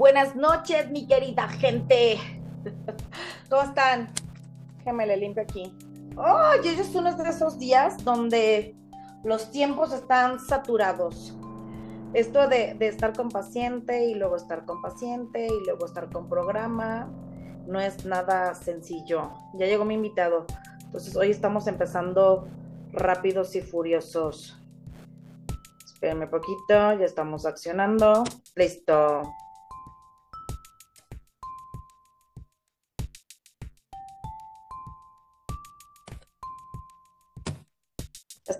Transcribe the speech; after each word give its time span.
Buenas 0.00 0.34
noches, 0.34 0.90
mi 0.90 1.06
querida 1.06 1.46
gente. 1.46 2.16
¿Cómo 3.50 3.60
están? 3.64 4.08
Déjame 4.78 5.06
le 5.06 5.18
limpio 5.18 5.42
aquí. 5.42 5.76
Oh, 6.16 6.52
ya 6.64 6.72
es 6.72 6.94
uno 6.94 7.14
de 7.14 7.28
esos 7.28 7.58
días 7.58 8.02
donde 8.02 8.74
los 9.24 9.50
tiempos 9.50 9.92
están 9.92 10.40
saturados. 10.40 11.36
Esto 12.14 12.48
de, 12.48 12.76
de, 12.78 12.88
estar 12.88 13.14
con 13.14 13.28
paciente 13.28 14.06
y 14.06 14.14
luego 14.14 14.36
estar 14.36 14.64
con 14.64 14.80
paciente 14.80 15.48
y 15.48 15.66
luego 15.66 15.84
estar 15.84 16.08
con 16.10 16.30
programa 16.30 17.06
no 17.66 17.78
es 17.78 18.06
nada 18.06 18.54
sencillo. 18.54 19.30
Ya 19.52 19.66
llegó 19.66 19.84
mi 19.84 19.96
invitado. 19.96 20.46
Entonces 20.82 21.14
hoy 21.14 21.30
estamos 21.30 21.66
empezando 21.66 22.48
rápidos 22.90 23.54
y 23.54 23.60
furiosos. 23.60 24.58
Espérenme 25.84 26.26
poquito, 26.26 26.94
ya 26.94 27.04
estamos 27.04 27.44
accionando. 27.44 28.24
Listo. 28.56 29.30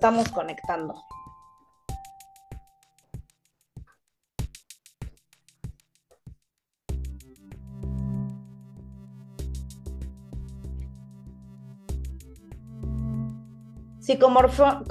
Estamos 0.00 0.30
conectando. 0.30 0.94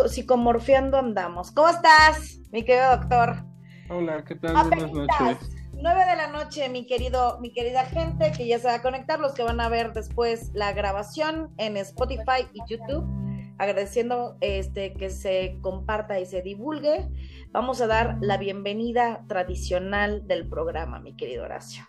psicomorfiando 0.05 0.99
andamos. 0.99 1.49
¿Cómo 1.53 1.69
estás, 1.69 2.39
mi 2.51 2.63
querido 2.63 2.91
doctor? 2.97 3.43
Hola, 3.89 4.23
¿qué 4.23 4.35
tal? 4.35 4.53
Buenas 4.67 4.91
noches. 4.91 5.49
9 5.73 6.05
de 6.05 6.15
la 6.17 6.27
noche, 6.27 6.69
mi 6.69 6.85
querido, 6.85 7.39
mi 7.39 7.51
querida 7.51 7.83
gente, 7.85 8.31
que 8.31 8.45
ya 8.45 8.59
se 8.59 8.67
va 8.67 8.75
a 8.75 8.81
conectar, 8.83 9.19
los 9.19 9.33
que 9.33 9.41
van 9.41 9.59
a 9.59 9.69
ver 9.69 9.91
después 9.93 10.51
la 10.53 10.71
grabación 10.73 11.51
en 11.57 11.77
Spotify 11.77 12.47
y 12.53 12.61
YouTube 12.71 13.28
agradeciendo 13.59 14.37
este, 14.39 14.93
que 14.93 15.09
se 15.09 15.57
comparta 15.61 16.19
y 16.19 16.25
se 16.25 16.41
divulgue, 16.41 17.09
vamos 17.51 17.81
a 17.81 17.87
dar 17.87 18.17
la 18.21 18.37
bienvenida 18.37 19.25
tradicional 19.27 20.25
del 20.27 20.47
programa, 20.47 20.99
mi 20.99 21.13
querido 21.15 21.43
Horacio. 21.43 21.83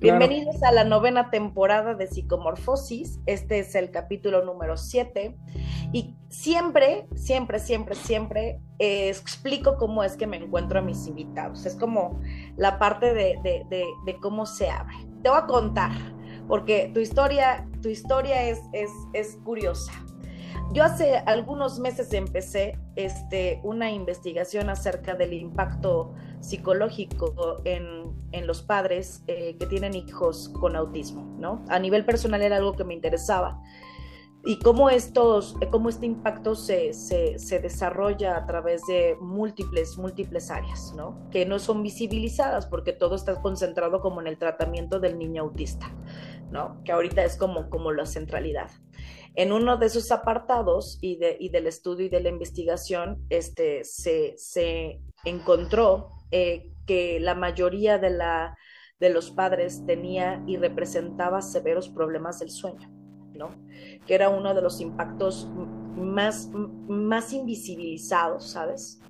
Bienvenidos 0.00 0.60
a 0.64 0.72
la 0.72 0.82
novena 0.82 1.30
temporada 1.30 1.94
de 1.94 2.08
Psicomorfosis. 2.08 3.20
Este 3.26 3.60
es 3.60 3.76
el 3.76 3.92
capítulo 3.92 4.44
número 4.44 4.76
7. 4.76 5.36
Y 5.92 6.16
siempre, 6.28 7.06
siempre, 7.14 7.60
siempre, 7.60 7.94
siempre 7.94 8.60
eh, 8.80 9.08
explico 9.08 9.76
cómo 9.76 10.02
es 10.02 10.16
que 10.16 10.26
me 10.26 10.38
encuentro 10.38 10.80
a 10.80 10.82
mis 10.82 11.06
invitados. 11.06 11.66
Es 11.66 11.76
como 11.76 12.20
la 12.56 12.80
parte 12.80 13.14
de, 13.14 13.38
de, 13.70 14.16
cómo 14.20 14.44
se 14.44 14.68
abre. 14.68 14.96
Te 15.22 15.28
voy 15.28 15.38
a 15.38 15.46
contar, 15.46 15.92
porque 16.48 16.90
tu 16.92 16.98
historia, 16.98 17.68
tu 17.80 17.88
historia 17.88 18.42
es, 18.48 18.60
es, 18.72 18.90
es 19.12 19.36
curiosa. 19.44 19.92
Yo 20.72 20.84
hace 20.84 21.18
algunos 21.26 21.78
meses 21.78 22.12
empecé 22.12 22.78
este, 22.96 23.60
una 23.62 23.90
investigación 23.90 24.70
acerca 24.70 25.14
del 25.14 25.34
impacto 25.34 26.14
psicológico 26.40 27.60
en, 27.64 28.02
los 28.46 28.62
padres 28.62 29.22
eh, 29.26 29.56
que 29.58 29.66
tienen 29.66 29.94
hijos 29.94 30.48
con 30.48 30.74
autismo, 30.74 31.22
¿no? 31.38 31.62
A 31.68 31.78
nivel 31.78 32.04
personal 32.04 32.42
era 32.42 32.56
algo 32.56 32.72
que 32.72 32.84
me 32.84 32.94
interesaba. 32.94 33.62
Y 34.44 34.58
cómo, 34.58 34.90
estos, 34.90 35.54
cómo 35.70 35.88
este 35.88 36.06
impacto 36.06 36.56
se, 36.56 36.92
se, 36.94 37.60
desarrolla 37.60 38.36
a 38.36 38.46
través 38.46 38.84
de 38.86 39.16
múltiples, 39.20 39.96
múltiples 39.98 40.50
áreas, 40.50 40.92
¿no? 40.96 41.28
Que 41.30 41.46
no 41.46 41.60
son 41.60 41.82
visibilizadas 41.82 42.66
porque 42.66 42.92
todo 42.92 43.14
está 43.14 43.40
concentrado 43.40 44.00
como 44.00 44.20
en 44.20 44.26
el 44.26 44.38
tratamiento 44.38 44.98
del 44.98 45.16
niño 45.16 45.42
autista, 45.42 45.92
¿no? 46.50 46.82
Que 46.84 46.90
ahorita 46.90 47.22
es 47.22 47.36
como, 47.36 47.70
como 47.70 47.92
la 47.92 48.04
centralidad. 48.04 48.70
En 49.34 49.52
uno 49.52 49.78
de 49.78 49.86
esos 49.86 50.12
apartados 50.12 50.98
y, 51.00 51.16
de, 51.16 51.36
y 51.40 51.48
del 51.48 51.66
estudio 51.66 52.06
y 52.06 52.08
de 52.10 52.20
la 52.20 52.28
investigación, 52.28 53.24
este, 53.30 53.82
se, 53.84 55.00
encontró 55.24 56.10
eh, 56.30 56.72
que 56.86 57.18
la 57.18 57.34
mayoría 57.34 57.98
de, 57.98 58.10
los 59.08 59.30
padres 59.30 59.86
tenía 59.86 60.42
y 60.46 60.58
representaba 60.58 61.40
severos 61.40 61.88
problemas 61.88 62.40
del 62.40 62.50
sueño, 62.50 62.90
¿no? 63.34 63.48
Que 64.06 64.14
era 64.14 64.28
uno 64.28 64.52
de 64.54 64.60
los 64.60 64.80
impactos 64.80 65.48
más, 65.96 66.50
invisibilizados, 67.32 68.50
¿sabes? 68.50 69.00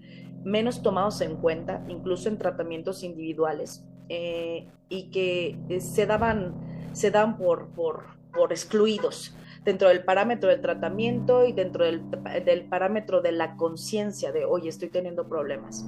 Menos 0.44 0.82
tomados 0.82 1.20
en 1.20 1.36
cuenta, 1.36 1.84
incluso 1.88 2.28
en 2.28 2.38
tratamientos 2.38 3.02
individuales, 3.02 3.84
eh, 4.08 4.68
y 4.88 5.10
que 5.10 5.58
eh, 5.68 5.80
se 5.80 6.06
daban, 6.06 6.54
dan 7.12 7.36
por 7.36 8.52
excluidos 8.52 9.34
dentro 9.64 9.88
del 9.88 10.04
parámetro 10.04 10.50
del 10.50 10.60
tratamiento 10.60 11.46
y 11.46 11.52
dentro 11.52 11.84
del, 11.84 12.00
parámetro 12.68 13.20
de 13.20 13.32
la 13.32 13.56
conciencia 13.56 14.32
de, 14.32 14.44
oye, 14.44 14.68
estoy 14.68 14.88
teniendo 14.88 15.28
problemas. 15.28 15.86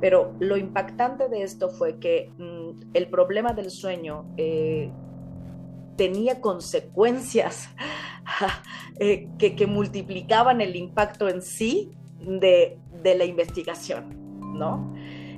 Pero 0.00 0.34
lo 0.40 0.56
impactante 0.56 1.28
de 1.28 1.42
esto 1.42 1.70
fue 1.70 1.98
que 1.98 2.30
mm, 2.36 2.90
el 2.94 3.06
problema 3.08 3.52
del 3.52 3.70
sueño 3.70 4.24
eh, 4.36 4.90
tenía 5.96 6.40
consecuencias 6.40 7.70
eh, 8.98 9.28
que, 9.38 9.66
multiplicaban 9.66 10.60
el 10.60 10.74
impacto 10.74 11.28
en 11.28 11.42
sí 11.42 11.92
de, 12.18 12.78
de 13.02 13.14
la 13.14 13.24
investigación, 13.24 14.58
¿no? 14.58 14.92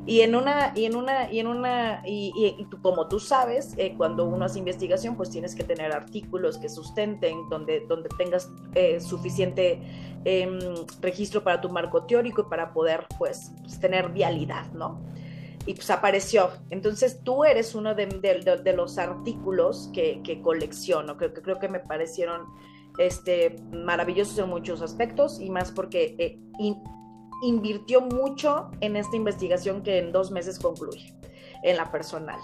Y 0.07 0.21
en 0.21 0.35
una, 0.35 0.73
y 0.75 0.85
en 0.85 0.97
una, 0.97 1.33
y 1.33 1.41
en 1.41 1.47
una, 1.47 2.03
y, 2.05 2.67
como 2.83 3.09
tú 3.09 3.19
sabes, 3.19 3.75
eh, 3.79 3.95
cuando 3.97 4.27
uno 4.27 4.45
hace 4.45 4.59
investigación, 4.59 5.17
pues 5.17 5.31
tienes 5.31 5.55
que 5.55 5.65
tener 5.65 5.93
artículos 5.93 6.59
que 6.59 6.69
sustenten, 6.69 7.49
donde, 7.49 7.81
donde 7.87 8.11
tengas 8.19 8.51
eh, 8.75 9.01
suficiente 9.01 9.81
em, 10.27 10.59
registro 11.01 11.43
para 11.43 11.61
tu 11.63 11.71
marco 11.71 12.05
teórico 12.05 12.43
y 12.43 12.51
para 12.51 12.75
poder, 12.75 13.07
pues, 13.19 13.53
pues, 13.63 13.81
tener 13.81 14.11
vialidad, 14.11 14.71
¿no? 14.73 15.01
Y 15.67 15.73
pues 15.73 15.89
apareció. 15.89 16.51
Entonces 16.69 17.21
tú 17.25 17.45
eres 17.45 17.75
uno 17.75 17.95
de, 17.95 18.75
los 18.77 18.99
artículos 18.99 19.91
que, 19.95 20.21
que 20.23 20.43
colecciono. 20.43 21.17
Creo, 21.17 21.33
que 21.33 21.41
creo 21.41 21.59
que 21.59 21.71
me 21.71 21.81
parecieron 21.81 22.43
este, 22.99 23.57
maravillosos 23.73 24.39
en 24.39 24.51
muchos 24.51 24.83
aspectos 24.83 25.41
y 25.41 25.51
más 25.51 25.73
porque 25.73 26.15
eh, 26.19 26.39
invirtió 27.45 28.01
mucho 28.01 28.71
en 28.81 28.97
esta 28.97 29.17
investigación 29.17 29.83
que 29.83 29.99
en 29.99 30.13
dos 30.13 30.31
meses 30.31 30.59
concluye, 30.59 31.15
en 31.63 31.77
la 31.77 31.91
personal. 31.91 32.41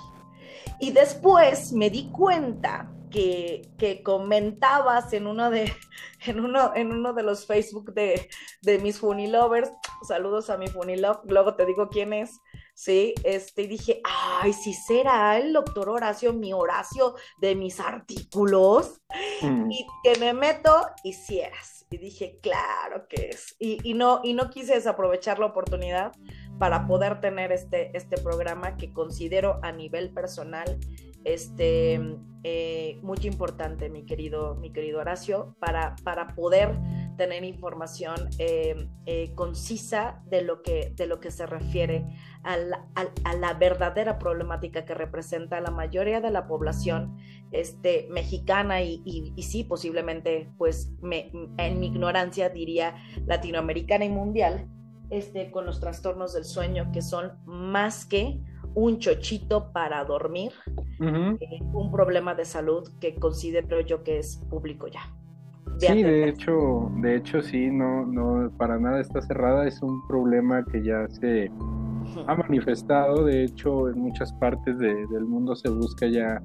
Y 0.78 0.92
después 0.92 1.72
me 1.72 1.90
di 1.90 2.10
cuenta 2.10 2.90
que, 3.10 3.62
que, 3.76 4.02
comentabas 4.02 5.12
en 5.12 5.26
uno 5.26 5.50
de, 5.50 5.72
en 6.26 6.40
uno, 6.40 6.72
en 6.74 6.92
uno 6.92 7.12
de 7.12 7.22
los 7.22 7.46
Facebook 7.46 7.92
de, 7.92 8.28
de 8.62 8.78
mis 8.78 8.98
Funny 8.98 9.26
Lovers, 9.26 9.70
saludos 10.06 10.48
a 10.48 10.56
mi 10.56 10.68
Funny 10.68 10.96
Love, 10.96 11.18
luego 11.24 11.54
te 11.54 11.66
digo 11.66 11.88
quién 11.88 12.12
es, 12.12 12.40
sí, 12.74 13.14
este, 13.24 13.62
y 13.62 13.66
dije, 13.66 14.00
ay, 14.04 14.52
si 14.52 14.72
será 14.72 15.36
el 15.38 15.52
doctor 15.52 15.88
Horacio, 15.88 16.32
mi 16.32 16.52
Horacio 16.52 17.14
de 17.38 17.56
mis 17.56 17.80
artículos, 17.80 19.00
mm. 19.42 19.70
y 19.70 19.86
que 20.04 20.18
me 20.20 20.32
meto, 20.32 20.86
hicieras 21.02 21.79
y 21.90 21.98
dije, 21.98 22.38
claro 22.40 23.08
que 23.08 23.30
es. 23.30 23.56
Y, 23.58 23.94
no, 23.94 24.20
y 24.22 24.34
no 24.34 24.48
quise 24.48 24.74
desaprovechar 24.74 25.40
la 25.40 25.46
oportunidad 25.46 26.12
para 26.60 26.86
poder 26.86 27.22
tener 27.22 27.52
este, 27.52 27.96
este 27.96 28.18
programa 28.18 28.76
que 28.76 28.92
considero 28.92 29.60
a 29.62 29.72
nivel 29.72 30.10
personal 30.10 30.78
este, 31.24 31.98
eh, 32.44 32.98
muy 33.02 33.16
importante, 33.22 33.88
mi 33.88 34.04
querido, 34.04 34.56
mi 34.56 34.70
querido 34.70 35.00
Horacio, 35.00 35.56
para, 35.58 35.96
para 36.04 36.34
poder 36.34 36.78
tener 37.16 37.44
información 37.44 38.28
eh, 38.38 38.88
eh, 39.06 39.32
concisa 39.34 40.22
de 40.26 40.42
lo, 40.42 40.60
que, 40.60 40.92
de 40.94 41.06
lo 41.06 41.18
que 41.18 41.30
se 41.30 41.46
refiere 41.46 42.04
a 42.42 42.58
la, 42.58 42.86
a, 43.24 43.34
la, 43.34 43.54
verdadera 43.54 44.18
problemática 44.18 44.84
que 44.84 44.92
representa 44.92 45.62
la 45.62 45.70
mayoría 45.70 46.20
de 46.20 46.30
la 46.30 46.46
población 46.46 47.16
este, 47.52 48.06
mexicana 48.10 48.82
y, 48.82 49.02
y, 49.04 49.42
sí, 49.44 49.64
posiblemente, 49.64 50.50
pues 50.58 50.92
en 51.02 51.80
mi 51.80 51.86
ignorancia 51.86 52.50
diría 52.50 52.96
latinoamericana 53.24 54.04
y 54.04 54.10
mundial, 54.10 54.68
este, 55.10 55.50
con 55.50 55.66
los 55.66 55.80
trastornos 55.80 56.34
del 56.34 56.44
sueño 56.44 56.90
que 56.92 57.02
son 57.02 57.32
más 57.44 58.06
que 58.06 58.40
un 58.74 58.98
chochito 58.98 59.72
para 59.72 60.04
dormir, 60.04 60.52
eh, 61.00 61.58
un 61.72 61.90
problema 61.90 62.34
de 62.34 62.44
salud 62.44 62.88
que 63.00 63.16
considero 63.16 63.80
yo 63.80 64.04
que 64.04 64.18
es 64.18 64.36
público 64.48 64.86
ya. 64.86 65.00
sí, 65.78 66.02
de 66.02 66.28
hecho, 66.28 66.90
de 66.96 67.16
hecho 67.16 67.42
sí, 67.42 67.68
no, 67.70 68.06
no, 68.06 68.50
para 68.56 68.78
nada 68.78 69.00
está 69.00 69.20
cerrada, 69.22 69.66
es 69.66 69.82
un 69.82 70.06
problema 70.06 70.64
que 70.64 70.82
ya 70.82 71.08
se 71.08 71.50
ha 72.26 72.34
manifestado, 72.34 73.24
de 73.24 73.44
hecho 73.44 73.88
en 73.88 73.98
muchas 73.98 74.32
partes 74.34 74.78
del 74.78 75.24
mundo 75.24 75.56
se 75.56 75.68
busca 75.68 76.06
ya 76.06 76.40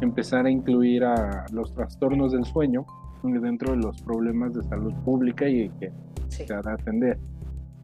empezar 0.00 0.46
a 0.46 0.50
incluir 0.50 1.04
a 1.04 1.46
los 1.52 1.72
trastornos 1.74 2.32
del 2.32 2.44
sueño 2.44 2.84
dentro 3.22 3.72
de 3.72 3.78
los 3.78 4.00
problemas 4.02 4.54
de 4.54 4.62
salud 4.62 4.94
pública 5.04 5.48
y 5.48 5.68
que 5.78 5.92
se 6.28 6.52
ha 6.52 6.62
de 6.62 6.70
atender. 6.70 7.18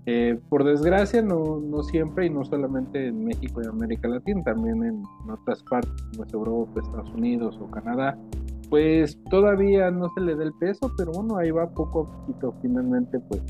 Eh, 0.09 0.39
por 0.49 0.63
desgracia, 0.63 1.21
no, 1.21 1.59
no 1.59 1.83
siempre 1.83 2.27
y 2.27 2.31
no 2.31 2.45
solamente 2.45 3.09
en 3.09 3.25
México 3.25 3.61
y 3.61 3.67
América 3.67 4.07
Latina, 4.07 4.41
también 4.45 4.85
en 4.85 5.03
otras 5.29 5.65
partes 5.65 5.91
como 6.13 6.25
es 6.25 6.33
Europa, 6.33 6.81
Estados 6.81 7.11
Unidos 7.11 7.59
o 7.61 7.69
Canadá, 7.69 8.17
pues 8.71 9.19
todavía 9.31 9.91
no 9.91 10.09
se 10.11 10.21
le 10.21 10.37
da 10.37 10.45
el 10.45 10.53
peso, 10.55 10.93
pero 10.97 11.11
bueno, 11.11 11.37
ahí 11.39 11.51
va 11.51 11.69
poco 11.71 12.03
a 12.03 12.19
poquito, 12.19 12.55
finalmente 12.63 13.19
pues 13.19 13.43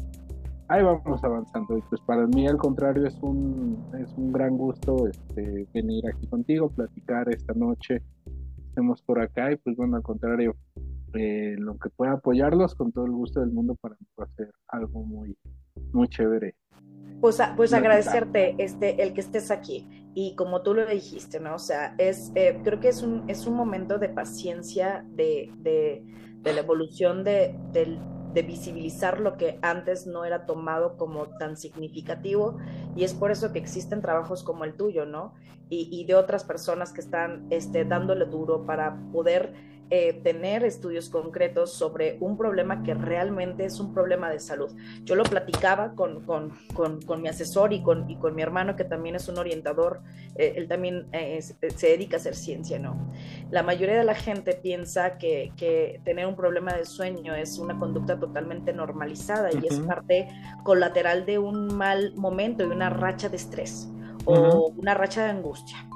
ahí 0.69 0.83
vamos 0.83 1.23
avanzando. 1.23 1.77
Y 1.77 1.83
pues 1.83 2.01
para 2.03 2.27
mí 2.27 2.47
al 2.47 2.57
contrario 2.57 3.07
es 3.07 3.19
un, 3.21 3.79
es 4.01 4.11
un 4.17 4.33
gran 4.33 4.57
gusto 4.57 5.09
este, 5.09 5.67
venir 5.75 6.07
aquí 6.07 6.27
contigo, 6.27 6.71
platicar 6.71 7.29
esta 7.29 7.53
noche, 7.53 8.01
estemos 8.69 9.03
por 9.03 9.21
acá 9.21 9.53
y 9.53 9.57
pues 9.57 9.77
bueno, 9.77 9.97
al 9.97 10.03
contrario, 10.03 10.57
eh, 11.13 11.55
lo 11.59 11.79
que 11.79 11.91
pueda 11.91 12.13
apoyarlos 12.13 12.75
con 12.75 12.93
todo 12.93 13.05
el 13.05 13.13
gusto 13.13 13.41
del 13.41 13.51
mundo 13.51 13.75
para 13.75 13.97
hacer 14.19 14.53
algo 14.69 15.03
muy, 15.03 15.37
muy 15.93 16.09
chévere. 16.09 16.55
Pues, 17.21 17.41
pues 17.57 17.73
agradecerte 17.73 18.55
este, 18.59 19.03
el 19.03 19.15
que 19.15 19.21
estés 19.21 19.51
aquí. 19.51 19.89
Y 20.15 20.35
como 20.35 20.63
tú 20.63 20.75
lo 20.75 20.87
dijiste, 20.87 21.41
¿no? 21.41 21.55
O 21.55 21.59
sea, 21.59 21.95
es, 21.99 22.33
eh, 22.35 22.61
creo 22.63 22.81
que 22.81 22.89
es 22.89 23.03
un, 23.03 23.29
es 23.29 23.47
un 23.47 23.55
momento 23.55 23.99
de 23.99 24.09
paciencia, 24.09 25.05
de, 25.11 25.51
de, 25.59 26.03
de 26.43 26.53
la 26.53 26.61
evolución 26.61 27.25
de, 27.25 27.55
de 27.73 28.43
visibilizar 28.43 29.19
lo 29.19 29.39
que 29.39 29.59
antes 29.63 30.07
no 30.07 30.27
era 30.27 30.45
tomado 30.45 30.99
como 30.99 31.27
tan 31.39 31.57
significativo 31.57 32.59
y 32.95 33.05
es 33.05 33.15
por 33.15 33.31
eso 33.31 33.51
que 33.51 33.59
existen 33.59 34.03
trabajos 34.03 34.43
como 34.43 34.65
el 34.65 34.75
tuyo, 34.75 35.07
¿no? 35.07 35.33
Y, 35.71 35.89
y 35.91 36.05
de 36.05 36.15
otras 36.15 36.45
personas 36.45 36.93
que 36.93 37.01
están 37.01 37.47
este, 37.49 37.87
dándole 37.87 38.27
duro 38.27 38.67
para 38.67 38.99
poder 39.11 39.55
eh, 39.89 40.21
tener 40.25 40.65
estudios 40.65 41.09
concretos 41.09 41.73
sobre 41.73 42.17
un 42.21 42.37
problema 42.37 42.83
que 42.83 42.95
realmente 42.95 43.65
es 43.65 43.79
un 43.79 43.95
problema 43.95 44.29
de 44.31 44.41
salud. 44.41 44.75
Yo 45.05 45.15
lo 45.15 45.23
platicaba 45.23 45.95
con, 45.95 46.25
con, 46.25 46.51
con, 46.75 47.23
mi 47.23 47.29
asesor 47.29 47.73
y 47.73 47.83
con, 47.83 48.11
y 48.11 48.17
con 48.17 48.35
mi 48.35 48.43
hermano, 48.43 48.75
que 48.75 48.83
también 48.83 49.15
es 49.15 49.29
un 49.29 49.39
orientador, 49.39 50.01
eh, 50.35 50.55
él 50.57 50.67
también 50.67 51.07
eh, 51.13 51.41
se 51.41 51.87
dedica 51.87 52.17
a 52.17 52.21
hacer 52.21 52.35
ciencia, 52.35 52.79
¿no? 52.79 52.97
La 53.51 53.63
mayoría 53.63 53.97
de 53.97 54.05
la 54.05 54.17
gente 54.17 54.55
piensa 54.55 55.19
que, 55.19 55.53
que, 55.57 56.01
tener 56.05 56.27
un 56.27 56.35
problema 56.35 56.73
de 56.73 56.85
sueño 56.85 57.35
es 57.35 57.59
una 57.59 57.79
conducta 57.79 58.19
totalmente 58.19 58.73
normalizada 58.73 59.51
y 59.53 59.67
es 59.67 59.79
parte 59.81 60.29
colateral 60.65 61.27
de 61.27 61.39
un 61.39 61.75
mal 61.77 62.13
momento 62.17 62.65
y 62.65 62.67
una 62.67 62.91
racha 62.91 63.29
de 63.29 63.37
estrés 63.37 63.89
o 64.25 64.73
una 64.77 64.95
racha 64.95 65.25
de 65.25 65.31
angustia 65.31 65.87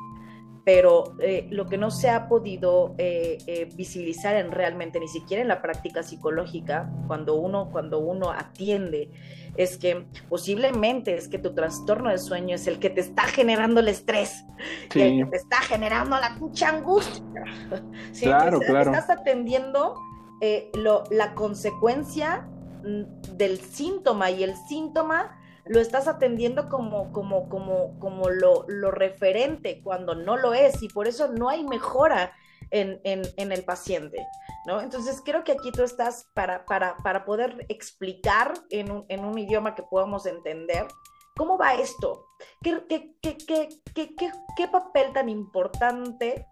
pero 0.65 1.15
eh, 1.21 1.47
lo 1.51 1.67
que 1.67 1.79
no 1.79 1.91
se 1.91 2.11
ha 2.11 2.29
podido 2.29 2.95
eh, 2.99 3.39
eh, 3.47 3.69
visibilizar 3.75 4.37
en 4.37 4.53
realmente, 4.53 5.01
ni 5.01 5.09
siquiera 5.09 5.43
en 5.43 5.49
la 5.49 5.63
práctica 5.63 6.03
psicológica, 6.03 6.91
cuando 7.07 7.37
uno, 7.37 7.71
cuando 7.71 7.99
uno 7.99 8.31
atiende, 8.31 9.11
es 9.57 9.79
que 9.79 10.07
posiblemente 10.29 11.15
es 11.15 11.29
que 11.29 11.39
tu 11.39 11.55
trastorno 11.55 12.11
de 12.11 12.19
sueño 12.19 12.55
es 12.55 12.67
el 12.67 12.79
que 12.79 12.91
te 12.91 13.01
está 13.01 13.23
generando 13.25 13.81
el 13.81 13.89
estrés, 13.89 14.45
y 14.95 15.01
el 15.01 15.25
que 15.25 15.31
te 15.31 15.37
está 15.39 15.57
generando 15.63 16.19
la 16.19 16.31
mucha 16.31 16.69
angustia. 16.69 17.25
Claro, 18.21 18.61
claro. 18.61 18.93
Estás 18.93 19.11
atendiendo 19.11 19.95
lo, 20.75 21.05
la 21.11 21.35
consecuencia 21.35 22.47
mm, 22.85 23.37
del 23.37 23.59
síntoma 23.59 24.31
y 24.31 24.43
el 24.43 24.57
síntoma 24.69 25.40
lo 25.71 25.79
estás 25.79 26.09
atendiendo 26.09 26.69
como, 26.69 27.13
como, 27.13 27.49
como, 27.49 27.97
como 28.01 28.29
lo, 28.29 28.65
lo 28.67 28.91
referente 28.91 29.81
cuando 29.85 30.17
no 30.17 30.37
lo 30.37 30.53
es 30.53 30.83
y 30.83 30.89
por 30.89 31.07
eso 31.07 31.29
no 31.29 31.49
hay 31.49 31.63
mejora 31.63 32.33
en, 32.73 33.01
en, 33.05 33.23
en, 33.37 33.53
el 33.53 33.63
paciente, 33.63 34.27
¿no? 34.67 34.81
Entonces 34.81 35.23
creo 35.25 35.45
que 35.45 35.53
aquí 35.53 35.71
tú 35.71 35.85
estás 35.85 36.27
para, 36.35 36.65
para, 36.67 36.97
para 37.05 37.25
poder 37.25 37.67
explicar 37.69 38.53
en 38.71 38.91
un, 38.91 39.05
en 39.09 39.25
un, 39.25 39.39
idioma 39.39 39.77
que 39.77 39.85
podamos 39.85 40.27
entender 40.27 40.89
cómo 41.37 41.57
va 41.57 41.75
esto, 41.75 42.27
qué, 42.63 42.85
qué, 42.89 43.15
qué, 43.23 43.69
qué, 43.95 44.33
qué 44.57 44.69
papel 44.69 45.13
tan 45.13 45.29
importante 45.29 46.47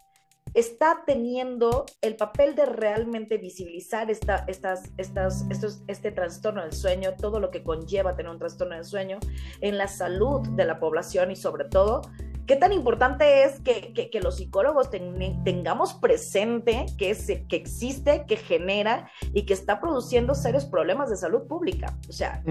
está 0.55 1.03
teniendo 1.07 1.87
el 2.01 2.17
papel 2.17 2.55
de 2.55 2.67
realmente 2.67 3.39
visibilizar 3.39 4.11
esta, 4.11 4.45
estas, 4.47 4.91
estas, 4.97 5.47
estos, 5.51 5.83
este 5.87 6.11
trastorno 6.13 6.63
del 6.63 6.73
sueño, 6.73 7.15
todo 7.17 7.41
lo 7.41 7.51
que 7.51 7.63
conlleva 7.63 8.17
tener 8.17 8.31
un 8.31 8.39
trastorno 8.39 8.75
del 8.75 8.85
sueño 8.85 9.19
en 9.61 9.79
la 9.79 9.89
salud 9.89 10.47
de 10.51 10.65
la 10.65 10.79
población 10.79 11.31
y 11.31 11.37
sobre 11.37 11.65
todo, 11.65 12.03
qué 12.47 12.57
tan 12.57 12.73
importante 12.73 13.45
es 13.45 13.61
que, 13.61 13.93
que, 13.93 14.21
los 14.21 14.39
psicólogos 14.39 14.91
tengamos 14.91 15.95
presente 15.95 16.87
que, 16.97 17.11
es, 17.11 17.27
que 17.27 17.57
existe, 17.57 18.25
que 18.27 18.37
genera 18.37 19.11
y 19.35 19.45
que 19.45 19.53
está 19.53 19.81
produciendo 19.81 20.35
serios 20.35 20.65
problemas 20.65 21.11
de 21.11 21.17
salud 21.17 21.47
pública. 21.47 21.95
O 22.09 22.13
sea, 22.13 22.43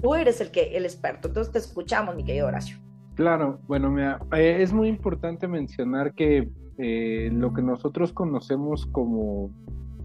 tú 0.00 0.14
eres 0.14 0.40
el, 0.40 0.50
que, 0.50 0.76
el 0.76 0.84
experto, 0.84 1.28
entonces 1.28 1.52
te 1.52 1.58
escuchamos, 1.58 2.14
mi 2.14 2.24
querido 2.24 2.46
Horacio. 2.46 2.78
Claro, 3.16 3.60
bueno, 3.66 3.90
mira, 3.90 4.20
eh, 4.32 4.58
es 4.60 4.72
muy 4.72 4.88
importante 4.88 5.46
mencionar 5.48 6.14
que 6.14 6.48
eh, 6.82 7.30
lo 7.30 7.52
que 7.52 7.60
nosotros 7.60 8.14
conocemos 8.14 8.86
como, 8.86 9.50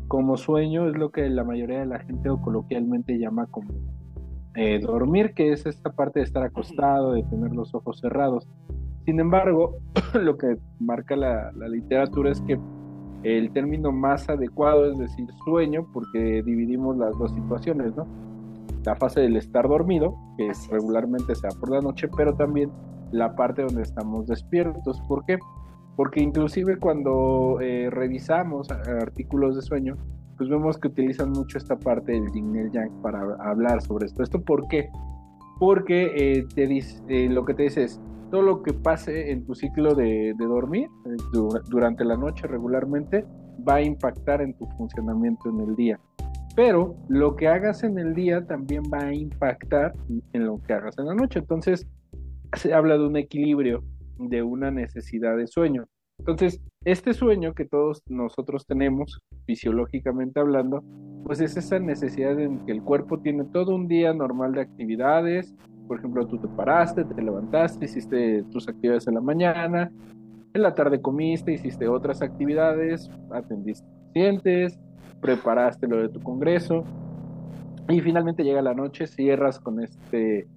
como 0.10 0.36
sueño 0.36 0.90
es 0.90 0.98
lo 0.98 1.10
que 1.10 1.30
la 1.30 1.46
mayoría 1.46 1.80
de 1.80 1.86
la 1.86 2.00
gente 2.00 2.30
o 2.30 2.42
coloquialmente 2.42 3.18
llama 3.18 3.48
como 3.48 3.70
eh, 4.56 4.80
dormir, 4.80 5.34
que 5.34 5.54
es 5.54 5.66
esta 5.66 5.94
parte 5.94 6.20
de 6.20 6.26
estar 6.26 6.44
acostado, 6.44 7.14
de 7.14 7.24
tener 7.24 7.54
los 7.54 7.74
ojos 7.74 8.00
cerrados. 8.02 8.50
Sin 9.06 9.22
embargo, 9.22 9.78
lo 10.14 10.38
que 10.38 10.58
marca 10.80 11.16
la, 11.16 11.52
literatura 11.70 12.32
es 12.32 12.42
que 12.42 12.60
el 13.24 13.52
término 13.52 13.94
más 13.94 14.28
adecuado 14.28 14.92
es 14.92 14.98
decir 14.98 15.28
sueño, 15.46 15.88
porque 15.94 16.44
dividimos 16.44 16.98
las 16.98 17.18
dos 17.18 17.32
situaciones, 17.34 17.96
¿no? 17.96 18.06
La 18.84 18.98
fase 18.98 19.22
del 19.22 19.38
estar 19.38 19.68
dormido, 19.68 20.14
que 20.38 20.52
regularmente 20.72 21.36
se 21.36 21.48
da 21.48 21.54
por 21.58 21.72
la 21.72 21.80
noche, 21.80 22.10
pero 22.18 22.36
también 22.36 22.70
la 23.12 23.34
parte 23.34 23.62
donde 23.62 23.82
estamos 23.82 24.28
despiertos. 24.28 25.00
¿Por 25.08 25.24
qué? 25.26 25.38
Porque 25.96 26.22
inclusive 26.22 26.78
cuando 26.78 27.60
eh, 27.62 27.90
revisamos 27.90 28.70
artículos 28.72 29.56
de 29.56 29.62
sueño, 29.62 29.98
pues 30.38 30.50
vemos 30.50 30.78
que 30.78 30.90
utilizan 30.90 31.32
mucho 31.32 31.58
esta 31.58 31.78
parte 31.78 32.12
del 32.12 32.32
yin 32.32 32.56
y 32.56 32.60
el 32.60 32.72
yang 32.72 32.92
para 33.02 33.22
hablar 33.40 33.82
sobre 33.82 34.06
esto. 34.06 34.22
¿Esto 34.22 34.42
por 34.42 34.68
qué? 34.68 34.90
Porque 35.60 36.12
eh, 36.16 36.46
te 36.54 36.68
dice, 36.68 37.02
eh, 37.08 37.30
lo 37.30 37.46
que 37.46 37.54
te 37.54 37.64
dice 37.64 37.84
es, 37.84 38.02
todo 38.32 38.42
lo 38.42 38.64
que 38.64 38.74
pase 38.74 39.32
en 39.32 39.46
tu 39.46 39.56
ciclo 39.56 39.96
de, 39.96 40.34
de 40.38 40.46
dormir 40.46 40.90
durante 41.70 42.04
la 42.04 42.18
noche 42.18 42.48
regularmente 42.48 43.24
va 43.66 43.76
a 43.76 43.82
impactar 43.82 44.42
en 44.42 44.54
tu 44.56 44.66
funcionamiento 44.78 45.50
en 45.50 45.62
el 45.62 45.76
día. 45.76 46.00
Pero 46.56 46.96
lo 47.08 47.36
que 47.36 47.48
hagas 47.48 47.84
en 47.84 47.98
el 47.98 48.14
día 48.14 48.46
también 48.46 48.84
va 48.92 49.06
a 49.06 49.14
impactar 49.14 49.94
en 50.34 50.46
lo 50.46 50.62
que 50.62 50.74
hagas 50.74 50.98
en 50.98 51.06
la 51.06 51.14
noche. 51.14 51.40
Entonces, 51.40 51.88
se 52.54 52.74
habla 52.74 52.98
de 52.98 53.06
un 53.06 53.16
equilibrio 53.16 53.84
de 54.18 54.44
una 54.44 54.72
necesidad 54.72 55.38
de 55.38 55.48
sueño. 55.48 55.86
Entonces, 56.18 56.62
este 56.86 57.14
sueño 57.14 57.54
que 57.54 57.66
todos 57.66 58.02
nosotros 58.08 58.66
tenemos, 58.66 59.22
fisiológicamente 59.46 60.40
hablando, 60.40 60.84
pues 61.26 61.42
es 61.42 61.58
esa 61.58 61.80
necesidad 61.80 62.40
en 62.40 62.66
que 62.66 62.72
el 62.72 62.82
cuerpo 62.82 63.20
tiene 63.20 63.44
todo 63.46 63.76
un 63.76 63.88
día 63.88 64.14
normal 64.14 64.54
de 64.54 64.62
actividades. 64.62 65.54
Por 65.88 66.00
ejemplo, 66.00 66.26
tú 66.26 66.38
te 66.38 66.48
paraste, 66.48 67.04
te 67.04 67.22
levantaste, 67.22 67.86
hiciste 67.86 68.44
tus 68.52 68.68
actividades 68.68 69.08
en 69.08 69.16
la 69.16 69.22
mañana, 69.22 69.92
en 70.54 70.62
la 70.62 70.74
tarde 70.74 71.02
comiste, 71.02 71.52
hiciste 71.52 71.88
otras 71.88 72.22
actividades, 72.22 73.10
atendiste 73.32 73.86
pacientes, 74.08 74.80
preparaste 75.20 75.88
lo 75.88 75.98
de 75.98 76.10
tu 76.10 76.22
congreso 76.22 76.86
y 77.90 78.00
finalmente 78.00 78.44
llega 78.44 78.62
la 78.62 78.74
noche, 78.74 79.06
cierras 79.06 79.60
con 79.60 79.84
este 79.84 80.48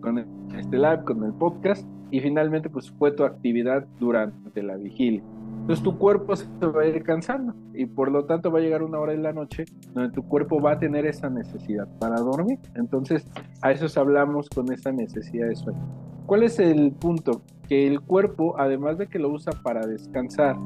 con 0.00 0.18
este 0.18 0.76
live, 0.76 1.04
con 1.04 1.24
el 1.24 1.32
podcast 1.32 1.86
y 2.10 2.20
finalmente 2.20 2.68
pues 2.68 2.90
fue 2.90 3.12
tu 3.12 3.24
actividad 3.24 3.86
durante 3.98 4.62
la 4.62 4.76
vigilia. 4.76 5.22
Entonces 5.60 5.84
tu 5.84 5.98
cuerpo 5.98 6.34
se 6.34 6.46
va 6.66 6.82
a 6.82 6.86
ir 6.86 7.02
cansando 7.02 7.54
y 7.74 7.86
por 7.86 8.10
lo 8.10 8.24
tanto 8.24 8.50
va 8.50 8.58
a 8.58 8.62
llegar 8.62 8.82
una 8.82 8.98
hora 8.98 9.12
en 9.12 9.22
la 9.22 9.32
noche 9.32 9.64
donde 9.94 10.10
tu 10.10 10.22
cuerpo 10.26 10.60
va 10.60 10.72
a 10.72 10.78
tener 10.78 11.06
esa 11.06 11.30
necesidad 11.30 11.86
para 11.98 12.16
dormir. 12.16 12.58
Entonces 12.74 13.24
a 13.62 13.70
eso 13.70 14.00
hablamos 14.00 14.48
con 14.48 14.72
esa 14.72 14.90
necesidad 14.90 15.48
de 15.48 15.56
sueño. 15.56 15.80
¿Cuál 16.26 16.42
es 16.44 16.58
el 16.58 16.92
punto? 16.92 17.42
Que 17.68 17.86
el 17.86 18.00
cuerpo, 18.00 18.54
además 18.58 18.98
de 18.98 19.06
que 19.06 19.18
lo 19.18 19.30
usa 19.30 19.52
para 19.62 19.86
descansar, 19.86 20.56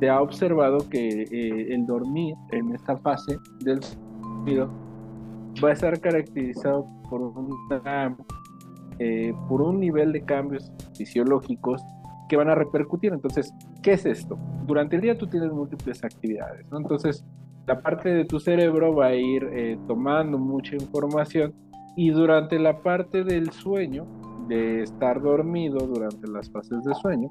se 0.00 0.08
ha 0.08 0.20
observado 0.20 0.88
que 0.88 1.22
eh, 1.22 1.74
el 1.74 1.86
dormir 1.86 2.34
en 2.52 2.74
esta 2.74 2.96
fase 2.96 3.38
del 3.60 3.82
sueño 3.82 4.70
va 5.62 5.70
a 5.70 5.72
estar 5.72 5.98
caracterizado 6.00 6.86
por 7.10 7.20
una 7.20 8.14
eh, 8.98 9.34
por 9.48 9.62
un 9.62 9.80
nivel 9.80 10.12
de 10.12 10.22
cambios 10.22 10.72
fisiológicos 10.96 11.82
que 12.28 12.36
van 12.36 12.48
a 12.48 12.54
repercutir. 12.54 13.12
Entonces, 13.12 13.52
¿qué 13.82 13.92
es 13.92 14.06
esto? 14.06 14.38
Durante 14.66 14.96
el 14.96 15.02
día 15.02 15.16
tú 15.16 15.26
tienes 15.26 15.52
múltiples 15.52 16.04
actividades, 16.04 16.70
¿no? 16.70 16.78
Entonces, 16.78 17.24
la 17.66 17.80
parte 17.80 18.10
de 18.10 18.24
tu 18.24 18.40
cerebro 18.40 18.94
va 18.94 19.06
a 19.06 19.14
ir 19.14 19.44
eh, 19.52 19.78
tomando 19.86 20.38
mucha 20.38 20.74
información 20.74 21.54
y 21.96 22.10
durante 22.10 22.58
la 22.58 22.80
parte 22.80 23.24
del 23.24 23.50
sueño, 23.50 24.06
de 24.48 24.82
estar 24.82 25.20
dormido 25.20 25.86
durante 25.86 26.26
las 26.28 26.50
fases 26.50 26.82
de 26.84 26.94
sueño, 26.94 27.28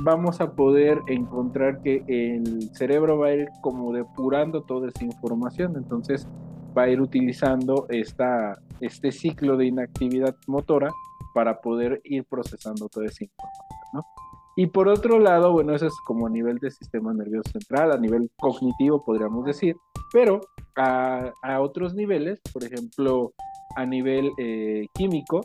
vamos 0.00 0.40
a 0.40 0.52
poder 0.52 1.00
encontrar 1.08 1.80
que 1.82 2.04
el 2.06 2.70
cerebro 2.74 3.18
va 3.18 3.28
a 3.28 3.34
ir 3.34 3.48
como 3.60 3.92
depurando 3.92 4.62
toda 4.62 4.88
esa 4.88 5.04
información. 5.04 5.74
Entonces, 5.76 6.28
va 6.76 6.82
a 6.82 6.88
ir 6.88 7.00
utilizando 7.00 7.86
esta 7.88 8.58
este 8.80 9.12
ciclo 9.12 9.56
de 9.56 9.66
inactividad 9.66 10.36
motora 10.46 10.90
para 11.34 11.60
poder 11.60 12.00
ir 12.04 12.24
procesando 12.24 12.88
toda 12.88 13.06
esa 13.06 13.24
información, 13.24 13.78
¿no? 13.92 14.04
Y 14.56 14.66
por 14.68 14.88
otro 14.88 15.18
lado, 15.18 15.52
bueno, 15.52 15.74
eso 15.74 15.86
es 15.86 15.94
como 16.06 16.26
a 16.26 16.30
nivel 16.30 16.58
del 16.58 16.70
sistema 16.70 17.12
nervioso 17.12 17.50
central, 17.50 17.90
a 17.90 17.98
nivel 17.98 18.30
cognitivo 18.36 19.04
podríamos 19.04 19.44
decir, 19.44 19.74
pero 20.12 20.40
a, 20.76 21.32
otros 21.60 21.94
niveles, 21.94 22.40
por 22.52 22.62
ejemplo, 22.62 23.32
a 23.76 23.84
nivel 23.84 24.30
eh, 24.38 24.86
químico, 24.94 25.40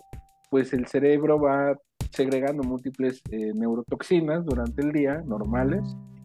pues 0.51 0.74
el 0.74 0.86
cerebro 0.86 1.39
va 1.39 1.75
segregando 2.12 2.63
múltiples 2.63 3.21
eh, 3.31 3.51
neurotoxinas 3.55 4.45
durante 4.45 4.81
el 4.81 4.91
día, 4.91 5.21
normales, 5.25 5.81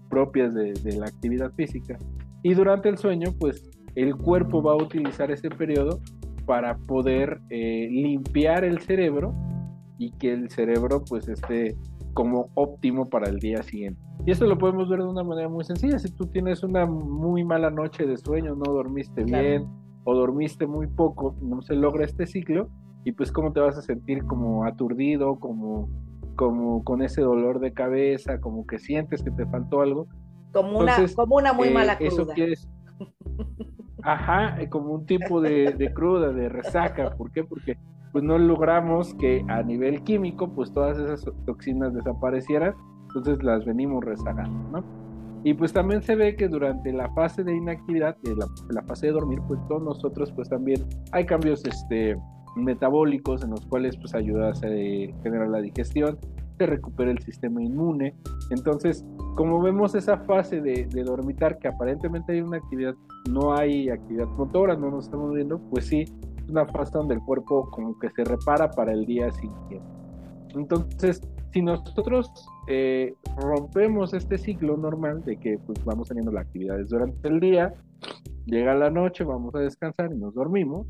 propias 0.08 0.54
de, 0.54 0.74
la 0.96 1.06
actividad 1.06 1.52
física. 1.52 1.98
Y 2.42 2.54
durante 2.54 2.88
el 2.88 2.98
sueño, 2.98 3.30
pues 3.38 3.70
el 3.94 4.16
cuerpo 4.16 4.62
va 4.62 4.72
a 4.72 4.76
utilizar 4.76 5.30
ese 5.30 5.50
periodo 5.50 6.00
para 6.46 6.76
poder 6.76 7.40
eh, 7.50 7.88
limpiar 7.90 8.64
el 8.64 8.80
cerebro 8.80 9.34
y 9.98 10.10
que 10.12 10.32
el 10.32 10.50
cerebro 10.50 11.04
pues 11.08 11.28
esté 11.28 11.76
como 12.12 12.50
óptimo 12.54 13.08
para 13.08 13.28
el 13.28 13.38
día 13.38 13.62
siguiente. 13.62 14.00
Y 14.26 14.30
esto 14.30 14.46
lo 14.46 14.58
podemos 14.58 14.88
ver 14.88 15.00
de 15.00 15.06
una 15.06 15.22
manera 15.22 15.48
muy 15.48 15.64
sencilla. 15.64 15.98
Si 15.98 16.10
tú 16.10 16.26
tienes 16.26 16.62
una 16.62 16.86
muy 16.86 17.44
mala 17.44 17.70
noche 17.70 18.06
de 18.06 18.16
sueño, 18.16 18.54
no 18.54 18.72
dormiste 18.72 19.24
bien 19.24 19.66
o 20.04 20.14
dormiste 20.14 20.66
muy 20.66 20.86
poco, 20.86 21.34
no 21.40 21.62
se 21.62 21.74
logra 21.74 22.04
este 22.04 22.26
ciclo 22.26 22.68
y 23.04 23.12
pues 23.12 23.32
cómo 23.32 23.52
te 23.52 23.60
vas 23.60 23.76
a 23.76 23.82
sentir 23.82 24.24
como 24.24 24.64
aturdido, 24.64 25.38
como 25.38 25.88
como 26.36 26.82
con 26.82 27.02
ese 27.02 27.20
dolor 27.20 27.60
de 27.60 27.72
cabeza, 27.72 28.40
como 28.40 28.66
que 28.66 28.78
sientes 28.78 29.22
que 29.22 29.30
te 29.30 29.46
faltó 29.46 29.82
algo. 29.82 30.08
Como 30.52 30.80
una, 30.80 30.96
como 31.14 31.36
una 31.36 31.52
muy 31.52 31.70
mala 31.70 31.96
cruda. 31.96 32.08
Eso 32.08 32.26
quieres, 32.26 32.68
ajá, 34.04 34.56
como 34.68 34.92
un 34.92 35.06
tipo 35.06 35.40
de, 35.40 35.72
de 35.72 35.92
cruda, 35.92 36.32
de 36.32 36.48
resaca. 36.48 37.10
¿Por 37.16 37.32
qué? 37.32 37.42
Porque 37.42 37.76
pues 38.12 38.22
no 38.22 38.38
logramos 38.38 39.12
que 39.14 39.44
a 39.48 39.62
nivel 39.62 40.04
químico 40.04 40.48
pues 40.48 40.72
todas 40.72 40.98
esas 40.98 41.26
toxinas 41.46 41.92
desaparecieran, 41.92 42.74
entonces 43.08 43.42
las 43.42 43.64
venimos 43.64 44.04
rezagando, 44.04 44.70
¿no? 44.70 44.84
Y 45.42 45.52
pues 45.54 45.72
también 45.72 46.00
se 46.00 46.14
ve 46.14 46.36
que 46.36 46.48
durante 46.48 46.92
la 46.92 47.12
fase 47.12 47.42
de 47.42 47.54
inactividad, 47.54 48.16
la, 48.22 48.46
la, 48.70 48.82
fase 48.84 49.08
de 49.08 49.12
dormir, 49.12 49.40
pues 49.46 49.60
todos 49.68 49.82
nosotros 49.82 50.32
pues 50.32 50.48
también 50.48 50.82
hay 51.12 51.26
cambios 51.26 51.64
este, 51.66 52.16
metabólicos 52.56 53.42
en 53.42 53.50
los 53.50 53.66
cuales 53.66 53.96
pues 53.96 54.14
ayuda 54.14 54.50
a 54.50 54.54
generar 54.54 55.48
la 55.48 55.60
digestión, 55.60 56.16
se 56.58 56.66
recupera 56.66 57.10
el 57.10 57.18
sistema 57.20 57.62
inmune. 57.62 58.14
Entonces, 58.50 59.04
como 59.36 59.60
vemos 59.60 59.94
esa 59.94 60.18
fase 60.18 60.60
de, 60.60 60.86
dormitar, 61.04 61.58
que 61.58 61.68
aparentemente 61.68 62.32
hay 62.32 62.40
una 62.40 62.58
actividad, 62.58 62.94
no 63.30 63.54
hay 63.54 63.88
actividad 63.88 64.26
motora, 64.28 64.76
no 64.76 64.90
nos 64.90 65.06
estamos 65.06 65.34
viendo, 65.34 65.58
pues 65.70 65.86
sí, 65.86 66.04
una 66.48 66.66
fase 66.66 66.92
donde 66.92 67.14
el 67.14 67.20
cuerpo 67.22 67.70
como 67.70 67.98
que 67.98 68.10
se 68.10 68.24
repara 68.24 68.70
para 68.70 68.92
el 68.92 69.06
día 69.06 69.30
siguiente. 69.32 69.80
Entonces, 70.54 71.20
si 71.52 71.62
nosotros 71.62 72.30
eh, 72.68 73.14
rompemos 73.36 74.14
este 74.14 74.38
ciclo 74.38 74.76
normal 74.76 75.24
de 75.24 75.36
que 75.36 75.58
pues 75.58 75.84
vamos 75.84 76.08
teniendo 76.08 76.32
las 76.32 76.46
actividades 76.46 76.88
durante 76.88 77.28
el 77.28 77.40
día, 77.40 77.74
llega 78.46 78.74
la 78.74 78.90
noche, 78.90 79.24
vamos 79.24 79.54
a 79.54 79.60
descansar 79.60 80.12
y 80.12 80.18
nos 80.18 80.34
dormimos, 80.34 80.86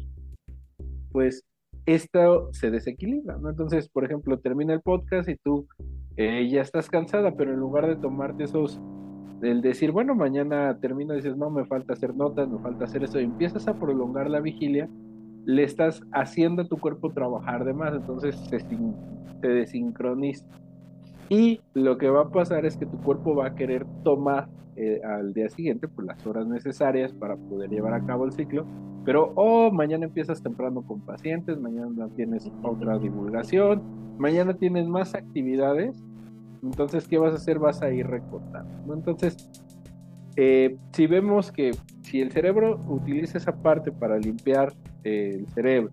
pues 1.12 1.44
esto 1.86 2.52
se 2.52 2.70
desequilibra, 2.70 3.36
¿no? 3.38 3.50
Entonces, 3.50 3.88
por 3.88 4.04
ejemplo, 4.04 4.38
termina 4.38 4.72
el 4.72 4.80
podcast 4.80 5.28
y 5.28 5.36
tú 5.36 5.66
eh, 6.16 6.48
ya 6.50 6.62
estás 6.62 6.88
cansada, 6.88 7.32
pero 7.36 7.52
en 7.52 7.60
lugar 7.60 7.86
de 7.86 7.96
tomarte 7.96 8.44
esos, 8.44 8.80
el 9.42 9.60
decir, 9.62 9.92
bueno, 9.92 10.14
mañana 10.14 10.78
termino, 10.80 11.14
dices, 11.14 11.36
no, 11.36 11.50
me 11.50 11.64
falta 11.66 11.92
hacer 11.92 12.14
notas, 12.14 12.48
me 12.48 12.58
falta 12.58 12.84
hacer 12.84 13.04
eso, 13.04 13.20
y 13.20 13.24
empiezas 13.24 13.68
a 13.68 13.74
prolongar 13.74 14.30
la 14.30 14.40
vigilia 14.40 14.88
le 15.46 15.62
estás 15.62 16.02
haciendo 16.12 16.62
a 16.62 16.68
tu 16.68 16.78
cuerpo 16.78 17.12
trabajar 17.12 17.64
de 17.64 17.74
más, 17.74 17.94
entonces 17.94 18.36
se, 18.48 18.60
se 18.60 19.48
desincroniza. 19.48 20.46
Y 21.28 21.60
lo 21.74 21.98
que 21.98 22.08
va 22.08 22.22
a 22.22 22.30
pasar 22.30 22.66
es 22.66 22.76
que 22.76 22.86
tu 22.86 22.98
cuerpo 23.00 23.34
va 23.34 23.48
a 23.48 23.54
querer 23.54 23.86
tomar 24.02 24.48
eh, 24.76 25.00
al 25.04 25.32
día 25.32 25.48
siguiente 25.48 25.88
pues, 25.88 26.06
las 26.06 26.26
horas 26.26 26.46
necesarias 26.46 27.12
para 27.12 27.36
poder 27.36 27.70
llevar 27.70 27.94
a 27.94 28.04
cabo 28.04 28.24
el 28.24 28.32
ciclo, 28.32 28.66
pero 29.04 29.32
oh, 29.34 29.70
mañana 29.70 30.06
empiezas 30.06 30.42
temprano 30.42 30.82
con 30.82 31.00
pacientes, 31.00 31.60
mañana 31.60 32.08
tienes 32.16 32.50
otra 32.62 32.98
divulgación, 32.98 33.82
mañana 34.18 34.54
tienes 34.54 34.86
más 34.88 35.14
actividades, 35.14 36.02
entonces 36.62 37.06
¿qué 37.06 37.18
vas 37.18 37.32
a 37.32 37.36
hacer? 37.36 37.58
Vas 37.58 37.82
a 37.82 37.90
ir 37.90 38.06
recortando. 38.06 38.94
Entonces, 38.94 39.36
eh, 40.36 40.76
si 40.92 41.06
vemos 41.06 41.52
que 41.52 41.72
si 42.02 42.20
el 42.20 42.32
cerebro 42.32 42.80
utiliza 42.88 43.38
esa 43.38 43.52
parte 43.52 43.92
para 43.92 44.18
limpiar 44.18 44.72
el 45.04 45.46
cerebro 45.48 45.90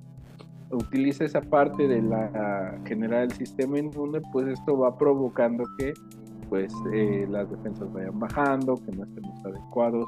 utiliza 0.72 1.26
esa 1.26 1.42
parte 1.42 1.88
de 1.88 2.02
la 2.02 2.80
generar 2.86 3.24
el 3.24 3.32
sistema 3.32 3.80
inmune, 3.80 4.22
pues 4.32 4.48
esto 4.48 4.78
va 4.78 4.98
provocando 4.98 5.64
que 5.78 5.94
pues 6.50 6.74
eh, 6.94 7.26
las 7.30 7.50
defensas 7.50 7.92
vayan 7.94 8.20
bajando, 8.20 8.76
que 8.76 8.92
no 8.92 9.04
estemos 9.04 9.46
adecuados 9.46 10.06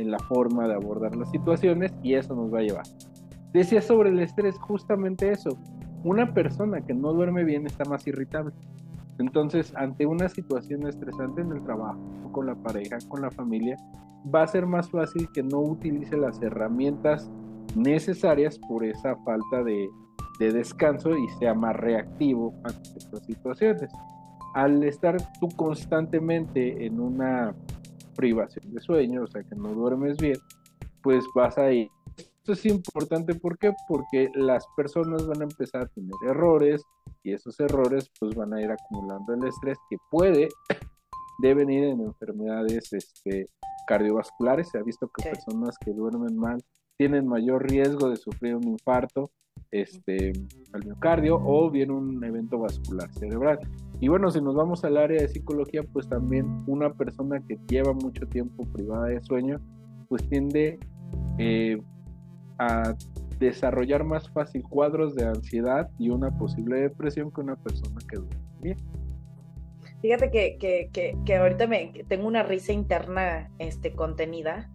en 0.00 0.10
la 0.10 0.18
forma 0.18 0.66
de 0.66 0.74
abordar 0.74 1.14
las 1.16 1.30
situaciones 1.30 1.92
y 2.02 2.14
eso 2.14 2.34
nos 2.34 2.52
va 2.52 2.58
a 2.58 2.62
llevar. 2.62 2.84
Decía 3.52 3.82
sobre 3.82 4.10
el 4.10 4.20
estrés 4.20 4.58
justamente 4.58 5.30
eso. 5.30 5.58
Una 6.04 6.32
persona 6.32 6.80
que 6.80 6.94
no 6.94 7.12
duerme 7.12 7.44
bien 7.44 7.66
está 7.66 7.84
más 7.84 8.06
irritable. 8.06 8.54
Entonces, 9.18 9.74
ante 9.76 10.06
una 10.06 10.28
situación 10.28 10.86
estresante 10.86 11.42
en 11.42 11.52
el 11.52 11.62
trabajo, 11.62 12.00
con 12.32 12.46
la 12.46 12.54
pareja, 12.54 12.96
con 13.08 13.20
la 13.20 13.30
familia, 13.30 13.76
va 14.32 14.42
a 14.42 14.46
ser 14.46 14.66
más 14.66 14.90
fácil 14.90 15.28
que 15.32 15.42
no 15.42 15.60
utilice 15.60 16.16
las 16.16 16.40
herramientas 16.42 17.30
necesarias 17.76 18.58
por 18.58 18.84
esa 18.84 19.16
falta 19.16 19.62
de, 19.62 19.88
descanso 20.38 21.14
y 21.18 21.28
sea 21.38 21.52
más 21.52 21.76
reactivo 21.76 22.54
ante 22.64 22.96
estas 22.96 23.22
situaciones. 23.26 23.90
Al 24.54 24.82
estar 24.84 25.18
tú 25.38 25.48
constantemente 25.54 26.86
en 26.86 26.98
una 26.98 27.54
privación 28.20 28.70
de 28.74 28.80
sueño, 28.82 29.22
o 29.22 29.26
sea 29.26 29.42
que 29.42 29.54
no 29.56 29.70
duermes 29.70 30.18
bien, 30.18 30.36
pues 31.02 31.24
vas 31.34 31.56
a 31.56 31.72
ir. 31.72 31.88
Esto 32.16 32.52
es 32.52 32.66
importante, 32.66 33.34
¿por 33.34 33.56
qué? 33.56 33.72
Porque 33.88 34.30
las 34.34 34.66
personas 34.76 35.26
van 35.26 35.40
a 35.40 35.44
empezar 35.44 35.82
a 35.82 35.86
tener 35.86 36.12
errores 36.28 36.82
y 37.22 37.32
esos 37.32 37.58
errores 37.60 38.10
pues 38.18 38.34
van 38.34 38.52
a 38.52 38.60
ir 38.60 38.70
acumulando 38.70 39.32
el 39.32 39.46
estrés 39.46 39.78
que 39.88 39.96
puede 40.10 40.48
devenir 41.38 41.84
en 41.84 42.02
enfermedades 42.02 42.92
este, 42.92 43.46
cardiovasculares. 43.86 44.68
Se 44.68 44.78
ha 44.78 44.82
visto 44.82 45.10
que 45.16 45.30
personas 45.30 45.78
que 45.78 45.92
duermen 45.92 46.36
mal 46.36 46.62
tienen 46.98 47.26
mayor 47.26 47.70
riesgo 47.70 48.10
de 48.10 48.16
sufrir 48.16 48.54
un 48.54 48.68
infarto 48.68 49.30
este, 49.72 50.32
al 50.72 50.84
miocardio 50.84 51.36
o 51.36 51.70
bien 51.70 51.90
un 51.90 52.22
evento 52.24 52.58
vascular 52.58 53.12
cerebral. 53.14 53.58
Y 54.00 54.08
bueno, 54.08 54.30
si 54.30 54.40
nos 54.40 54.54
vamos 54.54 54.84
al 54.84 54.96
área 54.96 55.20
de 55.20 55.28
psicología, 55.28 55.82
pues 55.92 56.08
también 56.08 56.46
una 56.66 56.92
persona 56.92 57.40
que 57.46 57.58
lleva 57.68 57.92
mucho 57.92 58.26
tiempo 58.26 58.64
privada 58.72 59.06
de 59.06 59.20
sueño, 59.22 59.60
pues 60.08 60.28
tiende 60.28 60.78
eh, 61.38 61.80
a 62.58 62.94
desarrollar 63.38 64.04
más 64.04 64.28
fácil 64.30 64.62
cuadros 64.62 65.14
de 65.14 65.24
ansiedad 65.24 65.90
y 65.98 66.10
una 66.10 66.36
posible 66.36 66.80
depresión 66.80 67.30
que 67.30 67.40
una 67.40 67.56
persona 67.56 67.98
que 68.08 68.16
duerme 68.16 68.40
bien. 68.60 68.78
Fíjate 70.02 70.30
que, 70.30 70.56
que, 70.58 70.88
que, 70.92 71.16
que 71.26 71.36
ahorita 71.36 71.66
me, 71.66 71.92
tengo 72.08 72.26
una 72.26 72.42
risa 72.42 72.72
interna 72.72 73.50
este, 73.58 73.92
contenida 73.92 74.70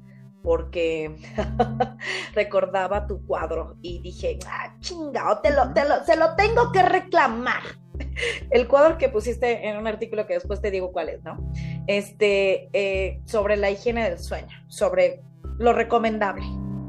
porque 0.45 1.15
recordaba 2.35 3.07
tu 3.07 3.25
cuadro 3.25 3.77
y 3.81 3.99
dije, 3.99 4.37
ah, 4.47 4.75
chingado, 4.79 5.39
te 5.41 5.51
lo, 5.51 5.73
te 5.73 5.83
lo, 5.83 6.05
se 6.05 6.15
lo 6.15 6.35
tengo 6.35 6.71
que 6.71 6.83
reclamar. 6.83 7.63
El 8.51 8.67
cuadro 8.67 8.99
que 8.99 9.09
pusiste 9.09 9.67
en 9.67 9.77
un 9.77 9.87
artículo 9.87 10.27
que 10.27 10.35
después 10.35 10.61
te 10.61 10.69
digo 10.69 10.91
cuál 10.91 11.09
es, 11.09 11.23
¿no? 11.23 11.51
Este, 11.87 12.69
eh, 12.73 13.21
sobre 13.25 13.57
la 13.57 13.71
higiene 13.71 14.07
del 14.07 14.19
sueño, 14.19 14.55
sobre 14.67 15.23
lo 15.57 15.73
recomendable, 15.73 16.45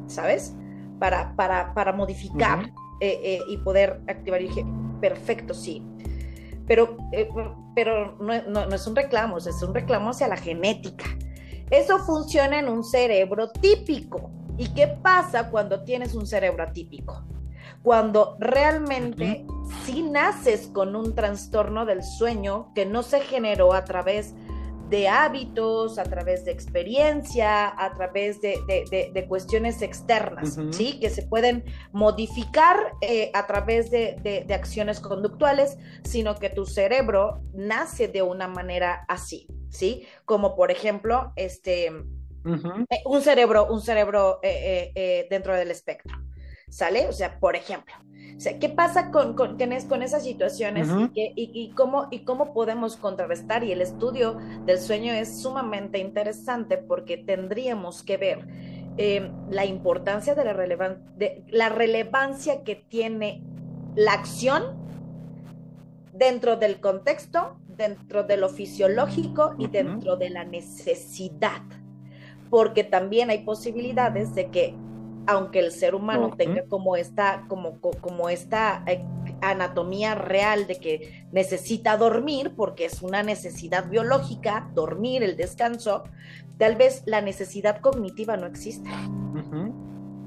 ¿sabes? 0.07 0.55
Para, 1.01 1.35
para, 1.35 1.73
para 1.73 1.95
modificar 1.95 2.67
eh, 3.01 3.19
eh, 3.23 3.41
y 3.49 3.57
poder 3.59 4.01
activar. 4.07 4.43
Y 4.43 4.49
dije, 4.49 4.67
perfecto, 5.01 5.55
sí. 5.55 5.83
Pero, 6.67 6.99
pero 7.75 8.19
no, 8.21 8.43
no, 8.49 8.67
no 8.67 8.75
es 8.75 8.87
un 8.87 8.97
reclamo, 8.97 9.39
es 9.39 9.63
un 9.63 9.73
reclamo 9.73 10.11
hacia 10.11 10.29
la 10.29 10.37
genética 10.37 11.07
eso 11.71 11.99
funciona 11.99 12.59
en 12.59 12.69
un 12.69 12.85
cerebro 12.85 13.51
típico. 13.51 14.31
¿Y 14.57 14.69
qué 14.69 14.87
pasa 14.87 15.51
cuando 15.51 15.83
tienes 15.85 16.15
un 16.15 16.27
cerebro 16.27 16.63
atípico? 16.63 17.25
Cuando 17.83 18.37
realmente 18.41 19.47
sí 19.85 20.03
naces 20.03 20.69
con 20.69 20.97
un 20.97 21.15
trastorno 21.15 21.85
del 21.85 22.03
sueño 22.03 22.73
que 22.75 22.87
no 22.87 23.03
se 23.03 23.21
generó 23.21 23.75
a 23.75 23.85
través 23.85 24.35
de 24.35 24.56
hábitos, 25.09 25.99
a 25.99 26.05
través 26.05 26.45
de 26.45 26.53
experiencia, 26.53 27.69
a 27.69 27.93
través 27.95 28.41
de, 28.41 29.27
cuestiones 29.29 29.83
externas, 29.83 30.59
¿sí? 30.71 30.99
Que 31.01 31.11
se 31.11 31.23
pueden 31.23 31.65
modificar 31.93 32.93
eh, 33.01 33.31
a 33.35 33.47
través 33.47 33.91
de, 33.91 34.47
acciones 34.55 35.01
conductuales, 35.01 35.79
sino 36.05 36.37
que 36.37 36.51
tu 36.51 36.67
cerebro 36.67 37.41
nace 37.53 38.09
de 38.09 38.23
una 38.23 38.49
manera 38.49 39.05
así. 39.09 39.47
¿sí? 39.69 40.07
Como 40.25 40.57
por 40.57 40.71
ejemplo, 40.71 41.33
este, 41.37 41.87
eh, 41.87 43.03
un 43.05 43.23
cerebro, 43.23 43.67
un 43.67 43.81
cerebro 43.81 44.41
eh, 44.43 45.27
dentro 45.29 45.55
del 45.55 45.71
espectro. 45.71 46.26
¿Sale? 46.69 47.09
O 47.09 47.13
sea, 47.13 47.39
por 47.39 47.57
ejemplo, 47.57 47.95
o 48.37 48.41
sea, 48.41 48.59
¿qué 48.59 48.69
pasa 48.69 49.11
con, 49.11 49.35
con, 49.35 49.57
con 49.57 50.03
esas 50.03 50.23
situaciones 50.23 50.89
y, 51.15 51.33
y, 51.35 51.71
cómo, 51.71 52.09
y 52.11 52.21
cómo 52.21 52.53
podemos 52.53 52.97
contrarrestar? 52.97 53.65
Y 53.65 53.73
el 53.73 53.81
estudio 53.81 54.37
del 54.67 54.79
sueño 54.79 55.15
es 55.15 55.41
sumamente 55.41 55.99
interesante 55.99 56.77
porque 56.77 57.17
tendríamos 57.17 58.03
que 58.03 58.17
ver 58.19 58.47
eh, 58.99 59.31
la 59.51 59.65
importancia 59.65 60.35
de 60.35 60.45
la, 60.45 60.53
relevan 60.53 61.03
de 61.17 61.45
la 61.49 61.71
relevancia 61.71 62.63
que 62.63 62.77
tiene 62.77 63.43
la 63.95 64.13
acción 64.13 64.65
dentro 66.13 66.57
del 66.57 66.81
contexto, 66.81 67.59
dentro 67.69 68.25
de 68.25 68.37
lo 68.37 68.49
fisiológico 68.49 69.55
y 69.59 69.69
dentro 69.69 70.17
de 70.17 70.31
la 70.31 70.45
necesidad. 70.45 71.63
Porque 72.51 72.85
también 72.85 73.31
hay 73.31 73.45
posibilidades 73.45 74.35
de 74.35 74.51
que 74.51 74.75
aunque 75.27 75.61
el 75.61 75.73
ser 75.73 75.95
humano 75.95 76.31
tenga 76.37 76.65
como 76.69 76.97
esta, 76.97 77.45
como, 77.49 77.81
como 77.81 78.29
esta 78.29 78.83
eh, 78.87 79.05
anatomía 79.41 80.15
real 80.15 80.67
de 80.67 80.77
que 80.77 81.27
necesita 81.33 81.97
dormir, 81.97 82.55
porque 82.57 82.85
es 82.85 83.03
una 83.03 83.23
necesidad 83.23 83.89
biológica, 83.89 84.71
dormir, 84.75 85.23
el 85.23 85.37
descanso, 85.37 86.05
tal 86.59 86.77
vez 86.77 87.03
la 87.07 87.21
necesidad 87.21 87.81
cognitiva 87.81 88.37
no 88.37 88.47
existe. 88.47 88.89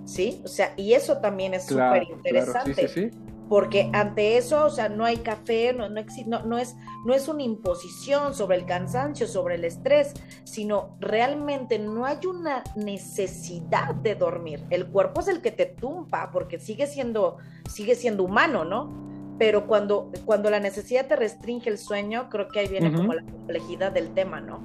¿Sí? 0.06 0.42
O 0.44 0.48
sea, 0.48 0.74
y 0.76 0.94
eso 0.94 1.18
también 1.20 1.54
es 1.54 1.66
súper 1.68 2.04
interesante. 2.04 2.88
sí, 2.88 3.12
sí, 3.12 3.29
porque 3.50 3.90
ante 3.94 4.38
eso, 4.38 4.68
o 4.68 4.70
sea, 4.70 4.90
no 4.90 5.04
hay 5.04 5.18
café, 5.18 5.74
no, 5.74 5.90
no, 5.90 6.02
no, 6.28 6.46
no, 6.46 6.58
es, 6.60 6.76
no 7.04 7.16
es 7.16 7.28
una 7.28 7.42
imposición 7.42 8.36
sobre 8.36 8.58
el 8.58 8.66
cansancio, 8.66 9.28
sobre 9.28 9.56
el 9.56 9.66
estrés, 9.66 10.14
sino 10.44 10.96
realmente 11.00 11.80
no 11.80 12.06
hay 12.06 12.20
una 12.28 12.64
necesidad 12.76 13.96
de 13.96 14.14
dormir. 14.14 14.64
El 14.70 14.86
cuerpo 14.86 15.22
es 15.22 15.28
el 15.28 15.42
que 15.42 15.52
te 15.52 15.66
tumpa, 15.66 16.30
porque 16.32 16.60
sigue 16.60 16.86
siendo, 16.86 17.38
sigue 17.68 17.96
siendo 17.96 18.24
humano, 18.24 18.66
¿no? 18.66 19.10
Pero 19.40 19.66
cuando, 19.66 20.12
cuando 20.26 20.52
la 20.52 20.60
necesidad 20.60 21.08
te 21.08 21.16
restringe 21.16 21.70
el 21.70 21.80
sueño, 21.80 22.30
creo 22.30 22.50
que 22.50 22.60
ahí 22.60 22.68
viene 22.68 22.94
como 22.94 23.16
la 23.16 23.24
complejidad 23.24 23.92
del 23.92 24.14
tema, 24.14 24.42
¿no? 24.42 24.60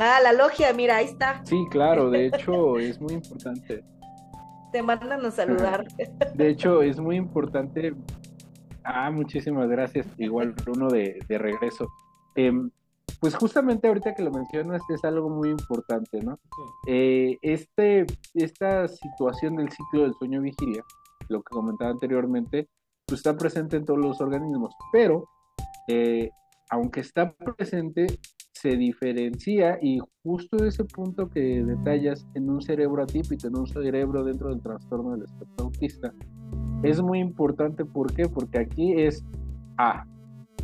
Ah, 0.00 0.18
la 0.20 0.32
logia, 0.32 0.72
mira, 0.72 0.96
ahí 0.96 1.04
está. 1.04 1.42
Sí, 1.44 1.66
claro, 1.70 2.10
de 2.10 2.26
hecho 2.34 2.78
es 2.80 3.00
muy 3.00 3.12
importante 3.12 3.84
te 4.72 4.82
mandan 4.82 5.24
a 5.24 5.30
saludar. 5.30 5.86
De 6.34 6.48
hecho, 6.48 6.82
es 6.82 6.98
muy 6.98 7.16
importante. 7.16 7.94
Ah, 8.84 9.10
muchísimas 9.10 9.68
gracias. 9.68 10.06
Igual 10.18 10.54
uno 10.66 10.88
de, 10.88 11.18
regreso. 11.28 11.88
Em, 12.34 12.70
pues 13.20 13.36
justamente 13.36 13.86
ahorita 13.86 14.14
que 14.14 14.22
lo 14.22 14.32
mencionas 14.32 14.82
es 14.88 15.04
algo 15.04 15.28
muy 15.28 15.50
importante, 15.50 16.20
¿no? 16.22 16.40
Eh, 16.88 17.36
este, 17.42 18.06
esta 18.34 18.88
situación 18.88 19.56
del 19.56 19.70
ciclo 19.70 20.02
del 20.02 20.14
sueño 20.14 20.40
vigilia, 20.40 20.82
lo 21.28 21.42
que 21.42 21.54
comentaba 21.54 21.90
anteriormente, 21.90 22.68
pues 23.06 23.20
está 23.20 23.36
presente 23.36 23.76
en 23.76 23.84
todos 23.84 24.00
los 24.00 24.20
organismos, 24.20 24.74
pero 24.92 25.28
eh, 25.88 26.30
aunque 26.70 27.00
está 27.00 27.32
presente, 27.32 28.06
se 28.62 28.76
diferencia 28.76 29.76
y 29.82 29.98
justo 30.22 30.64
ese 30.64 30.84
punto 30.84 31.28
que 31.28 31.64
detallas 31.64 32.24
en 32.34 32.48
un 32.48 32.62
cerebro 32.62 33.02
atípico, 33.02 33.48
en 33.48 33.56
un 33.56 33.66
cerebro 33.66 34.22
dentro 34.22 34.50
del 34.50 34.62
trastorno 34.62 35.12
del 35.12 35.24
espectro 35.24 35.66
autista, 35.66 36.14
es 36.84 37.02
muy 37.02 37.18
importante. 37.18 37.84
¿Por 37.84 38.14
qué? 38.14 38.28
Porque 38.28 38.60
aquí 38.60 38.92
es 38.92 39.24
A. 39.78 40.06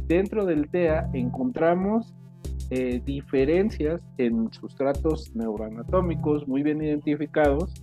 Dentro 0.07 0.47
del 0.47 0.71
TEA 0.71 1.11
encontramos 1.13 2.15
eh, 2.71 3.03
diferencias 3.05 4.01
en 4.17 4.53
sustratos 4.53 5.35
neuroanatómicos 5.35 6.47
muy 6.47 6.63
bien 6.63 6.81
identificados 6.81 7.83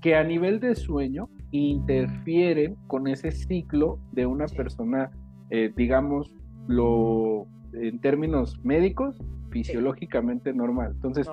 que 0.00 0.14
a 0.14 0.24
nivel 0.24 0.58
de 0.58 0.74
sueño 0.74 1.28
interfieren 1.50 2.76
con 2.86 3.08
ese 3.08 3.30
ciclo 3.30 3.98
de 4.12 4.24
una 4.24 4.46
persona, 4.46 5.10
eh, 5.50 5.70
digamos, 5.76 6.32
lo 6.66 7.46
en 7.72 8.00
términos 8.00 8.58
médicos, 8.64 9.20
fisiológicamente 9.50 10.52
normal. 10.52 10.92
Entonces, 10.94 11.28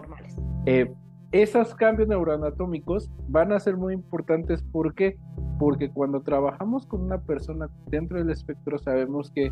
eh, 0.66 0.92
esos 1.32 1.76
cambios 1.76 2.08
neuroanatómicos 2.08 3.12
van 3.28 3.52
a 3.52 3.60
ser 3.60 3.78
muy 3.78 3.94
importantes. 3.94 4.64
¿Por 4.64 4.96
qué? 4.96 5.18
Porque 5.60 5.90
cuando 5.90 6.22
trabajamos 6.22 6.86
con 6.86 7.02
una 7.02 7.20
persona 7.22 7.70
dentro 7.90 8.18
del 8.18 8.30
espectro, 8.30 8.78
sabemos 8.78 9.32
que 9.32 9.52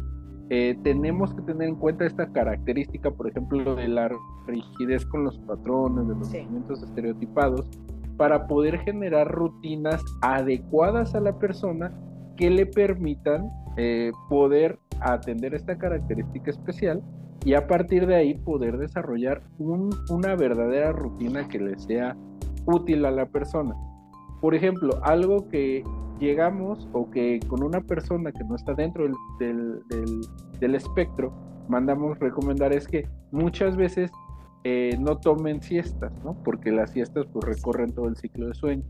eh, 0.50 0.78
tenemos 0.84 1.34
que 1.34 1.42
tener 1.42 1.68
en 1.68 1.76
cuenta 1.76 2.06
esta 2.06 2.32
característica, 2.32 3.12
por 3.12 3.28
ejemplo, 3.28 3.76
de 3.76 3.88
la 3.88 4.12
rigidez 4.48 5.06
con 5.06 5.24
los 5.24 5.40
patrones, 5.40 6.08
de 6.08 6.16
los 6.16 6.28
movimientos 6.30 6.84
estereotipados, 6.84 7.68
para 8.16 8.48
poder 8.48 8.80
generar 8.80 9.30
rutinas 9.30 10.02
adecuadas 10.22 11.16
a 11.16 11.20
la 11.20 11.38
persona 11.40 11.92
que 12.38 12.50
le 12.50 12.66
permitan 12.66 13.50
eh, 13.78 14.12
poder 14.30 14.80
atender 15.02 15.54
esta 15.54 15.78
característica 15.78 16.52
especial 16.52 17.02
y 17.44 17.54
a 17.54 17.68
partir 17.68 18.08
de 18.08 18.16
ahí 18.16 18.34
poder 18.34 18.78
desarrollar 18.78 19.44
una 19.60 20.36
verdadera 20.36 20.92
rutina 20.92 21.48
que 21.48 21.60
le 21.60 21.78
sea 21.78 22.18
útil 22.66 23.06
a 23.06 23.12
la 23.12 23.28
persona. 23.28 23.76
Por 24.42 24.56
ejemplo, 24.56 25.00
algo 25.04 25.48
que 25.50 25.84
llegamos 26.20 26.88
o 26.94 27.10
que 27.12 27.40
con 27.48 27.64
una 27.64 27.82
persona 27.82 28.32
que 28.32 28.44
no 28.44 28.56
está 28.56 28.74
dentro 28.74 29.06
del, 29.40 29.82
del, 30.60 30.76
espectro 30.76 31.34
mandamos 31.68 32.18
recomendar 32.20 32.74
es 32.74 32.88
que 32.88 33.08
muchas 33.32 33.76
veces 33.76 34.12
eh, 34.64 34.98
no 35.00 35.18
tomen 35.18 35.62
siestas, 35.62 36.12
¿no? 36.24 36.42
Porque 36.44 36.72
las 36.72 36.92
siestas 36.92 37.26
pues 37.32 37.46
recorren 37.46 37.94
todo 37.94 38.08
el 38.08 38.16
ciclo 38.16 38.48
de 38.48 38.56
sueño. 38.56 38.84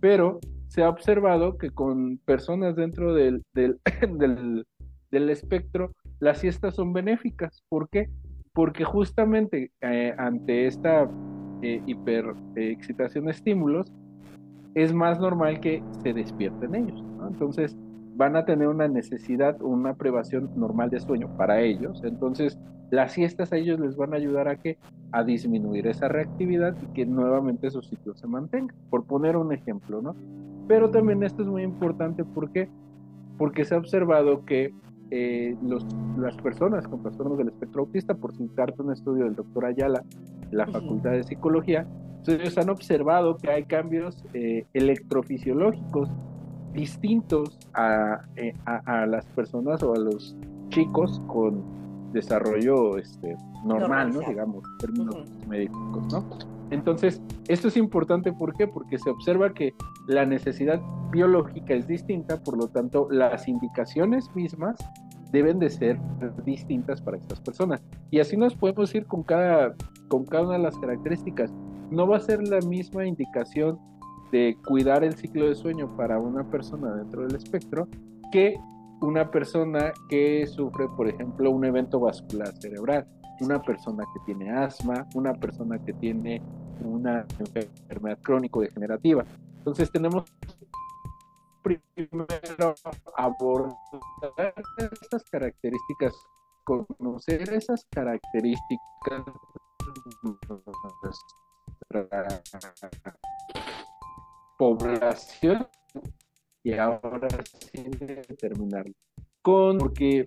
Pero 0.00 0.40
se 0.68 0.82
ha 0.82 0.88
observado 0.88 1.56
que 1.56 1.70
con 1.70 2.18
personas 2.18 2.76
dentro 2.76 3.14
del, 3.14 3.42
del, 3.54 3.78
del, 4.18 4.66
espectro, 5.30 5.92
las 6.20 6.38
siestas 6.38 6.74
son 6.74 6.92
benéficas. 6.92 7.62
¿Por 7.68 7.88
qué? 7.88 8.08
Porque 8.52 8.84
justamente 8.84 9.70
eh, 9.80 10.14
ante 10.16 10.66
esta 10.66 11.10
eh, 11.62 11.82
hiperexcitación 11.86 13.26
de 13.26 13.32
estímulos, 13.32 13.92
es 14.74 14.92
más 14.92 15.18
normal 15.18 15.60
que 15.60 15.82
se 16.02 16.12
despierten 16.12 16.74
ellos. 16.74 17.02
Entonces, 17.28 17.76
van 18.16 18.36
a 18.36 18.44
tener 18.44 18.68
una 18.68 18.88
necesidad, 18.88 19.60
una 19.62 19.94
privación 19.94 20.50
normal 20.56 20.90
de 20.90 21.00
sueño 21.00 21.34
para 21.36 21.60
ellos. 21.60 22.02
Entonces, 22.04 22.58
las 22.90 23.12
siestas 23.12 23.52
a 23.52 23.56
ellos 23.56 23.80
les 23.80 23.96
van 23.96 24.12
a 24.12 24.16
ayudar 24.16 24.48
a 24.48 24.56
que 24.56 24.78
a 25.12 25.24
disminuir 25.24 25.86
esa 25.86 26.08
reactividad 26.08 26.76
y 26.82 26.86
que 26.94 27.06
nuevamente 27.06 27.70
su 27.70 27.82
ciclo 27.82 28.14
se 28.14 28.26
mantenga. 28.26 28.74
Por 28.90 29.04
poner 29.04 29.36
un 29.36 29.52
ejemplo, 29.52 30.00
¿no? 30.00 30.14
Pero 30.68 30.90
también 30.90 31.22
esto 31.22 31.42
es 31.42 31.48
muy 31.48 31.62
importante 31.62 32.24
porque 32.24 32.68
porque 33.38 33.64
se 33.64 33.74
ha 33.74 33.78
observado 33.78 34.44
que 34.44 34.72
eh, 35.10 35.56
los, 35.62 35.84
las 36.18 36.36
personas 36.36 36.86
con 36.88 37.02
trastornos 37.02 37.38
del 37.38 37.48
espectro 37.48 37.82
autista, 37.82 38.14
por 38.14 38.34
citarte 38.34 38.82
un 38.82 38.92
estudio 38.92 39.24
del 39.24 39.34
doctor 39.34 39.66
Ayala 39.66 40.02
de 40.50 40.56
la 40.56 40.66
Facultad 40.66 41.12
de 41.12 41.24
Psicología, 41.24 41.86
ellos 42.26 42.58
han 42.58 42.70
observado 42.70 43.36
que 43.36 43.50
hay 43.50 43.64
cambios 43.64 44.24
eh, 44.34 44.66
electrofisiológicos 44.74 46.08
distintos 46.74 47.56
eh, 48.36 48.52
a, 48.66 49.02
a, 49.02 49.06
las 49.06 49.24
personas 49.26 49.82
o 49.82 49.94
a 49.94 49.98
los 49.98 50.36
chicos 50.70 51.22
con 51.26 51.62
desarrollo 52.12 52.98
este, 52.98 53.36
normal, 53.64 54.12
¿no? 54.12 54.20
Digamos, 54.20 54.64
en 54.64 54.78
términos 54.78 55.24
médicos, 55.48 56.12
¿no? 56.12 56.55
Entonces, 56.70 57.22
esto 57.48 57.68
es 57.68 57.76
importante, 57.76 58.32
¿por 58.32 58.54
qué? 58.54 58.66
Porque 58.66 58.98
se 58.98 59.10
observa 59.10 59.52
que 59.54 59.72
la 60.08 60.24
necesidad 60.24 60.80
biológica 61.10 61.74
es 61.74 61.86
distinta, 61.86 62.42
por 62.42 62.56
lo 62.56 62.68
tanto, 62.68 63.08
las 63.10 63.46
indicaciones 63.46 64.28
mismas 64.34 64.76
deben 65.32 65.58
de 65.58 65.70
ser 65.70 65.98
distintas 66.44 67.00
para 67.00 67.18
estas 67.18 67.40
personas. 67.40 67.82
Y 68.10 68.20
así 68.20 68.36
nos 68.36 68.54
podemos 68.54 68.94
ir 68.94 69.06
con 69.06 69.22
cada, 69.22 69.74
con 70.08 70.24
cada 70.24 70.44
una 70.44 70.52
de 70.54 70.62
las 70.62 70.76
características. 70.78 71.52
No 71.90 72.06
va 72.06 72.16
a 72.16 72.20
ser 72.20 72.46
la 72.46 72.60
misma 72.60 73.06
indicación 73.06 73.78
de 74.32 74.56
cuidar 74.66 75.04
el 75.04 75.14
ciclo 75.14 75.48
de 75.48 75.54
sueño 75.54 75.96
para 75.96 76.18
una 76.18 76.44
persona 76.50 76.94
dentro 76.96 77.26
del 77.26 77.36
espectro 77.36 77.88
que 78.32 78.56
una 79.00 79.30
persona 79.30 79.92
que 80.08 80.46
sufre, 80.46 80.86
por 80.96 81.08
ejemplo, 81.08 81.50
un 81.50 81.64
evento 81.64 82.00
vascular 82.00 82.52
cerebral 82.58 83.06
una 83.40 83.60
persona 83.60 84.04
que 84.12 84.20
tiene 84.24 84.50
asma, 84.50 85.06
una 85.14 85.34
persona 85.34 85.78
que 85.84 85.92
tiene 85.94 86.40
una 86.80 87.26
enfermedad 87.38 88.18
crónico-degenerativa. 88.22 89.24
Entonces 89.58 89.90
tenemos 89.90 90.24
primero 91.62 92.74
abordar 93.16 94.54
estas 94.78 95.24
características, 95.24 96.14
conocer 96.64 97.52
esas 97.52 97.84
características 97.90 99.24
nuestra 100.22 100.56
población 104.58 105.68
y 106.62 106.74
ahora 106.74 107.28
sí 107.60 107.82
determinarlo. 108.00 108.92
Con, 109.42 109.78
porque 109.78 110.24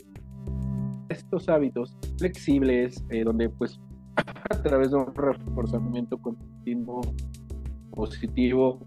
estos 1.09 1.49
hábitos 1.49 1.97
flexibles, 2.17 3.03
eh, 3.09 3.23
donde 3.23 3.49
pues 3.49 3.79
a 4.15 4.61
través 4.61 4.91
de 4.91 4.97
un 4.97 5.13
reforzamiento 5.13 6.17
continuo 6.17 7.01
dispositivo 7.89 8.79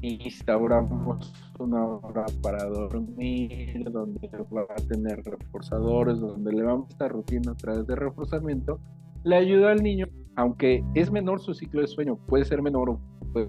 instauramos 0.00 1.32
una 1.58 1.84
hora 1.86 2.26
para 2.42 2.64
dormir, 2.64 3.84
donde 3.90 4.28
va 4.54 4.62
a 4.62 4.88
tener 4.88 5.22
reforzadores, 5.24 6.20
donde 6.20 6.52
le 6.52 6.62
vamos 6.62 6.88
a 6.88 6.92
estar 6.92 7.12
rutina 7.12 7.52
a 7.52 7.54
través 7.54 7.86
de 7.86 7.96
reforzamiento, 7.96 8.80
le 9.24 9.36
ayuda 9.36 9.72
al 9.72 9.82
niño, 9.82 10.06
aunque 10.36 10.84
es 10.94 11.10
menor 11.10 11.40
su 11.40 11.54
ciclo 11.54 11.80
de 11.80 11.86
sueño, 11.86 12.16
puede 12.26 12.44
ser 12.44 12.60
menor 12.60 12.90
o 12.90 13.00
puede 13.32 13.48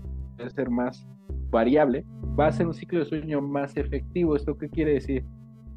ser 0.56 0.70
más 0.70 1.06
variable, 1.50 2.06
va 2.40 2.48
a 2.48 2.52
ser 2.52 2.68
un 2.68 2.74
ciclo 2.74 3.00
de 3.00 3.06
sueño 3.06 3.42
más 3.42 3.76
efectivo. 3.76 4.36
¿Esto 4.36 4.58
qué 4.58 4.70
quiere 4.70 4.94
decir? 4.94 5.26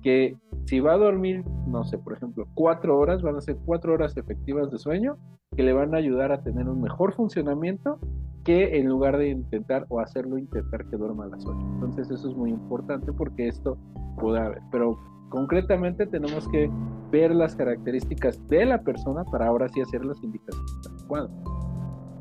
Que 0.02 0.36
si 0.66 0.80
va 0.80 0.92
a 0.94 0.98
dormir, 0.98 1.44
no 1.66 1.84
sé, 1.84 1.98
por 1.98 2.12
ejemplo, 2.12 2.46
cuatro 2.54 2.98
horas, 2.98 3.22
van 3.22 3.36
a 3.36 3.40
ser 3.40 3.56
cuatro 3.64 3.94
horas 3.94 4.16
efectivas 4.16 4.70
de 4.70 4.78
sueño 4.78 5.16
que 5.56 5.62
le 5.62 5.72
van 5.72 5.94
a 5.94 5.98
ayudar 5.98 6.30
a 6.30 6.42
tener 6.42 6.68
un 6.68 6.80
mejor 6.80 7.14
funcionamiento 7.14 7.98
que 8.44 8.78
en 8.78 8.86
lugar 8.86 9.18
de 9.18 9.28
intentar 9.28 9.86
o 9.88 10.00
hacerlo 10.00 10.38
intentar 10.38 10.86
que 10.86 10.96
duerma 10.96 11.24
a 11.24 11.28
las 11.28 11.44
8. 11.44 11.58
Entonces 11.74 12.10
eso 12.10 12.30
es 12.30 12.36
muy 12.36 12.50
importante 12.50 13.12
porque 13.12 13.48
esto 13.48 13.76
puede 14.18 14.40
haber. 14.40 14.62
Pero 14.70 14.98
concretamente 15.28 16.06
tenemos 16.06 16.48
que 16.48 16.70
ver 17.10 17.34
las 17.34 17.54
características 17.56 18.46
de 18.48 18.66
la 18.66 18.82
persona 18.82 19.24
para 19.24 19.46
ahora 19.46 19.68
sí 19.68 19.80
hacer 19.80 20.04
las 20.04 20.22
indicaciones 20.22 20.70
adecuadas. 20.86 21.30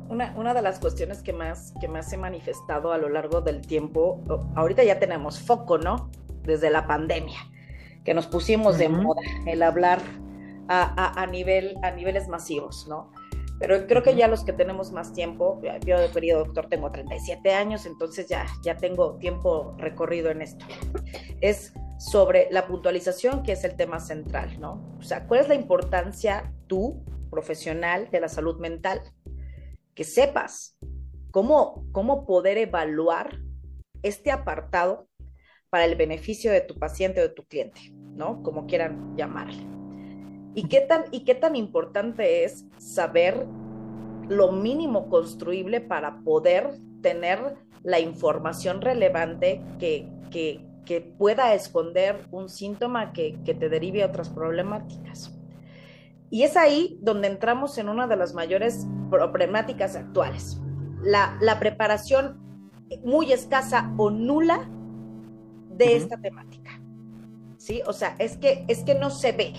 Una, 0.08 0.34
una, 0.36 0.54
de 0.54 0.62
las 0.62 0.80
cuestiones 0.80 1.22
que 1.22 1.34
más, 1.34 1.74
que 1.80 1.88
más 1.88 2.10
he 2.12 2.16
manifestado 2.16 2.92
a 2.92 2.98
lo 2.98 3.10
largo 3.10 3.42
del 3.42 3.60
tiempo, 3.60 4.22
ahorita 4.54 4.82
ya 4.82 4.98
tenemos 4.98 5.40
foco, 5.40 5.76
¿no? 5.76 6.10
Desde 6.44 6.70
la 6.70 6.86
pandemia, 6.86 7.38
que 8.04 8.14
nos 8.14 8.26
pusimos 8.26 8.78
de 8.78 8.88
moda 8.88 9.22
el 9.46 9.62
hablar 9.62 10.00
a, 10.68 11.20
a, 11.20 11.26
nivel, 11.26 11.76
a 11.82 11.90
niveles 11.90 12.28
masivos, 12.28 12.86
¿no? 12.88 13.10
Pero 13.58 13.86
creo 13.86 14.02
que 14.02 14.14
ya 14.14 14.28
los 14.28 14.44
que 14.44 14.52
tenemos 14.52 14.92
más 14.92 15.12
tiempo, 15.12 15.60
yo 15.84 15.98
de 15.98 16.08
periodo 16.08 16.44
doctor 16.44 16.68
tengo 16.68 16.92
37 16.92 17.52
años, 17.52 17.86
entonces 17.86 18.28
ya, 18.28 18.46
ya 18.62 18.76
tengo 18.76 19.16
tiempo 19.16 19.74
recorrido 19.78 20.30
en 20.30 20.42
esto. 20.42 20.64
Es 21.40 21.72
sobre 21.98 22.48
la 22.52 22.68
puntualización, 22.68 23.42
que 23.42 23.52
es 23.52 23.64
el 23.64 23.74
tema 23.74 23.98
central, 23.98 24.60
¿no? 24.60 24.96
O 24.98 25.02
sea, 25.02 25.26
¿cuál 25.26 25.40
es 25.40 25.48
la 25.48 25.56
importancia 25.56 26.52
tú, 26.68 27.02
profesional 27.30 28.08
de 28.12 28.20
la 28.20 28.28
salud 28.28 28.60
mental, 28.60 29.02
que 29.94 30.04
sepas 30.04 30.78
cómo, 31.32 31.84
cómo 31.90 32.24
poder 32.24 32.58
evaluar 32.58 33.40
este 34.02 34.30
apartado 34.30 35.07
para 35.70 35.84
el 35.84 35.96
beneficio 35.96 36.50
de 36.50 36.60
tu 36.60 36.78
paciente 36.78 37.20
o 37.20 37.24
de 37.24 37.34
tu 37.34 37.44
cliente, 37.44 37.92
¿no? 38.14 38.42
Como 38.42 38.66
quieran 38.66 39.16
llamarle. 39.16 39.66
¿Y 40.54 40.68
qué, 40.68 40.80
tan, 40.80 41.04
¿Y 41.10 41.24
qué 41.24 41.34
tan 41.34 41.56
importante 41.56 42.44
es 42.44 42.64
saber 42.78 43.46
lo 44.28 44.52
mínimo 44.52 45.08
construible 45.08 45.80
para 45.80 46.20
poder 46.20 46.70
tener 47.02 47.56
la 47.82 48.00
información 48.00 48.80
relevante 48.80 49.62
que, 49.78 50.08
que, 50.30 50.64
pueda 51.18 51.52
esconder 51.52 52.16
un 52.30 52.48
síntoma 52.48 53.12
que, 53.12 53.38
que, 53.44 53.52
te 53.52 53.68
derive 53.68 54.02
a 54.02 54.06
otras 54.06 54.30
problemáticas? 54.30 55.38
Y 56.30 56.44
es 56.44 56.56
ahí 56.56 56.98
donde 57.02 57.28
entramos 57.28 57.76
en 57.76 57.90
una 57.90 58.06
de 58.06 58.16
las 58.16 58.32
mayores 58.32 58.86
problemáticas 59.10 59.96
actuales. 59.96 60.58
La, 61.02 61.36
la 61.40 61.58
preparación 61.60 62.40
muy 63.04 63.32
escasa 63.32 63.92
o 63.98 64.10
nula 64.10 64.68
de 65.78 65.96
esta 65.96 66.16
temática. 66.18 66.80
¿Sí? 67.56 67.82
O 67.86 67.92
sea, 67.92 68.14
es 68.18 68.36
que, 68.36 68.64
es 68.68 68.82
que 68.82 68.94
no 68.94 69.10
se 69.10 69.32
ve 69.32 69.52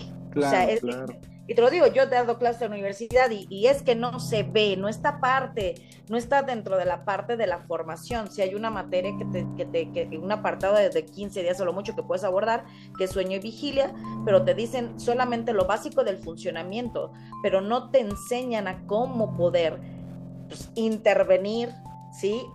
y 1.48 1.56
te 1.56 1.62
lo 1.64 1.72
digo, 1.72 1.88
yo 1.88 2.04
he 2.04 2.08
dado 2.08 2.38
clase 2.38 2.66
en 2.66 2.72
la 2.72 2.78
universidad 2.78 3.32
y, 3.32 3.66
es 3.66 3.82
que 3.82 3.96
no 3.96 4.20
se 4.20 4.44
ve, 4.44 4.78
no 4.78 4.88
está 4.88 5.20
parte, 5.20 5.74
no 6.08 6.16
está 6.16 6.44
dentro 6.44 6.78
de 6.78 6.86
la 6.86 7.06
parte 7.06 7.38
de 7.38 7.48
la 7.48 7.58
formación. 7.58 8.30
Si 8.30 8.44
hay 8.44 8.54
una 8.54 8.70
materia 8.70 9.12
que 9.18 9.26
te, 9.26 9.48
que 9.58 9.66
te 9.66 9.92
que 9.92 10.18
un 10.20 10.32
apartado 10.32 10.76
de 10.76 11.06
15 11.06 11.42
días 11.42 11.60
o 11.60 11.66
lo 11.66 11.74
mucho 11.74 11.96
que 11.96 12.04
puedes 12.04 12.24
abordar, 12.24 12.66
que 13.00 13.06
es 13.06 13.12
sueño 13.12 13.38
y 13.38 13.40
vigilia, 13.40 13.92
pero 14.26 14.44
te 14.44 14.54
dicen 14.54 15.00
solamente 15.00 15.54
lo 15.54 15.66
básico 15.66 16.04
del 16.04 16.20
funcionamiento, 16.20 17.12
pero 17.42 17.62
no 17.62 17.90
te 17.90 18.02
enseñan 18.02 18.68
a 18.68 18.86
cómo 18.86 19.36
poder 19.36 19.80
pues, 20.48 20.70
intervenir, 20.76 21.70
¿sí? 22.12 22.46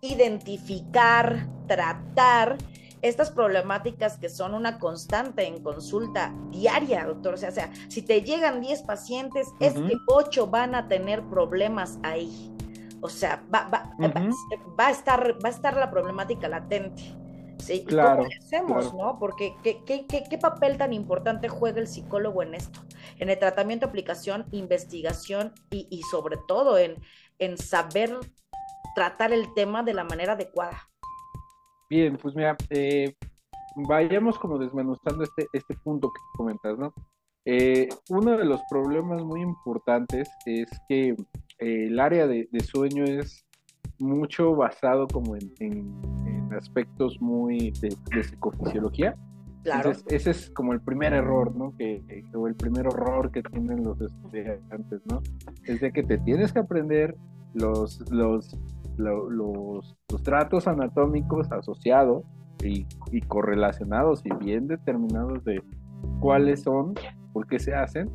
Identificar, 0.00 1.48
tratar 1.66 2.56
estas 3.02 3.30
problemáticas 3.30 4.18
que 4.18 4.28
son 4.28 4.54
una 4.54 4.78
constante 4.78 5.46
en 5.46 5.62
consulta 5.62 6.34
diaria, 6.50 7.04
doctor. 7.04 7.34
O 7.34 7.36
sea, 7.36 7.50
sea 7.50 7.70
si 7.88 8.02
te 8.02 8.22
llegan 8.22 8.60
10 8.60 8.82
pacientes, 8.82 9.48
es 9.60 9.74
que 9.74 9.96
8 10.06 10.46
van 10.48 10.74
a 10.74 10.88
tener 10.88 11.22
problemas 11.24 11.98
ahí. 12.02 12.52
O 13.00 13.08
sea, 13.08 13.42
va, 13.54 13.68
va, 13.68 13.90
va, 14.00 14.86
a 14.86 14.90
estar, 14.90 15.38
va 15.44 15.48
a 15.48 15.52
estar 15.52 15.76
la 15.76 15.90
problemática 15.90 16.48
latente. 16.48 17.14
¿sí? 17.58 17.84
Claro, 17.84 18.24
¿Cómo 18.24 18.28
hacemos, 18.40 18.94
no? 18.94 19.18
Porque 19.20 19.54
¿qué, 19.62 19.84
qué, 19.84 20.06
qué, 20.06 20.38
papel 20.38 20.76
tan 20.78 20.92
importante 20.92 21.48
juega 21.48 21.80
el 21.80 21.86
psicólogo 21.86 22.42
en 22.42 22.54
esto? 22.54 22.80
En 23.18 23.30
el 23.30 23.38
tratamiento, 23.38 23.86
aplicación, 23.86 24.46
investigación 24.50 25.52
y, 25.70 25.86
y 25.90 26.02
sobre 26.02 26.38
todo 26.48 26.76
en, 26.76 26.96
en 27.38 27.56
saber 27.56 28.18
tratar 28.94 29.32
el 29.32 29.54
tema 29.54 29.82
de 29.84 29.94
la 29.94 30.04
manera 30.04 30.32
adecuada. 30.32 30.88
Bien, 31.88 32.18
pues 32.20 32.34
mira, 32.34 32.56
eh, 32.70 33.14
vayamos 33.76 34.38
como 34.38 34.58
desmenuzando 34.58 35.24
este, 35.24 35.46
este 35.52 35.74
punto 35.82 36.08
que 36.08 36.20
comentas, 36.36 36.78
¿no? 36.78 36.92
Eh, 37.44 37.88
uno 38.10 38.36
de 38.36 38.44
los 38.44 38.60
problemas 38.68 39.24
muy 39.24 39.40
importantes 39.40 40.28
es 40.44 40.68
que 40.86 41.10
eh, 41.10 41.86
el 41.86 41.98
área 41.98 42.26
de, 42.26 42.46
sueño 42.60 43.04
es 43.04 43.46
mucho 43.98 44.54
basado 44.54 45.06
como 45.08 45.34
en, 45.34 46.52
aspectos 46.54 47.18
muy 47.20 47.72
de, 47.80 48.22
psicofisiología. 48.22 49.16
Claro. 49.62 49.90
Entonces, 49.90 50.04
ese 50.12 50.30
es 50.30 50.50
como 50.50 50.72
el 50.74 50.80
primer 50.82 51.14
error, 51.14 51.54
¿no? 51.56 51.74
Que, 51.76 52.02
o 52.34 52.48
el 52.48 52.54
primer 52.54 52.86
horror 52.86 53.30
que 53.32 53.42
tienen 53.42 53.82
los 53.82 53.98
estudiantes, 54.00 55.00
¿no? 55.06 55.22
Es 55.64 55.80
de 55.80 55.90
que 55.90 56.02
te 56.02 56.18
tienes 56.18 56.52
que 56.52 56.58
aprender 56.58 57.16
los, 57.54 58.00
los 58.10 58.56
los, 58.98 59.96
tratos 60.22 60.66
anatómicos 60.66 61.50
asociados 61.52 62.24
y, 62.62 62.86
correlacionados 63.28 64.22
y 64.24 64.34
bien 64.44 64.66
determinados 64.66 65.44
de 65.44 65.62
cuáles 66.20 66.62
son, 66.62 66.94
por 67.32 67.46
qué 67.46 67.58
se 67.58 67.74
hacen, 67.74 68.10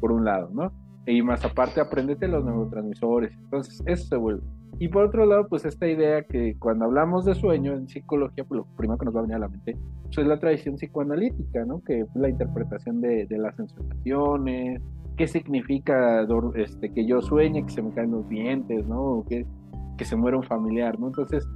por 0.00 0.12
un 0.12 0.24
lado, 0.24 0.50
¿no? 0.52 0.72
Y 1.06 1.22
más 1.22 1.44
aparte, 1.44 1.80
apréndete 1.80 2.28
los 2.28 2.44
neurotransmisores. 2.44 3.32
Entonces, 3.38 3.82
eso 3.86 4.04
se 4.04 4.16
vuelve. 4.16 4.42
Y 4.80 4.88
por 4.88 5.04
otro 5.04 5.26
lado, 5.26 5.48
pues 5.48 5.64
esta 5.64 5.88
idea 5.88 6.22
que 6.22 6.56
cuando 6.58 6.84
hablamos 6.84 7.24
de 7.24 7.34
sueño 7.34 7.72
en 7.72 7.88
psicología, 7.88 8.44
pues 8.44 8.58
lo 8.58 8.66
primero 8.76 8.98
que 8.98 9.06
nos 9.06 9.16
va 9.16 9.20
a 9.20 9.22
venir 9.22 9.36
a 9.36 9.40
la 9.40 9.48
mente 9.48 9.76
pues, 10.04 10.18
es 10.18 10.26
la 10.26 10.38
tradición 10.38 10.76
psicoanalítica, 10.76 11.64
¿no? 11.64 11.82
Que 11.82 12.00
es 12.00 12.08
la 12.14 12.28
interpretación 12.28 13.00
de, 13.00 13.26
las 13.30 13.56
sensaciones, 13.56 14.80
qué 15.16 15.26
significa 15.26 16.26
este, 16.54 16.92
que 16.92 17.06
yo 17.06 17.20
sueñe, 17.20 17.64
que 17.64 17.72
se 17.72 17.82
me 17.82 17.90
caen 17.92 18.12
los 18.12 18.28
dientes, 18.28 18.86
¿no? 18.86 19.24
¿Qué, 19.28 19.46
que 19.98 20.06
se 20.06 20.16
muera 20.16 20.38
un 20.38 20.44
familiar, 20.44 20.98
¿no? 20.98 21.08
Entonces, 21.08 21.46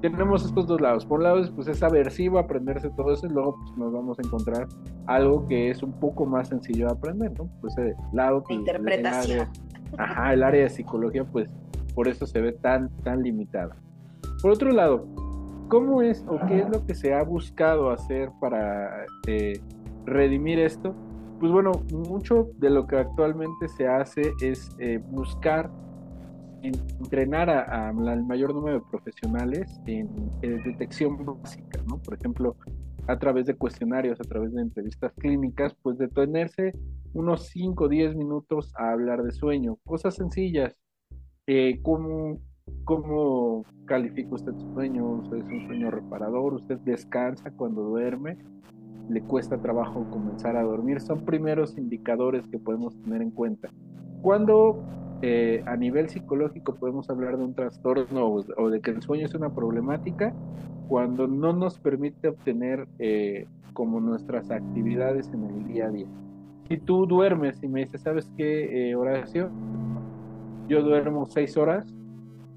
tenemos 0.00 0.44
estos 0.44 0.66
dos 0.66 0.80
lados. 0.80 1.06
Por 1.06 1.20
un 1.20 1.24
lado, 1.24 1.42
pues 1.54 1.68
es 1.68 1.82
aversivo 1.82 2.38
aprenderse 2.38 2.90
todo 2.90 3.12
eso 3.12 3.26
y 3.26 3.30
luego 3.30 3.56
pues, 3.56 3.76
nos 3.76 3.92
vamos 3.92 4.18
a 4.18 4.22
encontrar 4.22 4.66
algo 5.06 5.46
que 5.46 5.70
es 5.70 5.82
un 5.82 5.92
poco 5.92 6.26
más 6.26 6.48
sencillo 6.48 6.86
de 6.86 6.92
aprender, 6.92 7.32
¿no? 7.38 7.48
Pues 7.60 7.78
el 7.78 7.94
lado... 8.12 8.42
Pues, 8.42 8.58
Interpretación. 8.58 9.48
ajá, 9.96 10.32
el 10.32 10.42
área 10.42 10.64
de 10.64 10.70
psicología, 10.70 11.24
pues 11.24 11.54
por 11.94 12.08
eso 12.08 12.26
se 12.26 12.40
ve 12.40 12.52
tan, 12.52 12.90
tan 13.04 13.22
limitada. 13.22 13.76
Por 14.42 14.50
otro 14.50 14.72
lado, 14.72 15.06
¿cómo 15.68 16.02
es 16.02 16.24
o 16.28 16.38
qué 16.48 16.60
es 16.60 16.68
lo 16.68 16.84
que 16.84 16.94
se 16.94 17.14
ha 17.14 17.22
buscado 17.22 17.90
hacer 17.90 18.30
para 18.40 19.04
eh, 19.28 19.60
redimir 20.04 20.58
esto? 20.58 20.94
Pues 21.38 21.52
bueno, 21.52 21.72
mucho 21.92 22.48
de 22.58 22.70
lo 22.70 22.86
que 22.86 22.96
actualmente 22.96 23.68
se 23.68 23.86
hace 23.86 24.32
es 24.40 24.74
eh, 24.78 25.00
buscar 25.10 25.70
entrenar 26.62 27.50
al 27.50 28.24
mayor 28.24 28.54
número 28.54 28.80
de 28.80 28.86
profesionales 28.90 29.80
en, 29.86 30.08
detección 30.40 31.24
básica, 31.24 31.80
¿no? 31.88 31.98
Por 31.98 32.14
ejemplo, 32.14 32.56
a 33.08 33.18
través 33.18 33.46
de 33.46 33.54
cuestionarios, 33.54 34.20
a 34.20 34.24
través 34.24 34.52
de 34.54 34.62
entrevistas 34.62 35.12
clínicas, 35.18 35.74
pues 35.82 35.98
detenerse 35.98 36.72
unos 37.14 37.46
5 37.48 37.84
o 37.84 37.88
10 37.88 38.16
minutos 38.16 38.72
a 38.76 38.92
hablar 38.92 39.22
de 39.22 39.32
sueño, 39.32 39.76
cosas 39.84 40.14
sencillas, 40.14 40.78
eh, 41.46 41.80
¿cómo, 41.82 42.38
¿cómo 42.84 43.64
califica 43.86 44.34
usted 44.34 44.52
su 44.52 44.72
sueño? 44.72 45.04
¿Usted 45.04 45.38
es 45.38 45.44
un 45.44 45.66
sueño 45.66 45.90
reparador? 45.90 46.54
¿Usted 46.54 46.78
descansa 46.78 47.50
cuando 47.50 47.82
duerme? 47.82 48.38
¿Le 49.10 49.20
cuesta 49.22 49.60
trabajo 49.60 50.08
comenzar 50.10 50.56
a 50.56 50.62
dormir? 50.62 51.00
Son 51.00 51.24
primeros 51.24 51.76
indicadores 51.76 52.46
que 52.46 52.58
podemos 52.58 52.96
tener 53.02 53.20
en 53.20 53.32
cuenta. 53.32 53.68
Cuando 54.22 54.84
eh, 55.22 55.62
a 55.66 55.76
nivel 55.76 56.08
psicológico 56.08 56.74
podemos 56.74 57.08
hablar 57.08 57.38
de 57.38 57.44
un 57.44 57.54
trastorno 57.54 58.26
o, 58.56 58.70
de 58.70 58.80
que 58.80 58.90
el 58.90 59.02
sueño 59.02 59.26
es 59.26 59.34
una 59.34 59.50
problemática 59.50 60.34
cuando 60.88 61.26
no 61.26 61.52
nos 61.52 61.78
permite 61.78 62.28
obtener 62.28 62.86
eh, 62.98 63.46
como 63.72 64.00
nuestras 64.00 64.50
actividades 64.50 65.30
en 65.32 65.44
el 65.44 65.66
día 65.66 65.86
a 65.86 65.90
día. 65.90 66.06
Si 66.68 66.76
tú 66.78 67.06
duermes 67.06 67.62
y 67.62 67.68
me 67.68 67.84
dices, 67.84 68.02
¿sabes 68.02 68.30
qué, 68.36 68.90
eh, 68.90 68.94
Horacio? 68.94 69.50
Yo 70.68 70.82
duermo 70.82 71.26
seis 71.26 71.56
horas 71.56 71.94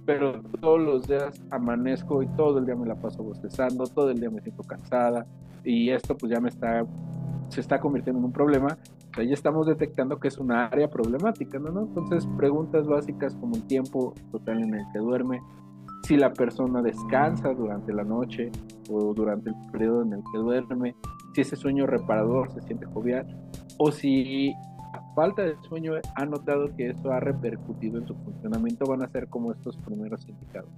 pero 0.05 0.41
todos 0.61 0.79
los 0.79 1.07
días 1.07 1.41
amanezco 1.49 2.21
y 2.21 2.27
todo 2.27 2.59
el 2.59 2.65
día 2.65 2.75
me 2.75 2.85
la 2.85 2.95
paso 2.95 3.23
bostezando, 3.23 3.85
todo 3.87 4.11
el 4.11 4.19
día 4.19 4.29
me 4.29 4.41
siento 4.41 4.63
cansada 4.63 5.25
y 5.63 5.89
esto 5.89 6.15
pues 6.15 6.31
ya 6.31 6.39
me 6.39 6.49
está, 6.49 6.85
se 7.49 7.61
está 7.61 7.79
convirtiendo 7.79 8.19
en 8.19 8.25
un 8.25 8.31
problema. 8.31 8.77
Ya 9.17 9.33
estamos 9.33 9.65
detectando 9.65 10.19
que 10.19 10.27
es 10.27 10.37
una 10.37 10.65
área 10.65 10.89
problemática, 10.89 11.57
¿no? 11.57 11.81
Entonces 11.81 12.27
preguntas 12.37 12.85
básicas 12.85 13.35
como 13.35 13.55
el 13.55 13.63
tiempo 13.63 14.13
total 14.31 14.61
en 14.61 14.75
el 14.75 14.85
que 14.91 14.99
duerme, 14.99 15.41
si 16.03 16.17
la 16.17 16.33
persona 16.33 16.81
descansa 16.81 17.53
durante 17.53 17.93
la 17.93 18.03
noche 18.03 18.51
o 18.89 19.13
durante 19.13 19.49
el 19.49 19.55
periodo 19.71 20.03
en 20.03 20.13
el 20.13 20.23
que 20.31 20.37
duerme, 20.37 20.95
si 21.33 21.41
ese 21.41 21.55
sueño 21.55 21.87
reparador 21.87 22.51
se 22.51 22.61
siente 22.61 22.85
jovial 22.85 23.25
o 23.77 23.91
si 23.91 24.53
falta 25.15 25.43
de 25.43 25.55
sueño 25.67 25.93
ha 26.15 26.25
notado 26.25 26.75
que 26.75 26.89
eso 26.89 27.11
ha 27.11 27.19
repercutido 27.19 27.97
en 27.99 28.07
su 28.07 28.15
funcionamiento, 28.15 28.85
van 28.85 29.01
a 29.01 29.07
ser 29.07 29.27
como 29.29 29.51
estos 29.51 29.77
primeros 29.77 30.27
indicadores. 30.27 30.75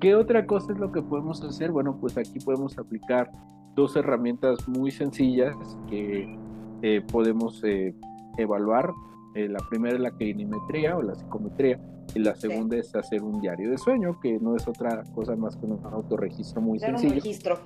¿Qué 0.00 0.14
otra 0.14 0.46
cosa 0.46 0.72
es 0.72 0.78
lo 0.78 0.92
que 0.92 1.02
podemos 1.02 1.42
hacer? 1.42 1.70
Bueno, 1.70 1.96
pues 2.00 2.18
aquí 2.18 2.38
podemos 2.40 2.76
aplicar 2.78 3.30
dos 3.76 3.96
herramientas 3.96 4.66
muy 4.68 4.90
sencillas 4.90 5.54
que 5.88 6.38
eh, 6.82 7.00
podemos 7.00 7.62
eh, 7.64 7.94
evaluar. 8.36 8.92
Eh, 9.34 9.48
la 9.48 9.60
primera 9.68 9.94
es 9.94 10.00
la 10.00 10.10
clinimetría 10.10 10.96
o 10.96 11.02
la 11.02 11.14
psicometría 11.14 11.78
y 12.14 12.18
la 12.18 12.34
segunda 12.34 12.76
es 12.76 12.94
hacer 12.94 13.22
un 13.22 13.40
diario 13.40 13.70
de 13.70 13.78
sueño, 13.78 14.18
que 14.20 14.38
no 14.40 14.56
es 14.56 14.66
otra 14.66 15.02
cosa 15.14 15.36
más 15.36 15.56
que 15.56 15.66
un 15.66 15.80
autorregistro 15.84 16.60
muy 16.60 16.78
sencillo. 16.78 17.10
Un 17.10 17.14
registro. 17.14 17.58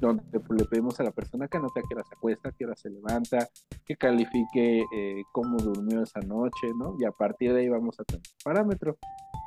Donde 0.00 0.22
pues, 0.40 0.60
le 0.60 0.66
pedimos 0.66 1.00
a 1.00 1.04
la 1.04 1.10
persona 1.10 1.48
que 1.48 1.56
anote 1.56 1.80
a 1.80 1.82
qué 1.88 1.94
hora 1.94 2.04
se 2.04 2.14
acuesta, 2.14 2.48
a 2.50 2.52
qué 2.52 2.64
hora 2.64 2.76
se 2.76 2.90
levanta, 2.90 3.48
que 3.84 3.96
califique 3.96 4.84
eh, 4.94 5.22
cómo 5.32 5.56
durmió 5.58 6.02
esa 6.02 6.20
noche, 6.20 6.68
¿no? 6.78 6.96
Y 6.98 7.04
a 7.04 7.10
partir 7.10 7.52
de 7.52 7.60
ahí 7.60 7.68
vamos 7.68 7.98
a 7.98 8.04
tener 8.04 8.22
parámetros. 8.44 8.96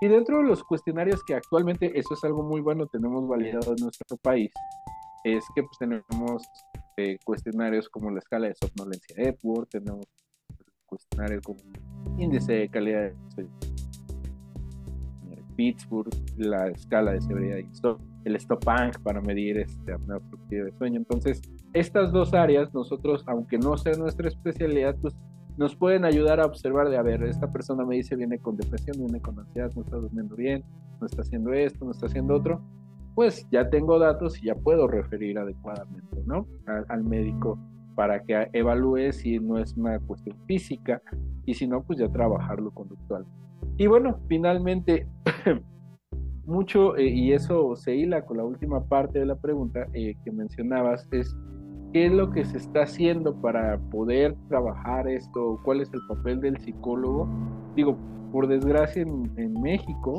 Y 0.01 0.07
dentro 0.07 0.37
de 0.37 0.43
los 0.43 0.63
cuestionarios 0.63 1.23
que 1.23 1.33
actualmente, 1.33 1.97
eso 1.97 2.13
es 2.13 2.23
algo 2.23 2.43
muy 2.43 2.61
bueno, 2.61 2.87
tenemos 2.87 3.27
validado 3.27 3.71
en 3.71 3.83
nuestro 3.83 4.17
país, 4.17 4.51
es 5.23 5.45
que 5.55 5.63
pues 5.63 5.77
tenemos 5.77 6.43
eh, 6.97 7.17
cuestionarios 7.23 7.89
como 7.89 8.11
la 8.11 8.19
escala 8.19 8.47
de 8.47 8.55
somnolencia 8.55 9.15
Epworth, 9.17 9.69
tenemos 9.69 10.05
cuestionarios 10.85 11.41
como 11.43 11.59
índice 12.17 12.53
de 12.53 12.69
calidad 12.69 13.11
de. 13.35 13.47
Pittsburgh, 15.55 16.09
la 16.37 16.67
escala 16.69 17.11
de 17.11 17.21
severidad 17.21 17.57
y 17.57 17.71
stop, 17.73 18.01
el 18.25 18.39
Stopank 18.39 18.99
para 19.01 19.21
medir 19.21 19.59
este 19.59 19.93
apnea 19.93 20.17
de 20.49 20.71
sueño. 20.77 20.97
Entonces, 20.97 21.41
estas 21.73 22.11
dos 22.11 22.33
áreas, 22.33 22.73
nosotros, 22.73 23.23
aunque 23.27 23.57
no 23.57 23.77
sea 23.77 23.93
nuestra 23.93 24.27
especialidad, 24.27 24.95
pues 25.01 25.15
nos 25.57 25.75
pueden 25.75 26.05
ayudar 26.05 26.39
a 26.39 26.45
observar 26.45 26.89
de, 26.89 26.97
a 26.97 27.03
ver, 27.03 27.23
esta 27.23 27.51
persona 27.51 27.85
me 27.85 27.95
dice 27.95 28.15
viene 28.15 28.39
con 28.39 28.57
depresión, 28.57 28.97
viene 28.97 29.21
con 29.21 29.39
ansiedad, 29.39 29.71
no 29.75 29.83
está 29.83 29.97
durmiendo 29.97 30.35
bien, 30.35 30.63
no 30.99 31.05
está 31.05 31.21
haciendo 31.21 31.53
esto, 31.53 31.85
no 31.85 31.91
está 31.91 32.07
haciendo 32.07 32.33
otro, 32.33 32.61
pues 33.15 33.47
ya 33.51 33.69
tengo 33.69 33.99
datos 33.99 34.41
y 34.41 34.47
ya 34.47 34.55
puedo 34.55 34.87
referir 34.87 35.37
adecuadamente, 35.37 36.23
¿no? 36.25 36.47
al 36.87 37.03
médico 37.03 37.59
para 37.95 38.23
que 38.23 38.47
evalúe 38.53 39.11
si 39.11 39.39
no 39.39 39.57
es 39.57 39.75
una 39.77 39.99
cuestión 39.99 40.35
física 40.47 41.01
y 41.45 41.53
si 41.53 41.67
no, 41.67 41.83
pues 41.83 41.99
ya 41.99 42.09
trabajarlo 42.09 42.71
conductual. 42.71 43.25
Y 43.77 43.87
bueno, 43.87 44.19
finalmente, 44.27 45.07
mucho, 46.45 46.95
eh, 46.95 47.07
y 47.07 47.33
eso 47.33 47.75
se 47.75 47.95
hila 47.95 48.25
con 48.25 48.37
la 48.37 48.45
última 48.45 48.83
parte 48.85 49.19
de 49.19 49.25
la 49.25 49.35
pregunta 49.35 49.87
eh, 49.93 50.15
que 50.23 50.31
mencionabas, 50.31 51.07
es 51.11 51.35
qué 51.91 52.07
es 52.07 52.11
lo 52.11 52.31
que 52.31 52.45
se 52.45 52.57
está 52.57 52.83
haciendo 52.83 53.35
para 53.35 53.77
poder 53.91 54.35
trabajar 54.47 55.07
esto, 55.07 55.59
cuál 55.63 55.81
es 55.81 55.93
el 55.93 56.01
papel 56.07 56.41
del 56.41 56.57
psicólogo. 56.57 57.27
Digo, 57.75 57.97
por 58.31 58.47
desgracia 58.47 59.03
en, 59.03 59.53
México, 59.61 60.17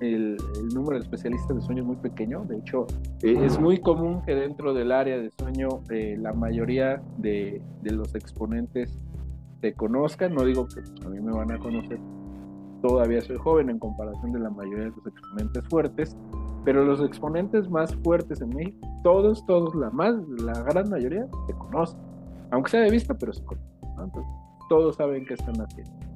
el, 0.00 0.36
número 0.74 0.96
de 0.96 1.02
especialistas 1.02 1.56
de 1.56 1.62
sueño 1.62 1.82
es 1.82 1.86
muy 1.86 1.96
pequeño. 1.96 2.44
De 2.44 2.58
hecho, 2.58 2.86
eh, 3.22 3.36
es 3.44 3.58
muy 3.58 3.78
común 3.80 4.22
que 4.24 4.34
dentro 4.34 4.74
del 4.74 4.92
área 4.92 5.18
de 5.18 5.30
sueño 5.38 5.68
eh, 5.90 6.16
la 6.18 6.32
mayoría 6.32 7.02
de, 7.18 7.62
los 7.82 8.14
exponentes 8.14 8.98
se 9.60 9.74
conozcan. 9.74 10.34
No 10.34 10.44
digo 10.44 10.66
que 10.66 10.80
a 11.04 11.08
mí 11.08 11.20
me 11.20 11.32
van 11.32 11.52
a 11.52 11.58
conocer. 11.58 11.98
Todavía 12.82 13.20
soy 13.20 13.36
joven 13.36 13.68
en 13.68 13.78
comparación 13.78 14.32
de 14.32 14.40
la 14.40 14.50
mayoría 14.50 14.84
de 14.84 14.90
los 14.90 15.06
exponentes 15.06 15.64
fuertes. 15.68 16.16
Pero 16.64 16.84
los 16.84 17.02
exponentes 17.02 17.70
más 17.70 17.94
fuertes 17.96 18.42
en 18.42 18.50
México, 18.50 18.86
todos, 19.02 19.44
todos, 19.46 19.74
la, 19.74 19.90
más, 19.90 20.14
la 20.42 20.62
gran 20.62 20.90
mayoría 20.90 21.26
se 21.46 21.54
conocen. 21.54 21.98
Aunque 22.50 22.70
sea 22.70 22.80
de 22.80 22.90
vista, 22.90 23.16
pero 23.16 23.32
se 23.32 23.42
conocen. 23.44 24.22
todos 24.68 24.96
saben 24.96 25.24
qué 25.24 25.34
están 25.34 25.60
haciendo. 25.60 26.09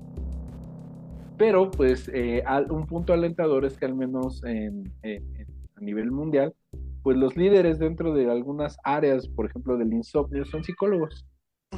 Pero 1.37 1.71
pues 1.71 2.11
eh, 2.15 2.45
un 2.71 2.87
punto 2.87 3.13
alentador 3.13 3.65
es 3.65 3.77
que 3.77 3.87
al 3.87 3.95
menos 3.95 4.43
a 4.45 5.81
nivel 5.81 6.11
mundial, 6.11 6.55
pues 7.03 7.17
los 7.17 7.37
líderes 7.37 7.79
dentro 7.79 8.15
de 8.15 8.31
algunas 8.31 8.79
áreas, 8.83 9.29
por 9.29 9.47
ejemplo 9.47 9.77
del 9.77 9.93
insomnio, 9.93 10.45
son 10.45 10.65
psicólogos. 10.65 11.27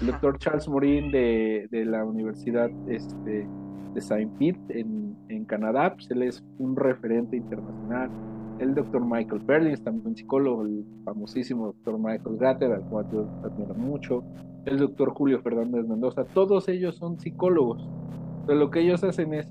El 0.00 0.08
doctor 0.08 0.38
Charles 0.38 0.68
Morin 0.68 1.10
de, 1.10 1.68
la 1.86 2.04
Universidad 2.04 2.70
este, 2.88 3.48
de 3.94 4.00
Saint 4.00 4.32
Pete 4.38 4.80
en, 4.80 5.06
Canadá, 5.46 5.94
pues 5.94 6.10
él 6.10 6.24
es 6.24 6.44
un 6.58 6.74
referente 6.74 7.36
internacional. 7.36 8.10
El 8.58 8.74
doctor 8.74 9.04
Michael 9.04 9.42
Perlins, 9.42 9.82
también 9.84 10.16
psicólogo, 10.16 10.62
el 10.62 10.84
famosísimo 11.04 11.66
doctor 11.66 11.98
Michael 11.98 12.36
Gatter, 12.36 12.72
al 12.72 12.82
cual 12.82 13.06
yo 13.12 13.28
admiro 13.44 13.74
mucho. 13.74 14.24
El 14.64 14.78
doctor 14.78 15.10
Julio 15.10 15.40
Fernández 15.40 15.86
Mendoza, 15.86 16.24
todos 16.24 16.68
ellos 16.68 16.96
son 16.96 17.20
psicólogos 17.20 17.88
lo 18.54 18.70
que 18.70 18.80
ellos 18.80 19.02
hacen 19.04 19.34
es 19.34 19.48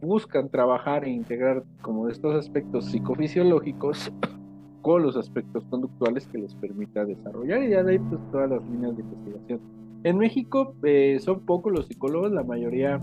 buscan 0.00 0.48
trabajar 0.48 1.04
e 1.04 1.10
integrar 1.10 1.62
como 1.82 2.08
estos 2.08 2.34
aspectos 2.34 2.86
psicofisiológicos 2.86 4.10
con 4.82 5.02
los 5.02 5.16
aspectos 5.16 5.64
conductuales 5.64 6.26
que 6.26 6.38
les 6.38 6.54
permita 6.54 7.04
desarrollar 7.04 7.62
y 7.62 7.70
ya 7.70 7.82
de 7.82 7.92
ahí 7.92 7.98
pues 7.98 8.20
todas 8.32 8.50
las 8.50 8.62
líneas 8.64 8.96
de 8.96 9.02
investigación. 9.02 9.60
En 10.02 10.16
México 10.16 10.74
eh, 10.82 11.18
son 11.20 11.40
pocos 11.40 11.72
los 11.72 11.86
psicólogos, 11.86 12.32
la 12.32 12.42
mayoría 12.42 13.00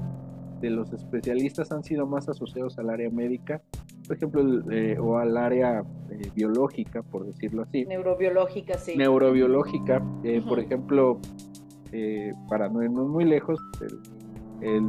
de 0.59 0.71
los 0.71 0.91
especialistas 0.91 1.71
han 1.71 1.83
sido 1.83 2.07
más 2.07 2.27
asociados 2.29 2.79
al 2.79 2.89
área 2.89 3.11
médica, 3.11 3.61
por 4.07 4.17
ejemplo, 4.17 4.71
eh, 4.71 4.97
o 4.99 5.19
al 5.19 5.37
área 5.37 5.83
eh, 6.09 6.31
biológica, 6.33 7.03
por 7.03 7.27
decirlo 7.27 7.61
así. 7.61 7.85
Neurobiológica, 7.85 8.79
sí. 8.79 8.95
Neurobiológica, 8.95 10.01
por 10.49 10.59
ejemplo, 10.59 11.19
para 12.49 12.69
no 12.69 12.81
irnos 12.81 13.07
muy 13.07 13.25
lejos, 13.25 13.59
el 13.81 14.16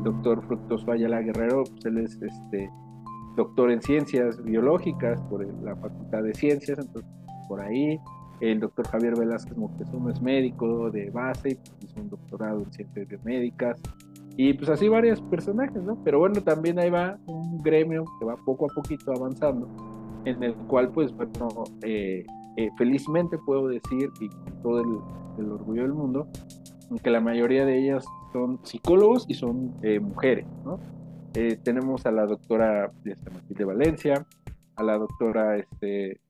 doctor 0.02 0.42
Fructoso 0.46 0.90
Ayala 0.90 1.20
Guerrero, 1.20 1.64
pues 1.64 1.84
él 1.84 1.98
es 1.98 2.20
este, 2.22 2.70
doctor 3.36 3.70
en 3.70 3.80
ciencias 3.82 4.42
biológicas 4.42 5.20
por 5.22 5.46
la 5.62 5.76
Facultad 5.76 6.22
de 6.22 6.34
Ciencias, 6.34 6.78
entonces 6.78 7.10
por 7.48 7.60
ahí. 7.60 7.98
El 8.40 8.60
doctor 8.60 8.86
Javier 8.86 9.18
Velázquez 9.18 9.56
Moctezuma 9.56 10.12
es 10.12 10.22
médico 10.22 10.90
de 10.90 11.10
base, 11.10 11.56
pues, 11.56 11.90
hizo 11.90 12.00
un 12.00 12.08
doctorado 12.08 12.60
en 12.60 12.72
ciencias 12.72 13.08
biomédicas. 13.08 13.80
Y 14.36 14.52
pues 14.52 14.70
así 14.70 14.86
varios 14.86 15.20
personajes, 15.22 15.82
¿no? 15.82 15.98
Pero 16.04 16.20
bueno, 16.20 16.40
también 16.42 16.78
ahí 16.78 16.90
va 16.90 17.18
un 17.26 17.58
gremio 17.58 18.04
que 18.20 18.24
va 18.24 18.36
poco 18.36 18.66
a 18.66 18.74
poquito 18.74 19.10
avanzando, 19.10 19.68
en 20.24 20.40
el 20.44 20.54
cual 20.54 20.90
pues 20.92 21.12
bueno, 21.16 21.48
eh, 21.82 22.24
eh, 22.56 22.70
felizmente 22.78 23.36
puedo 23.44 23.66
decir, 23.66 24.08
y 24.20 24.28
con 24.28 24.62
todo 24.62 24.80
el, 24.82 25.44
el 25.44 25.50
orgullo 25.50 25.82
del 25.82 25.94
mundo, 25.94 26.28
que 27.02 27.10
la 27.10 27.20
mayoría 27.20 27.64
de 27.64 27.78
ellas 27.78 28.04
son 28.32 28.60
psicólogos 28.64 29.26
y 29.28 29.34
son 29.34 29.74
eh, 29.82 30.00
mujeres, 30.00 30.46
¿no? 30.64 30.78
Eh, 31.34 31.58
tenemos 31.62 32.06
a 32.06 32.10
la 32.10 32.26
doctora 32.26 32.90
este, 33.04 33.30
Matilde 33.30 33.64
Valencia, 33.64 34.26
a 34.76 34.82
la 34.82 34.96
doctora 34.96 35.56
este, 35.56 36.20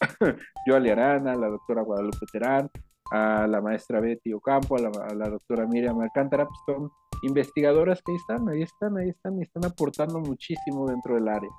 Joali 0.66 0.90
Arana, 0.90 1.32
a 1.32 1.36
la 1.36 1.48
doctora 1.48 1.82
Guadalupe 1.82 2.26
Terán, 2.32 2.70
a 3.12 3.46
la 3.46 3.60
maestra 3.60 4.00
Betty 4.00 4.32
Ocampo, 4.32 4.76
a 4.76 5.14
la, 5.14 5.28
doctora 5.28 5.66
Miriam 5.66 6.00
Alcántara, 6.00 6.46
pues 6.46 6.58
son 6.66 6.90
investigadoras 7.22 8.02
que 8.02 8.12
ahí 8.12 8.16
están, 8.16 8.48
ahí 8.48 8.62
están, 8.62 8.96
ahí 8.96 9.08
están 9.10 9.38
y 9.38 9.42
están 9.42 9.64
aportando 9.64 10.20
muchísimo 10.20 10.88
dentro 10.88 11.14
del 11.14 11.28
área. 11.28 11.50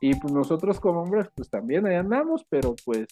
Y 0.00 0.14
pues 0.18 0.32
nosotros 0.32 0.80
como 0.80 1.02
hombres, 1.02 1.28
pues 1.34 1.48
también 1.48 1.86
ahí 1.86 1.94
andamos, 1.94 2.44
pero 2.50 2.74
pues 2.84 3.06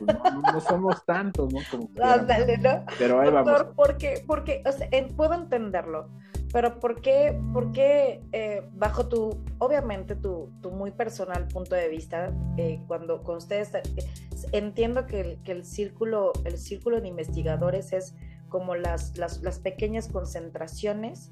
no, 0.00 0.60
somos 0.60 1.04
tantos, 1.04 1.52
¿no? 1.52 1.60
Como 1.70 1.88
¿no? 1.94 2.84
Pero 2.98 3.20
ahí 3.20 3.30
vamos. 3.30 3.66
Porque, 3.74 4.22
porque 4.26 4.62
o 4.66 4.72
sea, 4.72 4.88
puedo 5.16 5.34
entenderlo, 5.34 6.08
pero 6.52 6.78
¿por 6.78 7.00
qué, 7.00 7.38
por 7.52 7.72
qué 7.72 8.22
eh, 8.32 8.62
bajo 8.72 9.08
tu, 9.08 9.42
obviamente 9.58 10.16
tu, 10.16 10.50
tu, 10.60 10.70
muy 10.70 10.90
personal 10.90 11.46
punto 11.48 11.74
de 11.74 11.88
vista, 11.88 12.32
eh, 12.56 12.80
cuando 12.86 13.22
con 13.22 13.36
ustedes, 13.36 13.74
eh, 13.74 13.82
entiendo 14.52 15.06
que 15.06 15.20
el, 15.20 15.42
que 15.42 15.52
el, 15.52 15.64
círculo, 15.64 16.32
el 16.44 16.58
círculo 16.58 17.00
de 17.00 17.08
investigadores 17.08 17.92
es 17.92 18.14
como 18.48 18.74
las, 18.74 19.16
las, 19.18 19.42
las 19.42 19.58
pequeñas 19.58 20.08
concentraciones 20.08 21.30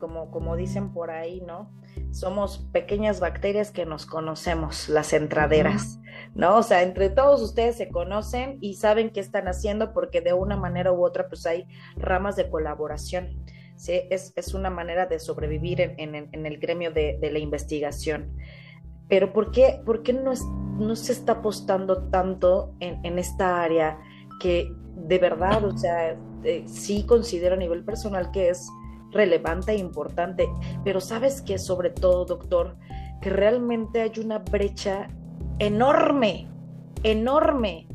como, 0.00 0.32
como 0.32 0.56
dicen 0.56 0.92
por 0.92 1.12
ahí, 1.12 1.40
¿no? 1.42 1.70
Somos 2.10 2.66
pequeñas 2.72 3.20
bacterias 3.20 3.70
que 3.70 3.86
nos 3.86 4.06
conocemos, 4.06 4.88
las 4.88 5.12
entraderas, 5.12 6.00
¿no? 6.34 6.56
O 6.56 6.64
sea, 6.64 6.82
entre 6.82 7.10
todos 7.10 7.40
ustedes 7.40 7.76
se 7.76 7.88
conocen 7.88 8.58
y 8.60 8.74
saben 8.74 9.10
qué 9.10 9.20
están 9.20 9.46
haciendo 9.46 9.92
porque 9.92 10.20
de 10.20 10.32
una 10.32 10.56
manera 10.56 10.92
u 10.92 11.04
otra 11.04 11.28
pues 11.28 11.46
hay 11.46 11.68
ramas 11.94 12.34
de 12.34 12.50
colaboración. 12.50 13.44
¿sí? 13.76 14.02
Es, 14.10 14.32
es 14.34 14.54
una 14.54 14.70
manera 14.70 15.06
de 15.06 15.20
sobrevivir 15.20 15.80
en, 15.80 16.14
en, 16.14 16.46
el 16.46 16.58
gremio 16.58 16.90
de, 16.90 17.18
de, 17.20 17.30
la 17.30 17.38
investigación. 17.38 18.36
pero 19.08 19.32
¿por 19.32 19.52
qué, 19.52 19.80
por 19.86 20.02
qué 20.02 20.12
no, 20.12 20.32
no 20.78 20.96
se 20.96 21.12
está 21.12 21.32
apostando 21.34 22.08
tanto 22.10 22.74
en, 22.80 23.04
en 23.04 23.18
esta 23.18 23.62
área 23.62 23.98
que 24.40 24.72
de 25.06 25.18
verdad, 25.18 25.64
o 25.64 25.76
sea, 25.76 26.16
eh, 26.44 26.64
sí 26.66 27.04
considero 27.06 27.54
a 27.54 27.58
nivel 27.58 27.84
personal 27.84 28.30
que 28.30 28.50
es 28.50 28.68
relevante 29.12 29.72
e 29.72 29.78
importante, 29.78 30.48
pero 30.84 31.00
sabes 31.00 31.42
que 31.42 31.58
sobre 31.58 31.90
todo, 31.90 32.24
doctor, 32.24 32.76
que 33.20 33.30
realmente 33.30 34.00
hay 34.00 34.12
una 34.18 34.38
brecha 34.38 35.08
enorme, 35.58 36.48
enorme 37.02 37.86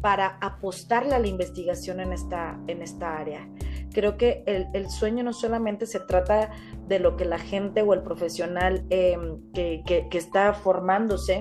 para 0.00 0.36
apostarle 0.42 1.14
a 1.14 1.18
la 1.18 1.28
investigación 1.28 1.98
en 1.98 2.12
esta, 2.12 2.60
en 2.66 2.82
esta 2.82 3.16
área. 3.16 3.48
Creo 3.94 4.18
que 4.18 4.44
el, 4.46 4.90
sueño 4.90 5.24
no 5.24 5.32
solamente 5.32 5.86
se 5.86 6.00
trata 6.00 6.50
de 6.88 6.98
lo 6.98 7.16
que 7.16 7.24
la 7.24 7.38
gente 7.38 7.80
o 7.80 7.94
el 7.94 8.02
profesional 8.02 8.84
em, 8.90 9.40
que, 9.52 10.06
está 10.12 10.52
formándose 10.52 11.40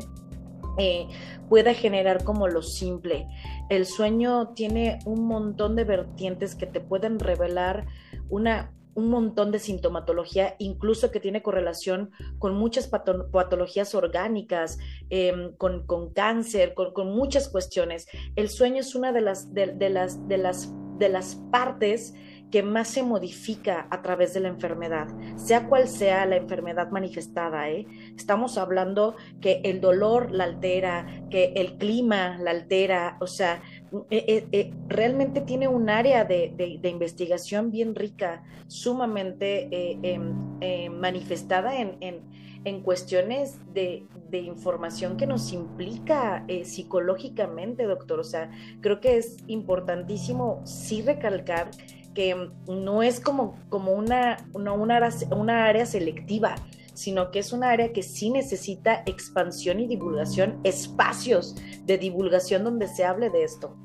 eh, 0.78 1.08
pueda 1.50 1.74
generar 1.74 2.24
como 2.24 2.48
lo 2.48 2.62
simple. 2.62 3.28
El 3.70 3.86
sueño 3.86 4.50
tiene 4.50 5.00
un 5.06 5.26
montón 5.26 5.76
de 5.76 5.84
vertientes 5.84 6.56
que 6.56 6.66
te 6.66 6.80
pueden 6.80 7.20
revelar 7.20 7.86
una 8.30 8.72
un 8.96 9.10
montón 9.10 9.52
de 9.52 9.60
sintomatología, 9.60 10.56
incluso 10.60 11.12
que 11.12 11.20
tiene 11.20 11.42
correlación 11.42 12.12
con 12.40 12.56
muchas 12.56 12.88
patologías 12.88 13.96
orgánicas, 13.96 14.78
em, 15.10 15.54
con, 15.56 16.14
cáncer, 16.14 16.74
con, 16.74 17.08
muchas 17.08 17.50
cuestiones. 17.50 18.08
El 18.36 18.50
sueño 18.50 18.82
es 18.82 18.96
una 18.96 19.12
de 19.12 19.22
las, 19.22 19.54
de, 19.54 19.90
las, 19.90 20.28
de 20.28 20.38
las, 20.38 20.72
de 20.98 21.10
las 21.10 21.36
partes 21.52 22.14
que 22.54 22.62
más 22.62 22.88
se 22.88 23.02
modifica 23.02 23.88
a 23.90 24.04
través 24.04 24.36
de 24.36 24.40
la 24.40 24.50
enfermedad, 24.50 25.08
sea 25.38 25.68
cual 25.68 25.88
sea 25.88 26.28
la 26.28 26.36
enfermedad 26.36 26.92
manifestada. 26.92 27.68
¿eh? 27.72 27.88
Estamos 28.16 28.60
hablando 28.60 29.16
que 29.42 29.62
el 29.64 29.82
dolor 29.82 30.32
la 30.32 30.44
altera, 30.44 31.08
que 31.32 31.54
el 31.56 31.80
clima 31.80 32.38
la 32.38 32.52
altera, 32.52 33.18
o 33.22 33.26
sea, 33.26 33.64
eh, 34.10 34.26
eh, 34.28 34.48
eh, 34.52 34.74
realmente 34.88 35.42
tiene 35.42 35.68
un 35.68 35.88
área 35.88 36.26
de, 36.26 36.80
investigación 36.84 37.70
bien 37.70 37.94
rica, 37.94 38.44
sumamente 38.68 39.70
em, 39.72 40.90
manifestada 41.00 41.80
en, 41.80 41.98
en, 42.02 42.82
cuestiones 42.82 43.60
de, 43.74 44.08
de, 44.32 44.40
información 44.40 45.16
que 45.16 45.28
nos 45.28 45.54
implica 45.54 46.44
psicológicamente, 46.64 47.84
doctor. 47.84 48.20
O 48.20 48.24
sea, 48.24 48.50
creo 48.82 49.00
que 49.00 49.18
es 49.18 49.38
importantísimo 49.48 50.62
sí 50.64 51.04
recalcar 51.04 51.70
que 52.16 52.50
no 52.68 53.04
es 53.04 53.20
como, 53.20 53.58
como 53.70 53.92
una, 53.92 54.38
una, 54.54 54.74
una, 54.74 55.66
área 55.66 55.86
selectiva, 55.86 56.56
sino 56.94 57.32
que 57.32 57.40
es 57.40 57.54
un 57.54 57.64
área 57.64 57.92
que 57.94 58.04
sí 58.04 58.30
necesita 58.30 59.04
expansión 59.06 59.80
y 59.80 59.88
divulgación, 59.88 60.60
espacios 60.64 61.56
de 61.86 61.98
divulgación 61.98 62.64
donde 62.64 62.88
se 62.88 63.06
hable 63.06 63.30
de 63.30 63.44
esto. 63.44 63.76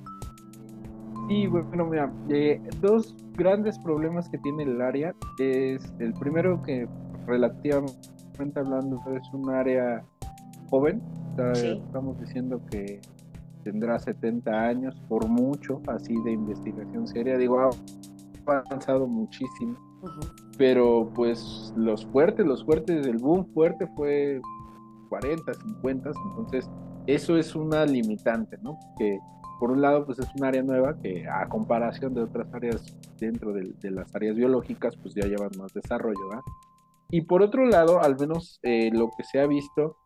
Sí, 1.29 1.47
bueno, 1.47 1.85
mira, 1.85 2.13
eh, 2.31 2.61
dos 2.81 3.15
grandes 3.35 3.79
problemas 3.81 4.29
que 4.29 4.39
tiene 4.39 4.63
el 4.63 4.81
área 4.81 5.15
es 5.39 5.93
el 5.99 6.15
primero 6.15 6.63
que 6.63 6.89
relativamente 7.27 8.59
hablando 8.59 9.01
es 9.15 9.35
un 9.35 9.51
área 9.51 10.03
joven, 10.71 11.03
estamos 11.37 12.19
diciendo 12.21 12.61
que 12.71 13.01
tendrá 13.63 13.99
70 13.99 14.51
años 14.51 14.95
por 15.09 15.29
mucho, 15.29 15.81
así 15.87 16.15
de 16.25 16.33
investigación 16.33 17.07
seria, 17.07 17.37
digo, 17.37 17.61
ha 17.61 17.71
avanzado 18.47 19.07
muchísimo, 19.07 19.77
pero 20.57 21.11
pues 21.15 21.73
los 21.77 22.07
fuertes, 22.07 22.47
los 22.47 22.65
fuertes, 22.65 23.07
el 23.07 23.19
boom 23.19 23.47
fuerte 23.53 23.87
fue 23.97 24.41
40, 25.09 25.55
50, 25.55 26.11
entonces 26.31 26.71
eso 27.07 27.37
es 27.37 27.55
una 27.55 27.87
limitante, 27.87 28.59
¿no? 28.63 28.79
Que 28.99 29.19
por 29.59 29.73
un 29.73 29.81
lado, 29.81 30.07
pues 30.07 30.19
es 30.21 30.29
un 30.37 30.45
área 30.45 30.63
nueva 30.63 30.97
que 31.01 31.27
a 31.29 31.49
comparación 31.49 32.15
de 32.15 32.23
otras 32.23 32.53
áreas 32.55 32.97
dentro 33.19 33.53
de, 33.53 33.91
las 33.91 34.15
áreas 34.15 34.37
biológicas, 34.37 34.97
pues 34.97 35.15
ya 35.15 35.27
llevan 35.27 35.51
más 35.59 35.73
desarrollo, 35.73 36.29
¿verdad? 36.29 36.45
Y 37.11 37.23
por 37.23 37.43
otro 37.43 37.67
lado, 37.67 38.01
al 38.01 38.17
menos 38.19 38.61
eh, 38.63 38.91
lo 38.93 39.11
que 39.17 39.25
se 39.25 39.41
ha 39.41 39.47
visto 39.47 39.97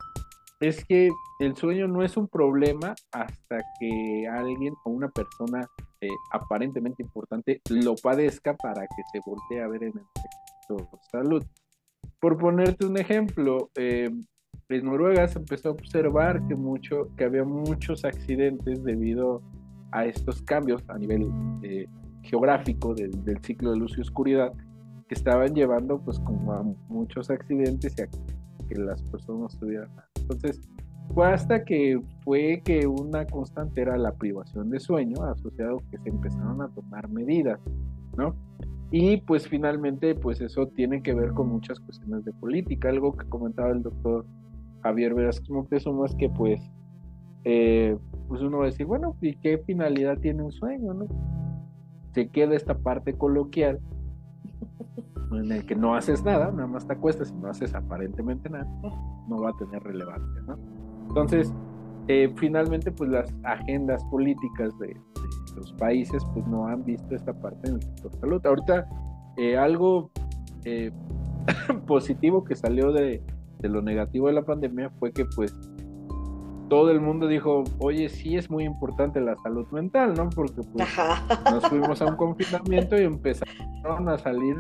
es 0.61 0.85
que 0.85 1.11
el 1.41 1.57
sueño 1.57 1.89
no 1.89 2.03
es 2.03 2.17
un 2.17 2.29
problema 2.29 2.95
hasta 3.11 3.59
que 3.81 4.29
alguien 4.29 4.75
o 4.85 4.91
una 4.91 5.09
persona 5.09 5.69
eh, 6.03 6.09
aparentemente 6.33 7.01
importante 7.01 7.61
lo 7.71 7.95
padezca 7.95 8.57
para 8.57 8.83
que 8.83 9.03
se 9.13 9.21
voltee 9.25 9.63
a 9.63 9.69
ver 9.69 9.85
en 9.85 9.93
el 9.97 10.05
sector 10.21 10.99
salud. 11.13 11.45
Por 12.19 12.39
ponerte 12.39 12.87
un 12.87 12.99
ejemplo, 12.99 13.71
eh, 13.77 14.11
en 14.69 14.85
Noruega 14.85 15.29
se 15.29 15.39
empezó 15.39 15.69
a 15.69 15.73
observar 15.73 16.45
que, 16.49 16.57
mucho, 16.57 17.09
que 17.17 17.25
había 17.25 17.45
muchos 17.45 18.05
accidentes 18.05 18.83
debido 18.83 19.43
a 19.93 20.05
estos 20.05 20.43
cambios 20.43 20.83
a 20.89 20.99
nivel 20.99 21.31
eh, 21.63 21.87
geográfico 22.23 22.95
del, 22.95 23.13
ciclo 23.43 23.71
de 23.71 23.77
luz 23.77 23.97
y 23.97 24.01
oscuridad 24.01 24.53
que 25.09 25.15
estaban 25.15 25.55
llevando 25.55 26.01
pues 26.01 26.19
como 26.19 26.53
a 26.53 26.63
muchos 26.89 27.31
accidentes 27.31 27.95
y 27.97 28.03
a 28.03 28.09
que 28.69 28.75
las 28.75 29.01
personas 29.03 29.57
tuvieran. 29.59 29.89
Entonces, 30.17 30.61
fue 31.15 31.33
hasta 31.33 31.65
que 31.65 32.01
fue 32.25 32.63
que 32.65 32.87
una 32.87 33.27
constante 33.27 33.83
era 33.83 33.97
la 33.97 34.13
privación 34.13 34.71
de 34.71 34.81
sueño, 34.81 35.23
asociado 35.25 35.79
que 35.91 35.99
se 35.99 36.09
empezaron 36.09 36.63
a 36.63 36.69
tomar 36.69 37.09
medidas, 37.09 37.61
¿no? 38.17 38.35
Y 38.91 39.19
pues 39.19 39.49
finalmente, 39.49 40.15
pues 40.15 40.41
eso 40.41 40.69
tiene 40.69 41.03
que 41.03 41.15
ver 41.15 41.33
con 41.33 41.49
muchas 41.49 41.81
cuestiones 41.81 42.25
de 42.25 42.33
política, 42.33 42.89
algo 42.89 43.17
que 43.17 43.27
comentaba 43.27 43.71
el 43.71 43.83
doctor 43.83 44.27
Javier 44.83 45.15
Velázquez 45.15 45.49
eso 45.71 45.93
más 45.93 46.15
que 46.15 46.29
pues, 46.29 46.61
eh, 47.45 47.97
pues 48.29 48.43
uno 48.43 48.59
va 48.59 48.65
a 48.65 48.67
decir, 48.67 48.87
bueno, 48.87 49.17
¿y 49.21 49.35
qué 49.37 49.59
finalidad 49.59 50.19
tiene 50.19 50.43
un 50.43 50.53
sueño, 50.53 50.95
no? 50.95 51.07
Se 52.13 52.29
queda 52.29 52.55
esta 52.55 52.77
parte 52.77 53.15
coloquial 53.15 53.81
en 55.33 55.51
el 55.51 55.65
que 55.65 55.75
no 55.75 55.95
haces 55.95 56.23
nada, 56.25 56.51
nada 56.51 56.67
más 56.67 56.87
te 56.87 56.93
acuestas 56.93 57.31
y 57.31 57.41
no 57.41 57.49
haces 57.49 57.75
aparentemente 57.75 58.51
nada, 58.51 58.67
no 59.29 59.41
va 59.41 59.51
a 59.51 59.57
tener 59.57 59.83
relevancia, 59.83 60.43
¿no? 60.47 60.82
Entonces, 61.13 61.53
eh, 62.09 62.33
finalmente, 62.37 62.91
pues 62.91 63.11
las 63.11 63.35
agendas 63.45 64.03
políticas 64.07 64.77
de, 64.79 64.97
los 65.57 65.73
países, 65.75 66.25
pues 66.33 66.47
no 66.47 66.67
han 66.67 66.83
visto 66.83 67.15
esta 67.15 67.35
parte 67.35 67.69
en 67.69 67.75
el 67.75 67.83
sector 67.83 68.13
salud. 68.21 68.47
Ahorita, 68.47 68.89
eh, 69.37 69.59
algo 69.59 70.11
positivo 71.87 72.43
que 72.43 72.57
salió 72.57 72.93
de, 72.93 73.23
de 73.59 73.69
lo 73.69 73.83
negativo 73.83 74.29
de 74.29 74.33
la 74.33 74.43
pandemia 74.43 74.91
fue 74.99 75.13
que 75.13 75.25
pues 75.37 75.55
todo 76.73 76.91
el 76.91 77.03
mundo 77.03 77.29
dijo, 77.29 77.65
oye, 77.81 78.09
sí 78.09 78.35
es 78.35 78.51
muy 78.51 78.65
importante 78.65 79.21
la 79.21 79.37
salud 79.37 79.67
mental, 79.73 80.15
¿no? 80.15 80.31
Porque 80.31 80.63
pues 80.73 80.89
nos 81.51 81.69
fuimos 81.69 82.01
a 82.01 82.07
un 82.07 82.17
confinamiento 82.17 82.99
y 82.99 83.05
empezaron 83.05 84.09
a 84.09 84.17
salir, 84.17 84.57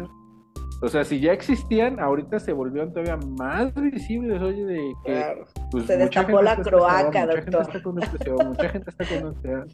o 0.83 0.89
sea, 0.89 1.05
si 1.05 1.20
ya 1.20 1.33
existían, 1.33 2.01
ahorita 2.01 2.41
se 2.41 2.53
volvieron 2.53 2.93
todavía 2.93 3.16
más 3.16 3.72
visibles, 3.74 4.43
oye, 4.43 4.64
de 4.64 4.93
que 5.05 5.45
pues, 5.70 5.87
se 5.87 5.97
destapó 5.97 6.43
la 6.43 6.57
croaca, 6.57 7.24
doctor. 7.24 7.64
Mucha 7.64 7.78
gente 7.78 8.01
está 8.01 8.24
con 8.35 8.49
mucha 8.49 8.68
gente 8.68 8.91
está 8.91 9.05
con 9.20 9.66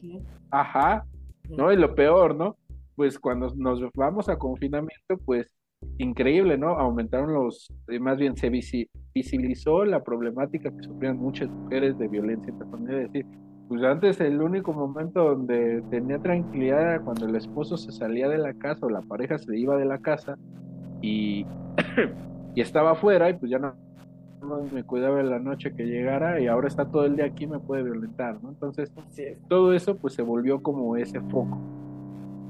Ajá, 0.50 1.06
¿no? 1.48 1.72
Y 1.72 1.76
lo 1.76 1.94
peor, 1.94 2.36
¿no? 2.36 2.56
Pues 2.94 3.18
cuando 3.18 3.50
nos 3.56 3.80
vamos 3.94 4.28
a 4.28 4.36
confinamiento, 4.36 5.16
pues 5.24 5.50
increíble, 5.96 6.58
¿no? 6.58 6.78
Aumentaron 6.78 7.32
los, 7.32 7.72
eh, 7.88 7.98
más 7.98 8.18
bien 8.18 8.36
se 8.36 8.50
visibilizó 9.14 9.86
la 9.86 10.04
problemática 10.04 10.70
que 10.70 10.82
sufrían 10.82 11.16
muchas 11.16 11.48
mujeres 11.48 11.96
de 11.96 12.08
violencia 12.08 12.52
intrafamiliar, 12.52 13.00
es 13.00 13.12
decir, 13.12 13.26
pues 13.68 13.82
antes 13.82 14.20
el 14.20 14.42
único 14.42 14.74
momento 14.74 15.24
donde 15.24 15.82
tenía 15.90 16.18
tranquilidad 16.18 16.80
era 16.80 17.00
cuando 17.00 17.26
el 17.26 17.36
esposo 17.36 17.78
se 17.78 17.92
salía 17.92 18.28
de 18.28 18.38
la 18.38 18.52
casa 18.52 18.84
o 18.84 18.90
la 18.90 19.02
pareja 19.02 19.38
se 19.38 19.56
iba 19.56 19.76
de 19.76 19.84
la 19.86 19.98
casa 19.98 20.36
y, 21.00 21.46
y 22.54 22.60
estaba 22.60 22.92
afuera 22.92 23.30
y 23.30 23.34
pues 23.34 23.50
ya 23.50 23.58
no, 23.58 23.74
me 24.72 24.84
cuidaba 24.84 25.20
en 25.20 25.30
la 25.30 25.38
noche 25.38 25.72
que 25.74 25.84
llegara 25.84 26.40
y 26.40 26.46
ahora 26.46 26.68
está 26.68 26.86
todo 26.86 27.04
el 27.04 27.16
día 27.16 27.26
aquí 27.26 27.46
me 27.46 27.58
puede 27.58 27.82
violentar, 27.82 28.42
¿no? 28.42 28.50
Entonces 28.50 28.92
todo 29.48 29.72
eso 29.72 29.96
pues 29.96 30.14
se 30.14 30.22
volvió 30.22 30.62
como 30.62 30.96
ese 30.96 31.20
foco. 31.20 31.58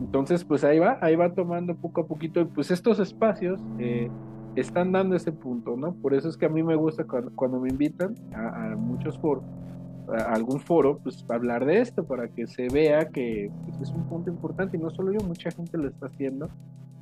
Entonces, 0.00 0.44
pues 0.44 0.62
ahí 0.64 0.78
va, 0.78 0.98
ahí 1.00 1.16
va 1.16 1.32
tomando 1.34 1.74
poco 1.74 2.02
a 2.02 2.06
poquito, 2.06 2.40
y 2.40 2.44
pues 2.44 2.70
estos 2.70 3.00
espacios 3.00 3.60
eh, 3.78 4.08
están 4.54 4.92
dando 4.92 5.16
ese 5.16 5.32
punto, 5.32 5.76
¿no? 5.76 5.92
Por 5.94 6.14
eso 6.14 6.28
es 6.28 6.36
que 6.36 6.46
a 6.46 6.48
mí 6.48 6.62
me 6.62 6.76
gusta 6.76 7.04
cuando, 7.04 7.60
me 7.60 7.68
invitan 7.68 8.14
a, 8.32 8.76
muchos 8.76 9.18
foros, 9.18 9.42
a 10.08 10.34
algún 10.34 10.60
foro, 10.60 10.98
pues 11.02 11.24
hablar 11.28 11.64
de 11.64 11.80
esto, 11.80 12.04
para 12.04 12.28
que 12.28 12.46
se 12.46 12.68
vea 12.68 13.08
que 13.08 13.50
pues, 13.66 13.80
es 13.80 13.90
un 13.90 14.04
punto 14.04 14.30
importante, 14.30 14.76
y 14.76 14.80
no 14.80 14.90
solo 14.90 15.12
yo, 15.12 15.20
mucha 15.26 15.50
gente 15.50 15.76
lo 15.76 15.88
está 15.88 16.06
haciendo, 16.06 16.48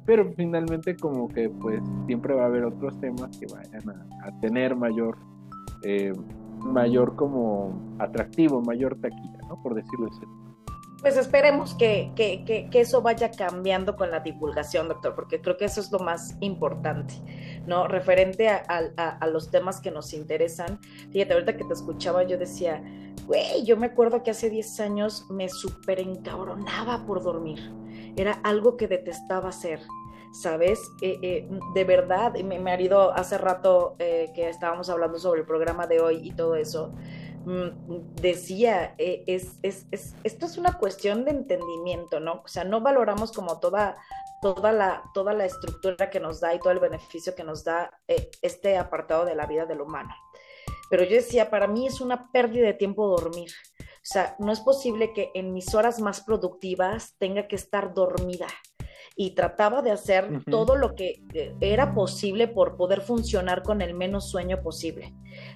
pero 0.07 0.33
finalmente 0.37 0.97
como 0.97 1.29
que 1.29 1.49
pues 1.49 1.83
siempre 2.07 2.35
va 2.35 2.45
a 2.45 2.47
haber 2.47 2.65
otros 2.65 2.99
temas 3.01 3.37
que 3.39 3.47
vayan 3.53 3.91
a, 3.91 4.41
tener 4.41 4.77
mayor, 4.77 5.19
eh, 5.83 6.13
mayor 6.61 7.17
como 7.17 7.97
atractivo, 7.99 8.63
mayor 8.63 8.97
taquilla, 9.01 9.39
¿no? 9.49 9.61
Por 9.63 9.75
decirlo 9.75 10.09
así 10.11 10.25
pues 11.03 11.19
esperemos 11.19 11.75
que, 11.75 12.11
que, 12.17 12.45
que, 12.45 12.81
eso 12.81 13.01
vaya 13.01 13.31
cambiando 13.31 13.95
con 13.95 14.11
la 14.11 14.21
divulgación, 14.21 14.89
doctor, 14.89 15.15
porque 15.15 15.41
creo 15.41 15.57
que 15.57 15.67
eso 15.67 15.81
es 15.81 15.93
lo 15.93 16.01
más 16.01 16.37
importante. 16.41 17.15
¿no? 17.67 17.87
Referente 17.87 18.49
a, 18.49 19.27
los 19.27 19.51
temas 19.51 19.81
que 19.81 19.91
nos 19.91 20.13
interesan. 20.15 20.81
Fíjate, 21.13 21.35
ahorita 21.35 21.57
que 21.57 21.65
te 21.65 21.75
escuchaba 21.75 22.25
yo 22.25 22.39
decía, 22.39 22.83
güey, 23.27 23.65
yo 23.65 23.77
me 23.77 23.87
acuerdo 23.87 24.23
que 24.23 24.31
hace 24.31 24.51
10 24.51 24.81
años 24.81 25.27
me 25.31 25.49
súper 25.49 26.01
encabronaba 26.01 27.05
por 27.07 27.23
dormir. 27.23 27.61
Era 28.17 28.41
algo 28.45 28.77
que 28.77 28.89
detestaba 28.89 29.51
hacer. 29.51 29.81
¿Sabes? 30.33 30.81
Eh, 31.01 31.19
eh, 31.23 31.49
de 31.75 31.85
verdad, 31.85 32.35
mi 32.35 32.59
marido 32.59 33.13
hace 33.13 33.39
rato 33.39 33.97
eh, 33.99 34.33
que 34.35 34.51
estábamos 34.51 34.91
hablando 34.91 35.19
sobre 35.19 35.41
el 35.41 35.47
programa 35.47 35.87
de 35.87 36.01
hoy 36.01 36.21
y 36.23 36.33
todo 36.33 36.57
eso, 36.57 36.93
mm, 37.47 38.21
decía, 38.21 38.95
es, 38.99 39.59
es, 39.63 39.87
es, 39.93 40.15
esto 40.25 40.45
es 40.45 40.59
una 40.59 40.75
cuestión 40.75 41.25
de 41.25 41.31
entendimiento, 41.31 42.21
¿no? 42.21 42.43
O 42.45 42.49
sea, 42.49 42.65
no 42.65 42.83
valoramos 42.83 43.33
como 43.33 43.61
toda 43.61 43.97
toda 44.41 44.73
la, 44.73 45.03
toda 45.15 45.33
la 45.35 45.45
estructura 45.45 46.11
que 46.11 46.21
nos 46.21 46.41
da 46.41 46.55
y 46.55 46.59
todo 46.59 46.71
el 46.71 46.81
beneficio 46.81 47.35
que 47.35 47.45
nos 47.45 47.65
da 47.65 47.99
eh, 48.09 48.31
este 48.43 48.77
apartado 48.77 49.25
de 49.25 49.35
la 49.35 49.47
vida 49.47 49.67
del 49.67 49.81
humano. 49.81 50.15
Pero 50.91 51.05
yo 51.05 51.17
decía, 51.17 51.51
para 51.51 51.67
mí 51.67 51.87
es 51.87 52.01
una 52.01 52.31
pérdida 52.31 52.67
de 52.67 52.75
tiempo 52.75 53.09
dormir. 53.09 53.51
O 54.07 54.09
sea, 54.09 54.37
no 54.39 54.53
es 54.53 54.61
posible 54.61 55.13
que 55.13 55.33
en 55.35 55.53
mis 55.53 55.75
horas 55.75 55.99
más 55.99 56.21
productivas 56.21 57.17
tenga 57.19 57.49
que 57.49 57.57
estar 57.57 57.93
dormida. 57.93 58.47
Y 59.17 59.35
trataba 59.35 59.83
de 59.83 59.91
hacer 59.91 60.45
todo 60.49 60.77
lo 60.77 60.95
que 60.95 61.25
eh, 61.35 61.57
era 61.61 61.93
posible 61.93 62.47
por 62.47 62.77
poder 62.77 63.01
funcionar 63.01 63.65
con 63.65 63.83
el 63.83 63.95
menos 63.95 64.31
sueño 64.31 64.63
posible. 64.63 65.13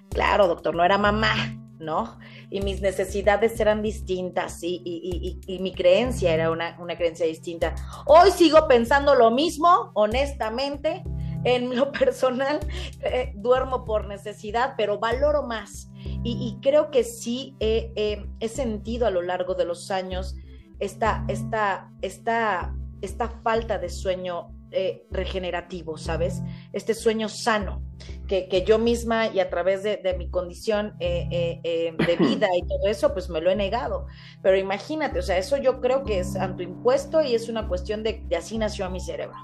Claro, 0.09 0.49
doctor, 0.49 0.75
no 0.75 0.83
era 0.83 0.99
mamá, 0.99 1.33
¿no? 1.79 2.19
Y 2.51 2.61
mis 2.63 2.81
necesidades 2.81 3.61
eran 3.61 3.83
distintas 3.83 4.59
y, 4.65 5.39
mi 5.61 5.73
creencia 5.73 6.35
era 6.35 6.51
una, 6.51 6.77
creencia 6.97 7.27
distinta. 7.27 7.77
Hoy 8.07 8.33
sigo 8.33 8.67
pensando 8.67 9.15
lo 9.15 9.31
mismo, 9.31 9.93
honestamente, 9.95 11.05
en 11.45 11.77
lo 11.77 11.93
personal, 11.93 12.61
eh, 13.03 13.33
duermo 13.37 13.85
por 13.85 14.07
necesidad, 14.07 14.75
pero 14.77 14.99
valoro 14.99 15.43
más. 15.43 15.91
Y, 16.23 16.59
creo 16.63 16.91
que 16.91 17.05
sí 17.05 17.57
he, 17.61 18.49
sentido 18.49 19.07
a 19.07 19.11
lo 19.11 19.23
largo 19.23 19.55
de 19.55 19.65
los 19.65 19.91
años 19.91 20.37
esta, 20.79 21.25
esta, 21.29 21.91
esta, 22.03 22.75
esta 23.01 23.29
falta 23.43 23.79
de 23.79 23.89
sueño 23.89 24.55
eh, 24.73 25.05
regenerativo, 25.11 25.99
¿sabes? 25.99 26.43
Este 26.73 26.95
sueño 26.95 27.29
sano, 27.29 27.83
que, 28.29 28.65
yo 28.65 28.79
misma 28.79 29.27
y 29.27 29.41
a 29.41 29.51
través 29.51 29.83
de, 29.83 30.15
mi 30.17 30.31
condición 30.31 30.95
eh, 31.01 31.61
eh, 31.65 31.93
de 32.07 32.17
vida 32.25 32.47
y 32.57 32.63
todo 32.63 32.87
eso, 32.87 33.13
pues 33.13 33.29
me 33.29 33.41
lo 33.41 33.51
he 33.51 33.57
negado. 33.57 34.07
Pero 34.43 34.57
imagínate, 34.57 35.19
o 35.19 35.23
sea, 35.23 35.39
eso 35.39 35.57
yo 35.57 35.81
creo 35.81 36.05
que 36.05 36.21
es 36.21 36.37
ante 36.37 36.63
impuesto 36.63 37.21
y 37.21 37.35
es 37.35 37.49
una 37.49 37.67
cuestión 37.67 38.05
de, 38.05 38.23
de 38.29 38.37
así 38.37 38.59
nació 38.59 38.89
mi 38.91 39.01
cerebro, 39.01 39.39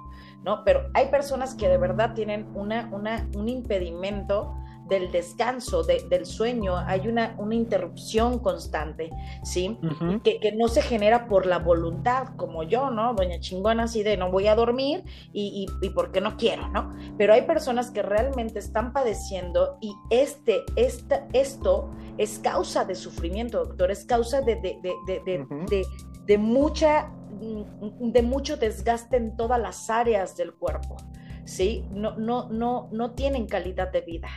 ¿no? 0.45 0.65
Pero 0.65 0.89
hay 0.95 1.09
personas 1.09 1.55
que 1.55 1.69
de 1.69 1.79
verdad 1.79 2.15
tienen 2.15 2.47
una, 2.55 2.89
una, 2.93 3.29
un 3.35 3.49
impedimento 3.49 4.55
del 4.89 5.11
descanso, 5.11 5.83
del 5.83 6.27
sueño, 6.27 6.77
hay 6.77 7.09
una, 7.09 7.35
una 7.39 7.55
interrupción 7.55 8.39
constante, 8.39 9.11
¿sí? 9.43 9.79
que, 10.23 10.53
no 10.57 10.69
se 10.69 10.81
genera 10.81 11.27
por 11.27 11.45
la 11.45 11.59
voluntad, 11.59 12.29
como 12.37 12.63
yo, 12.63 12.91
¿no? 12.91 13.15
Doña 13.15 13.41
chingona, 13.41 13.85
así 13.85 14.03
de 14.03 14.17
no 14.17 14.31
voy 14.31 14.47
a 14.47 14.55
dormir 14.55 15.03
y, 15.33 15.67
y, 15.83 15.91
porque 15.91 16.21
no 16.21 16.37
quiero, 16.37 16.69
¿no? 16.69 16.95
Pero 17.19 17.33
hay 17.33 17.43
personas 17.43 17.91
que 17.91 18.03
realmente 18.03 18.59
están 18.59 18.93
padeciendo 18.93 19.77
y 19.81 19.93
este, 20.11 20.65
esta, 20.77 21.27
esto 21.33 21.91
es 22.17 22.39
causa 22.39 22.85
de 22.85 22.95
sufrimiento, 22.95 23.65
doctor, 23.65 23.91
es 23.91 24.05
causa 24.05 24.41
de, 24.41 24.57
de, 24.57 24.79
de, 24.83 25.87
de 26.27 26.39
mucha 26.39 27.09
mm, 27.09 27.26
de 27.39 28.23
mucho 28.23 28.57
desgaste 28.57 29.17
en 29.17 29.37
todas 29.37 29.61
las 29.61 29.91
áreas 29.91 30.37
del 30.37 30.55
cuerpo, 30.55 30.97
¿sí? 31.45 31.85
No, 31.91 32.17
no, 32.17 32.49
no, 32.49 32.89
no 32.93 33.13
tienen 33.13 33.47
calidad 33.47 33.93
de 33.93 34.01
vida 34.01 34.29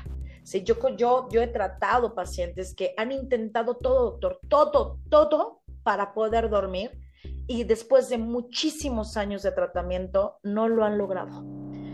yo, 0.57 0.75
yo, 0.97 1.27
yo 1.31 1.41
he 1.41 1.47
tratado 1.47 2.15
pacientes 2.15 2.73
que 2.73 2.93
han 2.97 3.11
intentado 3.11 3.75
todo, 3.75 4.11
doctor, 4.11 4.39
todo, 4.49 4.99
todo 5.09 5.61
para 5.83 6.13
poder 6.13 6.49
dormir 6.49 6.99
y 7.47 7.63
después 7.63 8.09
de 8.09 8.17
muchísimos 8.17 9.17
años 9.17 9.43
de 9.43 9.51
tratamiento 9.51 10.37
no 10.43 10.67
lo 10.67 10.83
han 10.83 10.97
logrado. 10.97 11.43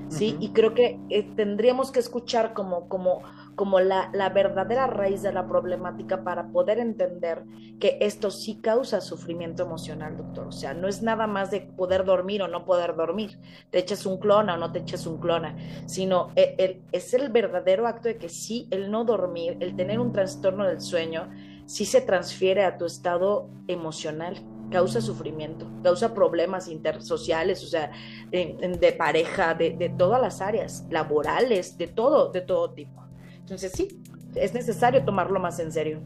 ¿sí? 0.09 0.37
Y 0.39 0.51
creo 0.53 0.73
que 0.73 0.99
eh, 1.09 1.23
tendríamos 1.35 1.91
que 1.91 1.99
escuchar 1.99 2.53
como, 2.53 2.87
como, 2.87 3.21
como 3.55 3.79
la, 3.79 4.09
la, 4.13 4.29
verdadera 4.29 4.87
raíz 4.87 5.21
de 5.21 5.31
la 5.31 5.47
problemática 5.47 6.23
para 6.23 6.49
poder 6.49 6.79
entender 6.79 7.43
que 7.79 7.97
esto 8.01 8.31
sí 8.31 8.59
causa 8.61 9.01
sufrimiento 9.01 9.63
emocional, 9.63 10.17
doctor. 10.17 10.47
O 10.47 10.51
sea, 10.51 10.73
no 10.73 10.87
es 10.87 11.01
nada 11.01 11.27
más 11.27 11.51
de 11.51 11.61
poder 11.61 12.05
dormir 12.05 12.41
o 12.41 12.47
no 12.47 12.65
poder 12.65 12.95
dormir, 12.95 13.39
te 13.71 13.79
echas 13.79 14.05
un 14.05 14.19
clona 14.19 14.55
o 14.55 14.57
no 14.57 14.71
te 14.71 14.79
echas 14.79 15.05
un 15.07 15.19
clona, 15.19 15.55
sino 15.85 16.31
el, 16.35 16.81
es 16.91 17.13
el 17.13 17.29
verdadero 17.29 17.87
acto 17.87 18.07
de 18.07 18.17
que 18.17 18.29
sí, 18.29 18.67
el 18.71 18.91
no 18.91 19.05
dormir, 19.05 19.57
el 19.59 19.75
tener 19.75 19.99
un 19.99 20.11
trastorno 20.11 20.65
del 20.65 20.81
sueño, 20.81 21.29
sí 21.65 21.85
se 21.85 22.01
transfiere 22.01 22.63
a 22.63 22.77
tu 22.77 22.85
estado 22.85 23.49
emocional 23.67 24.43
causa 24.69 25.01
sufrimiento, 25.01 25.67
causa 25.83 26.13
problemas 26.13 26.67
intersociales, 26.67 27.63
o 27.63 27.67
sea, 27.67 27.91
de, 28.31 28.95
pareja, 28.97 29.53
de, 29.53 29.93
todas 29.97 30.21
las 30.21 30.41
áreas, 30.41 30.85
laborales, 30.89 31.77
de 31.77 31.87
todo, 31.87 32.31
de 32.31 32.41
todo 32.41 32.71
tipo. 32.71 33.04
Entonces 33.45 33.71
sí, 33.73 33.87
es 34.35 34.53
necesario 34.53 35.03
tomarlo 35.03 35.39
más 35.39 35.59
en 35.59 35.71
serio. 35.71 36.01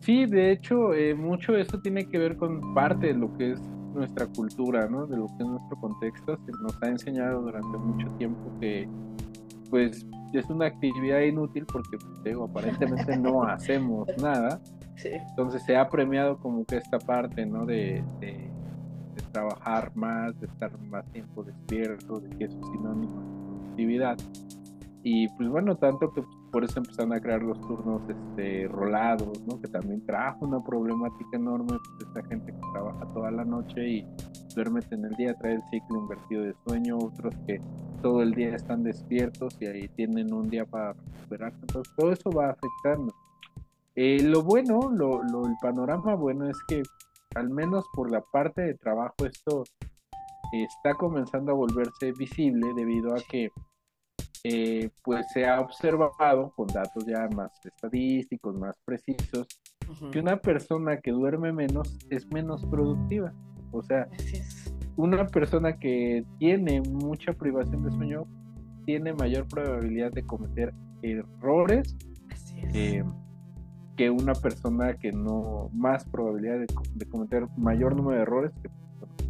Sí, 0.00 0.26
de 0.26 0.52
hecho, 0.52 0.94
eh, 0.94 1.14
mucho 1.14 1.56
esto 1.56 1.80
tiene 1.80 2.08
que 2.08 2.18
ver 2.18 2.36
con 2.36 2.74
parte 2.74 3.08
de 3.08 3.14
lo 3.14 3.36
que 3.36 3.52
es 3.52 3.60
nuestra 3.94 4.26
cultura, 4.26 4.88
¿no? 4.88 5.06
De 5.06 5.16
lo 5.16 5.26
que 5.26 5.42
es 5.42 5.46
nuestro 5.46 5.76
contexto. 5.78 6.38
Se 6.46 6.52
nos 6.62 6.82
ha 6.82 6.88
enseñado 6.88 7.42
durante 7.42 7.76
mucho 7.76 8.08
tiempo 8.16 8.50
que, 8.60 8.88
pues, 9.68 10.06
es 10.32 10.46
una 10.48 10.66
actividad 10.66 11.20
inútil 11.20 11.66
porque, 11.66 11.98
pues, 11.98 12.24
digo, 12.24 12.44
aparentemente 12.44 13.16
no 13.18 13.42
hacemos 13.44 14.08
nada 14.20 14.60
entonces 15.04 15.62
se 15.62 15.76
ha 15.76 15.88
premiado 15.88 16.38
como 16.38 16.64
que 16.64 16.76
esta 16.76 16.98
parte, 16.98 17.46
¿no? 17.46 17.66
De, 17.66 18.02
de, 18.20 18.48
trabajar 19.32 19.92
más, 19.94 20.38
de 20.40 20.46
estar 20.46 20.76
más 20.80 21.06
tiempo 21.12 21.44
despierto, 21.44 22.18
de 22.18 22.30
que 22.30 22.44
eso 22.46 22.58
es 22.58 22.66
sinónimo 22.72 23.20
de 23.20 23.46
productividad. 23.46 24.18
Y 25.02 25.28
pues 25.28 25.48
bueno, 25.48 25.76
tanto 25.76 26.12
que 26.12 26.22
por 26.52 26.64
eso 26.64 26.78
empezaron 26.78 27.12
a 27.12 27.20
crear 27.20 27.42
los 27.42 27.60
turnos 27.62 28.02
este, 28.08 28.68
rolados, 28.68 29.40
¿no? 29.46 29.60
Que 29.60 29.68
también 29.68 30.04
trajo 30.04 30.44
una 30.44 30.62
problemática 30.62 31.36
enorme, 31.36 31.68
pues 31.68 32.08
esta 32.08 32.22
gente 32.28 32.52
que 32.52 32.60
trabaja 32.72 33.06
toda 33.14 33.30
la 33.30 33.44
noche 33.44 33.88
y 33.88 34.06
duerme 34.54 34.80
en 34.90 35.04
el 35.04 35.14
día, 35.14 35.34
trae 35.34 35.54
el 35.54 35.62
ciclo 35.70 36.00
invertido 36.00 36.42
de 36.42 36.54
sueño, 36.66 36.98
otros 36.98 37.34
que 37.46 37.60
todo 38.02 38.22
el 38.22 38.34
día 38.34 38.54
están 38.54 38.82
despiertos 38.82 39.56
y 39.60 39.66
ahí 39.66 39.88
tienen 39.88 40.32
un 40.32 40.48
día 40.48 40.64
para 40.66 40.92
recuperarse. 40.92 41.58
Entonces 41.60 41.94
todo 41.96 42.12
eso 42.12 42.30
va 42.30 42.50
afectando. 42.50 43.14
Eh, 43.94 44.22
lo 44.22 44.42
bueno, 44.42 44.90
lo, 44.90 45.22
el 45.22 45.56
panorama 45.60 46.14
bueno 46.14 46.48
es 46.48 46.56
que 46.68 46.82
al 47.34 47.50
menos 47.50 47.84
por 47.94 48.10
la 48.10 48.20
parte 48.20 48.62
de 48.62 48.74
trabajo 48.74 49.14
esto 49.24 49.64
está 50.52 50.94
comenzando 50.94 51.52
a 51.52 51.54
volverse 51.54 52.12
visible 52.12 52.72
debido 52.74 53.14
a 53.14 53.18
que 53.30 53.50
eh, 54.44 54.90
pues 55.02 55.26
se 55.32 55.46
ha 55.46 55.60
observado 55.60 56.52
con 56.56 56.66
datos 56.68 57.04
ya 57.06 57.28
más 57.34 57.52
estadísticos, 57.64 58.56
más 58.56 58.76
precisos, 58.84 59.46
que 60.12 60.20
una 60.20 60.36
persona 60.36 60.98
que 60.98 61.10
duerme 61.10 61.52
menos 61.52 61.98
es 62.10 62.26
menos 62.32 62.64
productiva. 62.66 63.32
O 63.72 63.82
sea, 63.82 64.08
una 64.96 65.26
persona 65.26 65.76
que 65.78 66.24
tiene 66.38 66.80
mucha 66.80 67.32
privación 67.32 67.82
de 67.84 67.90
sueño 67.90 68.26
tiene 68.86 69.12
mayor 69.12 69.46
probabilidad 69.48 70.12
de 70.12 70.24
cometer 70.24 70.72
errores. 71.02 71.96
Eh, 72.74 73.02
que 73.96 74.08
una 74.08 74.32
persona 74.32 74.94
que 74.94 75.12
no, 75.12 75.68
más 75.74 76.06
probabilidad 76.06 76.58
de, 76.94 77.06
cometer 77.06 77.46
mayor 77.58 77.94
número 77.94 78.16
de 78.16 78.22
errores 78.22 78.50
que 78.62 78.70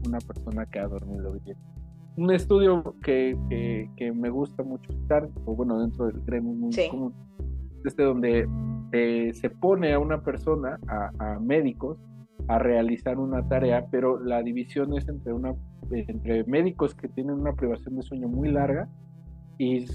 una 0.07 0.18
persona 0.18 0.64
que 0.66 0.78
ha 0.78 0.86
dormido 0.86 1.32
bien. 1.32 1.57
Un 2.21 2.31
estudio 2.33 2.97
que, 3.03 3.35
que, 3.97 4.12
me 4.12 4.29
gusta 4.29 4.62
mucho 4.62 4.93
estar, 4.93 5.27
o 5.47 5.57
bueno, 5.57 5.81
dentro 5.81 6.05
del 6.05 6.21
gremio 6.21 6.53
muy 6.53 6.71
común, 6.91 7.14
este 7.83 8.03
donde 8.03 8.47
eh, 8.93 9.33
se 9.33 9.49
pone 9.49 9.95
a 9.95 9.99
una 9.99 10.23
persona, 10.23 10.79
a, 10.87 11.39
médicos, 11.41 11.99
a 12.47 12.59
realizar 12.59 13.18
una 13.18 13.49
tarea, 13.49 13.87
pero 13.91 14.21
la 14.21 14.43
división 14.43 14.93
es 14.99 15.09
entre, 15.09 15.33
una, 15.33 15.55
entre 15.91 16.45
médicos 16.45 16.95
que 16.95 17.09
tienen 17.09 17.41
una 17.41 17.55
privación 17.55 17.97
de 17.97 18.03
sueño 18.03 18.29
muy 18.29 18.51
larga 18.51 18.87
y 19.57 19.87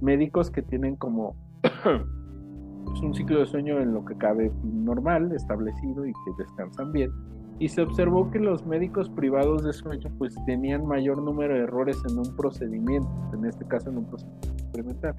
médicos 0.00 0.52
que 0.52 0.62
tienen 0.62 0.94
como 0.94 1.34
es 2.94 3.00
un 3.00 3.14
ciclo 3.14 3.40
de 3.40 3.46
sueño 3.46 3.80
en 3.80 3.94
lo 3.94 4.04
que 4.04 4.16
cabe 4.16 4.52
normal, 4.62 5.32
establecido 5.32 6.06
y 6.06 6.12
que 6.12 6.30
descansan 6.38 6.92
bien. 6.92 7.10
Y 7.58 7.68
se 7.68 7.82
observó 7.82 8.30
que 8.30 8.40
los 8.40 8.66
médicos 8.66 9.08
privados 9.10 9.62
de 9.62 9.72
sueño 9.72 10.10
pues 10.18 10.34
tenían 10.46 10.86
mayor 10.86 11.22
número 11.22 11.54
de 11.54 11.60
errores 11.60 11.98
en 12.08 12.18
un 12.18 12.36
procedimiento, 12.36 13.08
en 13.32 13.46
este 13.46 13.64
caso 13.66 13.90
en 13.90 13.98
un 13.98 14.06
procedimiento 14.06 14.48
experimental. 14.52 15.14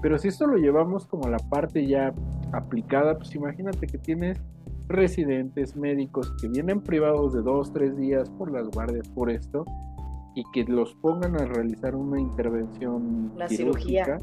Pero 0.00 0.18
si 0.18 0.28
esto 0.28 0.46
lo 0.46 0.56
llevamos 0.56 1.06
como 1.06 1.28
la 1.28 1.38
parte 1.38 1.86
ya 1.86 2.12
aplicada, 2.52 3.16
pues 3.16 3.34
imagínate 3.34 3.86
que 3.86 3.98
tienes 3.98 4.40
residentes 4.88 5.76
médicos 5.76 6.34
que 6.40 6.48
vienen 6.48 6.82
privados 6.82 7.32
de 7.32 7.42
dos, 7.42 7.72
tres 7.72 7.96
días 7.96 8.28
por 8.30 8.50
las 8.50 8.68
guardias, 8.68 9.08
por 9.08 9.30
esto, 9.30 9.64
y 10.34 10.42
que 10.52 10.64
los 10.64 10.94
pongan 10.96 11.40
a 11.40 11.44
realizar 11.44 11.94
una 11.94 12.20
intervención 12.20 13.32
la 13.36 13.48
cirugía. 13.48 14.18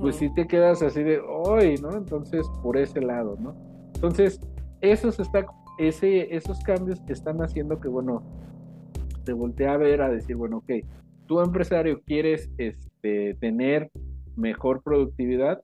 pues 0.00 0.16
sí 0.16 0.32
te 0.34 0.46
quedas 0.46 0.82
así 0.82 1.02
de 1.02 1.18
hoy 1.20 1.76
no 1.80 1.92
entonces 1.92 2.46
por 2.62 2.76
ese 2.76 3.00
lado 3.00 3.36
no 3.40 3.54
entonces 3.94 4.40
esos 4.80 5.18
está 5.18 5.46
ese 5.78 6.34
esos 6.34 6.60
cambios 6.60 7.00
están 7.08 7.38
haciendo 7.38 7.80
que 7.80 7.88
bueno 7.88 8.22
te 9.24 9.32
voltea 9.32 9.74
a 9.74 9.76
ver 9.76 10.02
a 10.02 10.08
decir 10.08 10.36
bueno 10.36 10.58
ok 10.58 10.70
tú 11.26 11.40
empresario 11.40 12.00
quieres 12.04 12.50
este 12.58 13.34
tener 13.40 13.90
mejor 14.36 14.82
productividad 14.82 15.62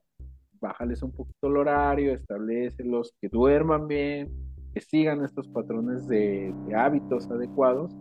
bájales 0.59 1.03
un 1.03 1.11
poquito 1.11 1.47
el 1.47 1.57
horario 1.57 2.13
establecelos 2.13 3.13
que 3.21 3.29
duerman 3.29 3.87
bien 3.87 4.43
que 4.73 4.81
sigan 4.81 5.23
estos 5.23 5.47
patrones 5.47 6.07
de, 6.07 6.53
hábitos 6.75 7.29
adecuados 7.29 7.95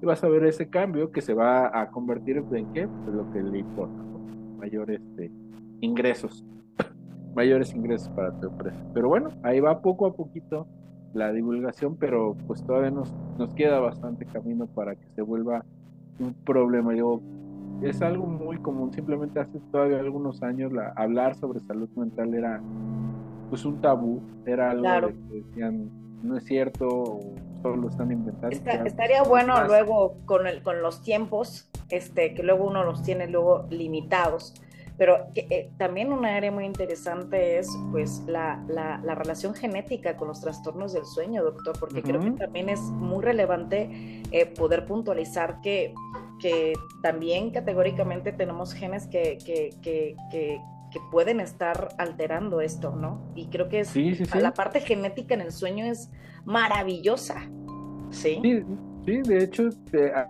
y 0.00 0.06
vas 0.06 0.22
a 0.22 0.28
ver 0.28 0.44
ese 0.44 0.68
cambio 0.68 1.10
que 1.10 1.22
se 1.22 1.34
va 1.34 1.80
a 1.80 1.90
convertir 1.90 2.44
en 2.52 2.72
qué? 2.72 2.86
Pues 2.86 3.16
lo 3.16 3.30
que 3.32 3.42
le 3.42 3.58
importa, 3.58 4.00
mayores 4.58 5.00
este, 5.00 5.32
ingresos, 5.80 6.44
mayores 7.34 7.74
ingresos 7.74 8.08
para 8.10 8.38
tu 8.38 8.48
empresa. 8.48 8.78
Pero 8.94 9.08
bueno, 9.08 9.30
ahí 9.42 9.58
va 9.58 9.80
poco 9.80 10.06
a 10.06 10.14
poquito 10.14 10.68
la 11.14 11.32
divulgación, 11.32 11.96
pero 11.96 12.36
pues 12.46 12.62
todavía 12.64 12.90
nos, 12.90 13.12
nos 13.38 13.54
queda 13.54 13.80
bastante 13.80 14.26
camino 14.26 14.66
para 14.66 14.94
que 14.94 15.06
se 15.14 15.22
vuelva 15.22 15.64
un 16.18 16.34
problema. 16.34 16.94
Yo, 16.94 17.20
es 17.82 18.02
algo 18.02 18.26
muy 18.26 18.58
común, 18.58 18.92
simplemente 18.92 19.40
hace 19.40 19.58
todavía 19.70 20.00
algunos 20.00 20.42
años 20.42 20.72
la, 20.72 20.92
hablar 20.96 21.36
sobre 21.36 21.60
salud 21.60 21.88
mental 21.96 22.34
era 22.34 22.60
pues 23.50 23.64
un 23.64 23.80
tabú, 23.80 24.20
era 24.44 24.72
algo 24.72 25.08
que 25.08 25.34
decían 25.36 25.90
no 26.22 26.36
es 26.36 26.44
cierto, 26.44 27.20
solo 27.62 27.76
lo 27.76 27.88
están 27.88 28.10
inventando. 28.10 28.56
estaría 28.84 29.22
bueno 29.22 29.64
luego 29.66 30.16
con, 30.24 30.46
el, 30.46 30.62
con 30.62 30.82
los 30.82 31.02
tiempos, 31.02 31.70
este, 31.90 32.34
que 32.34 32.42
luego 32.42 32.66
uno 32.66 32.84
los 32.84 33.02
tiene 33.02 33.28
luego 33.28 33.66
limitados. 33.70 34.54
Pero 34.98 35.28
eh, 35.34 35.70
también 35.78 36.12
un 36.12 36.24
área 36.24 36.50
muy 36.50 36.64
interesante 36.64 37.58
es 37.58 37.68
pues 37.92 38.24
la, 38.26 38.62
la, 38.68 39.14
relación 39.14 39.54
genética 39.54 40.16
con 40.16 40.28
los 40.28 40.40
trastornos 40.40 40.92
del 40.92 41.04
sueño, 41.06 41.44
doctor, 41.44 41.78
porque 41.78 42.02
creo 42.02 42.20
que 42.20 42.32
también 42.32 42.68
es 42.68 42.80
muy 42.80 43.22
relevante 43.22 44.22
eh, 44.32 44.46
poder 44.46 44.86
puntualizar 44.86 45.60
que, 45.60 45.94
que 46.40 46.72
también 47.00 47.50
categóricamente 47.52 48.32
tenemos 48.32 48.74
genes 48.74 49.06
que, 49.06 49.38
que, 49.44 49.70
que, 49.82 50.16
que 50.30 50.60
que 50.90 51.00
pueden 51.10 51.40
estar 51.40 51.90
alterando 51.98 52.60
esto, 52.60 52.94
¿no? 52.94 53.20
Y 53.34 53.46
creo 53.46 53.68
que 53.68 53.80
es 53.80 53.94
la 54.34 54.54
parte 54.54 54.80
genética 54.80 55.34
en 55.34 55.42
el 55.42 55.52
sueño 55.52 55.84
es 55.84 56.10
maravillosa. 56.44 57.48
Sí, 58.10 58.40
sí, 59.04 59.22
de 59.22 59.44
hecho 59.44 59.68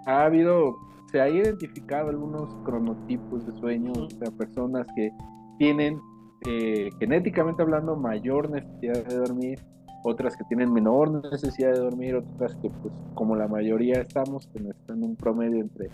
ha, 0.05 0.25
habido, 0.25 0.77
se 1.11 1.21
ha 1.21 1.29
identificado 1.29 2.11
algunos 2.11 2.55
cronotipos 2.65 3.47
de 3.47 3.59
sueño, 3.61 3.93
o 3.93 4.11
sea, 4.11 4.31
personas 4.37 4.87
que 4.95 5.11
tienen 5.59 6.01
eh, 6.47 6.91
genéticamente 6.99 7.63
hablando 7.63 7.97
mayor 7.97 8.51
necesidad 8.51 9.05
de 9.05 9.17
dormir, 9.17 9.61
otras 10.05 10.37
que 10.37 10.45
tienen 10.45 10.73
menor 10.73 11.11
necesidad 11.31 11.73
de 11.73 11.81
dormir, 11.81 12.17
otras 12.17 12.55
que 12.57 12.71
pues 12.71 12.95
como 13.15 13.35
la 13.37 13.49
mayoría 13.49 14.01
estamos, 14.01 14.47
que 14.49 14.63
un 14.93 15.17
promedio 15.17 15.61
entre 15.61 15.91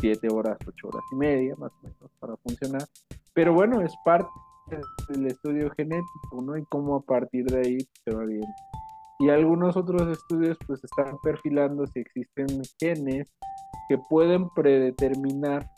7 0.00 0.28
horas, 0.32 0.56
8 0.66 0.88
horas 0.88 1.02
y 1.12 1.16
media 1.16 1.54
más 1.56 1.70
o 1.72 1.82
menos 1.82 2.10
para 2.18 2.36
funcionar. 2.36 2.82
Pero 3.34 3.52
bueno, 3.52 3.80
es 3.80 3.92
parte 4.04 4.28
del 5.08 5.26
estudio 5.26 5.70
genético, 5.76 6.42
¿no? 6.42 6.56
Y 6.56 6.64
cómo 6.66 6.96
a 6.96 7.02
partir 7.02 7.44
de 7.46 7.58
ahí 7.58 7.78
se 8.04 8.14
va 8.14 8.24
bien. 8.24 8.44
Y 9.22 9.30
algunos 9.30 9.76
otros 9.76 10.02
estudios 10.08 10.58
pues 10.66 10.82
están 10.82 11.16
perfilando 11.22 11.86
si 11.86 12.00
existen 12.00 12.48
genes 12.80 13.32
que 13.88 13.96
pueden 13.96 14.50
predeterminar 14.50 15.70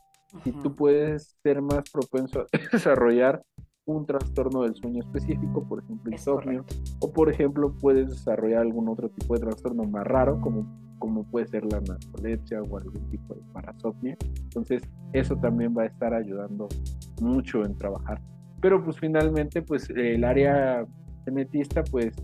si 0.43 0.51
tú 0.51 0.75
puedes 0.75 1.37
ser 1.43 1.61
más 1.61 1.85
propenso 1.93 2.41
a 2.41 2.47
desarrollar 2.73 3.43
un 3.85 4.07
trastorno 4.07 4.63
del 4.63 4.75
sueño 4.77 5.03
específico, 5.03 5.63
por 5.69 5.83
ejemplo 5.83 6.11
insomnio, 6.11 6.65
o 7.01 7.13
por 7.13 7.31
ejemplo 7.31 7.75
puedes 7.83 8.09
desarrollar 8.09 8.63
algún 8.63 8.89
otro 8.89 9.11
tipo 9.11 9.35
de 9.35 9.41
trastorno 9.41 9.85
más 9.85 10.05
raro, 10.05 10.41
como, 10.41 10.67
como 10.99 11.25
puede 11.25 11.47
ser 11.47 11.71
la 11.71 11.83
narcolepsia 11.83 12.63
o 12.63 12.79
algún 12.79 13.11
tipo 13.11 13.35
de 13.35 13.43
parasomnia. 13.53 14.17
Entonces, 14.45 14.81
eso 15.13 15.37
también 15.37 15.77
va 15.77 15.83
a 15.83 15.87
estar 15.87 16.15
ayudando 16.15 16.67
mucho 17.21 17.63
en 17.63 17.77
trabajar. 17.77 18.23
Pero 18.63 18.83
pues 18.83 18.99
finalmente, 18.99 19.61
pues 19.61 19.91
el 19.91 20.25
área 20.25 20.87
genetista, 21.27 21.85
pues 21.85 22.15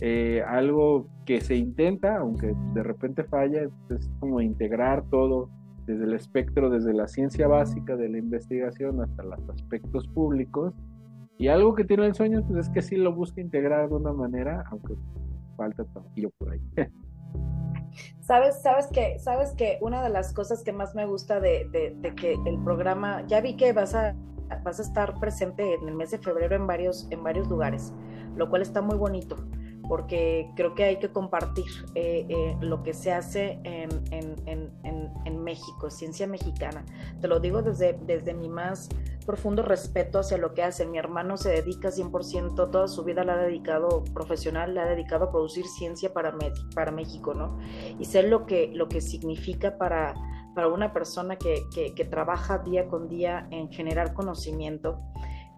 eh, 0.00 0.42
algo 0.46 1.06
que 1.24 1.40
se 1.40 1.56
intenta, 1.56 2.18
aunque 2.18 2.54
de 2.74 2.82
repente 2.82 3.24
falla, 3.24 3.62
es 3.62 4.10
como 4.20 4.40
integrar 4.40 5.04
todo 5.10 5.48
desde 5.86 6.04
el 6.04 6.14
espectro, 6.14 6.70
desde 6.70 6.92
la 6.92 7.06
ciencia 7.08 7.46
básica 7.46 7.96
de 7.96 8.08
la 8.08 8.18
investigación 8.18 9.00
hasta 9.02 9.22
los 9.22 9.48
aspectos 9.50 10.06
públicos. 10.08 10.74
Y 11.38 11.48
algo 11.48 11.74
que 11.74 11.84
tiene 11.84 12.06
el 12.06 12.14
sueño, 12.14 12.44
pues 12.46 12.66
es 12.66 12.72
que 12.72 12.82
sí 12.82 12.96
lo 12.96 13.14
busca 13.14 13.40
integrar 13.40 13.88
de 13.88 13.94
una 13.96 14.12
manera, 14.12 14.64
aunque 14.70 14.94
falta 15.56 15.84
todavía 15.84 16.28
por 16.38 16.52
ahí. 16.52 16.60
Sabes, 18.18 18.60
sabes 18.60 18.88
que, 18.88 19.20
sabes 19.20 19.52
que 19.52 19.78
una 19.80 20.02
de 20.02 20.08
las 20.08 20.32
cosas 20.32 20.64
que 20.64 20.72
más 20.72 20.96
me 20.96 21.06
gusta 21.06 21.38
de, 21.38 21.68
de, 21.70 22.14
que 22.16 22.36
el 22.44 22.58
programa, 22.64 23.24
ya 23.28 23.40
vi 23.40 23.56
que 23.56 23.72
vas 23.72 23.94
a, 23.94 24.16
vas 24.64 24.80
a 24.80 24.82
estar 24.82 25.20
presente 25.20 25.74
en 25.74 25.86
el 25.86 25.94
mes 25.94 26.10
de 26.10 26.18
febrero 26.18 26.56
en 26.56 26.66
varios, 26.66 27.06
en 27.12 27.22
varios 27.22 27.48
lugares, 27.48 27.94
lo 28.34 28.50
cual 28.50 28.62
está 28.62 28.82
muy 28.82 28.96
bonito 28.96 29.36
porque 29.88 30.50
creo 30.56 30.74
que 30.74 30.84
hay 30.84 30.98
que 30.98 31.10
compartir 31.10 31.66
eh, 31.94 32.26
eh, 32.28 32.56
lo 32.60 32.82
que 32.82 32.94
se 32.94 33.12
hace 33.12 33.60
en, 33.64 33.90
en, 34.10 34.36
en, 34.46 34.70
en, 35.24 35.44
México, 35.44 35.90
ciencia 35.90 36.26
mexicana. 36.26 36.84
Te 37.20 37.28
lo 37.28 37.38
digo 37.38 37.60
desde, 37.60 37.98
desde 38.06 38.32
mi 38.32 38.48
más 38.48 38.88
profundo 39.26 39.62
respeto 39.62 40.18
hacia 40.18 40.38
lo 40.38 40.54
que 40.54 40.62
hace. 40.62 40.86
Mi 40.86 40.96
hermano 40.96 41.36
se 41.36 41.50
dedica 41.50 41.90
100%, 41.90 42.70
toda 42.70 42.88
su 42.88 43.04
vida 43.04 43.24
la 43.24 43.34
ha 43.34 43.38
dedicado 43.38 44.04
profesional, 44.14 44.74
la 44.74 44.84
ha 44.84 44.86
dedicado 44.86 45.26
a 45.26 45.30
producir 45.30 45.66
ciencia 45.66 46.14
para, 46.14 46.34
para 46.74 46.90
México, 46.92 47.34
¿no? 47.34 47.58
Y 47.98 48.06
sé 48.06 48.22
lo 48.22 48.46
que, 48.46 48.70
lo 48.72 48.88
que 48.88 49.02
significa 49.02 49.76
para, 49.76 50.14
para 50.54 50.68
una 50.68 50.94
persona 50.94 51.36
que, 51.36 51.62
que, 51.74 51.94
que 51.94 52.04
trabaja 52.06 52.58
día 52.58 52.88
con 52.88 53.08
día 53.08 53.46
en 53.50 53.70
generar 53.70 54.14
conocimiento 54.14 54.98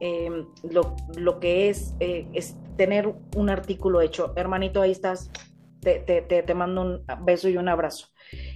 Em, 0.01 0.47
lo, 0.71 0.95
lo, 1.17 1.41
que 1.41 1.71
es, 1.71 1.95
eh, 2.01 2.29
es 2.35 2.57
tener 2.77 3.15
un 3.35 3.49
artículo 3.49 4.01
hecho. 4.01 4.33
Hermanito, 4.37 4.83
ahí 4.83 4.91
estás, 4.91 5.31
te, 5.81 6.01
te, 6.01 6.21
te, 6.21 6.55
mando 6.55 6.83
un 6.83 7.05
beso 7.25 7.49
y 7.49 7.57
un 7.57 7.69
abrazo. 7.69 8.09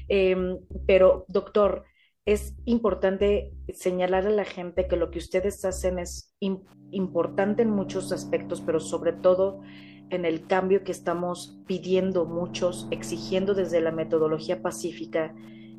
Em, 0.09 0.59
pero, 0.87 1.25
doctor, 1.29 1.85
es 2.27 2.55
importante 2.67 3.55
señalar 3.73 4.27
a 4.27 4.31
la 4.31 4.45
gente 4.45 4.87
que 4.87 4.97
lo 4.97 5.11
que 5.11 5.19
ustedes 5.19 5.65
hacen 5.65 5.99
es 5.99 6.37
importante 6.91 7.63
en 7.63 7.71
muchos 7.71 8.13
aspectos, 8.13 8.61
pero 8.61 8.79
sobre 8.79 9.13
todo 9.15 9.63
en 10.11 10.25
el 10.27 10.47
cambio 10.47 10.85
que 10.85 10.93
estamos 10.93 11.59
pidiendo 11.67 12.27
muchos, 12.27 12.87
exigiendo 12.91 13.55
desde 13.55 13.81
la 13.81 13.93
metodología 13.93 14.61
pacífica 14.61 15.35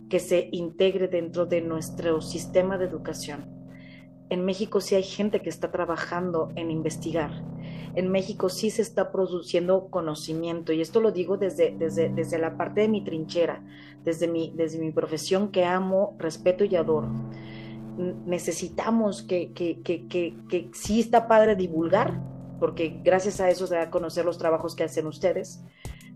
que 0.09 0.19
se 0.19 0.49
integre 0.51 1.07
dentro 1.07 1.45
de 1.45 1.61
nuestro 1.61 2.21
sistema 2.21 2.77
de 2.77 2.85
educación 2.85 3.60
en 4.31 4.45
México 4.45 4.79
sí 4.79 4.95
hay 4.95 5.03
gente 5.03 5.41
que 5.41 5.49
está 5.49 5.71
trabajando 5.71 6.53
en 6.55 6.71
investigar. 6.71 7.31
En 7.95 8.09
México 8.09 8.47
sí 8.47 8.69
se 8.69 8.81
está 8.81 9.11
produciendo 9.11 9.89
conocimiento 9.89 10.71
y 10.71 10.79
esto 10.79 11.01
lo 11.01 11.11
digo 11.11 11.35
desde, 11.35 11.75
desde, 11.77 12.07
desde 12.07 12.39
la 12.39 12.55
parte 12.55 12.79
de 12.79 12.87
mi 12.87 13.03
trinchera, 13.03 13.61
desde 14.05 14.29
mi, 14.29 14.53
desde 14.55 14.79
mi 14.79 14.93
profesión 14.93 15.51
que 15.51 15.65
amo, 15.65 16.15
respeto 16.17 16.63
y 16.63 16.77
adoro. 16.77 17.09
Necesitamos 18.25 19.21
que, 19.21 19.51
que, 19.51 19.81
que, 19.81 20.07
que, 20.07 20.69
sí 20.71 21.01
está 21.01 21.27
padre 21.27 21.57
divulgar, 21.57 22.17
porque 22.57 23.01
gracias 23.03 23.41
a 23.41 23.49
eso 23.49 23.67
se 23.67 23.75
da 23.75 23.81
a 23.83 23.89
conocer 23.89 24.23
los 24.23 24.37
trabajos 24.37 24.77
que 24.77 24.85
hacen 24.85 25.07
ustedes, 25.07 25.61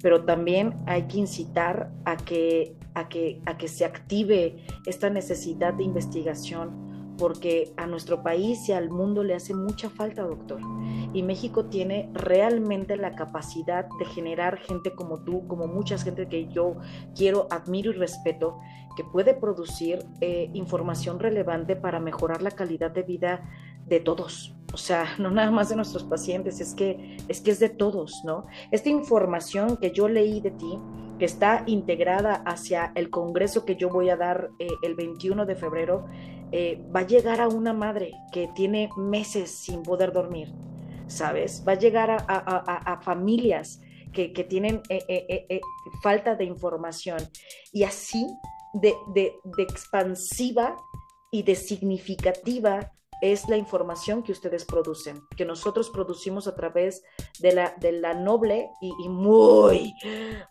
pero 0.01 0.23
también 0.23 0.75
hay 0.85 1.03
que 1.03 1.17
incitar 1.17 1.91
a 2.05 2.15
que, 2.15 2.77
a 2.93 3.09
que, 3.09 3.41
a 3.45 3.57
que 3.57 3.67
se 3.67 3.83
active 3.83 4.65
esta 4.85 5.09
necesidad 5.09 5.73
de 5.73 5.83
investigación 5.83 6.94
porque 7.17 7.73
a 7.77 7.87
nuestro 7.87 8.23
país 8.23 8.67
y 8.69 8.73
al 8.73 8.89
mundo 8.89 9.23
le 9.23 9.35
hace 9.35 9.53
mucha 9.53 9.89
falta, 9.89 10.23
doctor. 10.23 10.59
Y 11.13 11.23
México 11.23 11.65
tiene 11.65 12.09
realmente 12.13 12.97
la 12.97 13.15
capacidad 13.15 13.87
de 13.99 14.05
generar 14.05 14.57
gente 14.57 14.93
como 14.93 15.19
tú, 15.23 15.47
como 15.47 15.67
mucha 15.67 15.97
gente 15.97 16.27
que 16.27 16.47
yo 16.47 16.75
quiero, 17.15 17.47
admiro 17.49 17.91
y 17.91 17.95
respeto, 17.95 18.59
que 18.95 19.03
puede 19.03 19.33
producir 19.33 20.05
eh, 20.21 20.49
información 20.53 21.19
relevante 21.19 21.75
para 21.75 21.99
mejorar 21.99 22.41
la 22.41 22.51
calidad 22.51 22.91
de 22.91 23.03
vida 23.03 23.49
de 23.85 23.99
todos. 23.99 24.55
O 24.73 24.77
sea, 24.77 25.05
no 25.19 25.31
nada 25.31 25.51
más 25.51 25.69
de 25.69 25.75
nuestros 25.75 26.03
pacientes, 26.03 26.59
es 26.59 26.73
que 26.73 27.17
es, 27.27 27.41
que 27.41 27.51
es 27.51 27.59
de 27.59 27.69
todos, 27.69 28.21
¿no? 28.25 28.45
Esta 28.71 28.89
información 28.89 29.77
que 29.77 29.91
yo 29.91 30.07
leí 30.07 30.41
de 30.41 30.51
ti, 30.51 30.79
que 31.19 31.25
está 31.25 31.63
integrada 31.65 32.43
hacia 32.45 32.91
el 32.95 33.09
congreso 33.09 33.63
que 33.65 33.75
yo 33.75 33.89
voy 33.89 34.09
a 34.09 34.17
dar 34.17 34.49
eh, 34.59 34.67
el 34.81 34.95
21 34.95 35.45
de 35.45 35.55
febrero, 35.55 36.05
eh, 36.51 36.81
va 36.95 37.01
a 37.01 37.07
llegar 37.07 37.41
a 37.41 37.47
una 37.47 37.73
madre 37.73 38.13
que 38.31 38.47
tiene 38.55 38.89
meses 38.97 39.51
sin 39.51 39.83
poder 39.83 40.11
dormir, 40.11 40.53
¿sabes? 41.07 41.63
Va 41.67 41.73
a 41.73 41.79
llegar 41.79 42.11
a, 42.11 43.01
familias 43.03 43.81
que, 44.13 44.29
tienen 44.47 44.81
eh, 44.89 45.03
eh, 45.09 45.61
falta 46.01 46.35
de 46.35 46.45
información 46.45 47.17
y 47.73 47.83
así 47.83 48.27
de, 48.73 49.33
expansiva 49.57 50.77
y 51.31 51.43
de 51.43 51.55
significativa 51.55 52.91
es 53.21 53.47
la 53.47 53.57
información 53.57 54.23
que 54.23 54.31
ustedes 54.31 54.65
producen, 54.65 55.21
que 55.35 55.45
nosotros 55.45 55.89
producimos 55.89 56.47
a 56.47 56.55
través 56.55 57.03
de 57.39 57.53
la, 57.53 57.75
de 57.79 57.91
la 57.93 58.13
noble 58.13 58.69
y, 58.81 59.09
muy, 59.09 59.93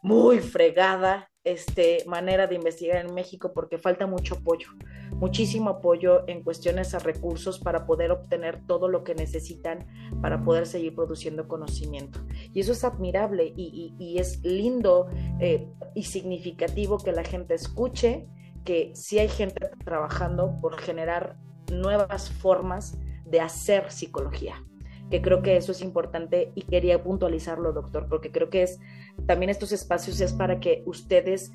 muy 0.03 0.41
fregada 0.41 1.31
este, 1.45 2.05
manera 2.07 2.47
de 2.47 2.55
investigar 2.55 3.05
en 3.05 3.15
México 3.15 3.53
porque 3.55 3.79
falta 3.79 4.07
mucho 4.07 4.37
apoyo, 4.37 4.69
muchísimo 5.13 5.71
apoyo 5.71 6.27
en 6.27 6.43
cuestiones 6.43 6.95
a 6.95 6.99
recursos 6.99 7.59
para 7.59 7.87
poder 7.87 8.11
obtener 8.13 8.65
todo 8.67 8.89
lo 8.89 9.05
que 9.05 9.15
necesitan 9.15 9.87
para 10.23 10.43
poder 10.43 10.67
seguir 10.67 10.95
produciendo 10.95 11.47
conocimiento. 11.47 12.21
Y 12.53 12.61
eso 12.61 12.73
es 12.73 12.83
admirable 12.83 13.53
y, 13.57 13.95
y, 13.99 14.05
y 14.05 14.19
es 14.19 14.43
lindo 14.43 15.09
eh, 15.41 15.69
y 15.95 16.05
significativo 16.05 16.99
que 16.99 17.13
la 17.13 17.25
gente 17.25 17.55
escuche 17.55 18.27
que 18.65 18.93
sí 18.95 19.19
hay 19.19 19.29
gente 19.29 19.71
trabajando 19.85 20.57
por 20.61 20.79
generar 20.81 21.37
nuevas 21.71 22.31
formas 22.31 22.99
de 23.25 23.41
hacer 23.41 23.91
psicología 23.91 24.63
que 25.11 25.23
creo 25.23 25.43
que 25.43 25.57
eso 25.57 25.73
es 25.73 25.83
importante 25.83 26.53
y 26.55 26.63
quería 26.63 27.03
puntualizarlo, 27.03 27.73
doctor, 27.73 28.09
porque 28.09 28.33
creo 28.33 28.51
que 28.51 28.63
es 28.63 28.81
también 29.27 29.51
estos 29.51 29.73
espacios 29.73 30.21
es 30.21 30.33
para 30.33 30.61
que 30.61 30.83
ustedes 30.87 31.53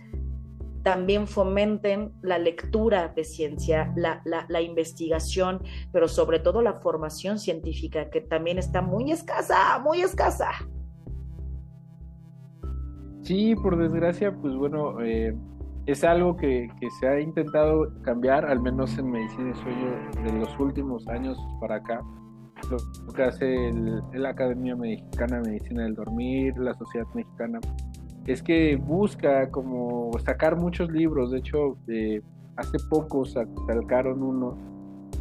también 0.84 1.28
fomenten 1.28 2.14
la 2.22 2.38
lectura 2.38 3.10
de 3.10 3.24
ciencia, 3.24 3.92
la, 3.96 4.22
la, 4.24 4.62
investigación, 4.62 5.62
pero 5.92 6.08
sobre 6.08 6.40
todo 6.40 6.62
la 6.62 6.80
formación 6.80 7.38
científica, 7.38 8.10
que 8.10 8.22
también 8.22 8.58
está 8.58 8.82
muy 8.82 9.12
escasa, 9.12 9.78
muy 9.80 10.02
escasa. 10.02 10.52
Sí, 13.24 13.56
por 13.56 13.78
desgracia, 13.78 14.34
pues 14.34 14.56
bueno, 14.56 15.02
eh, 15.02 15.36
es 15.92 16.04
algo 16.04 16.36
que, 16.36 16.70
que, 16.80 16.90
se 17.00 17.08
ha 17.08 17.20
intentado 17.20 17.92
cambiar, 18.02 18.46
al 18.46 18.62
menos 18.62 18.98
en 18.98 19.12
medicina 19.12 19.52
y 19.52 19.62
sueño, 19.62 20.24
de 20.24 20.40
los 20.40 20.60
últimos 20.60 21.08
años 21.08 21.38
para 21.60 21.76
acá. 21.76 22.02
Lo 22.70 23.14
que 23.14 23.24
hace 23.24 23.72
la 24.14 24.30
Academia 24.30 24.76
Mexicana 24.76 25.38
de 25.38 25.50
Medicina 25.50 25.84
del 25.84 25.96
Dormir, 25.96 26.58
la 26.58 26.74
Sociedad 26.74 27.08
Mexicana, 27.14 27.60
es 28.28 28.44
que 28.44 28.76
busca 28.76 29.50
como 29.50 30.12
sacar 30.24 30.58
muchos 30.58 30.92
libros. 30.92 31.32
De 31.32 31.40
hecho, 31.40 31.78
eh, 31.88 32.22
hace 32.58 32.78
poco 32.90 33.26
sacaron 33.26 34.22
uno, 34.22 34.58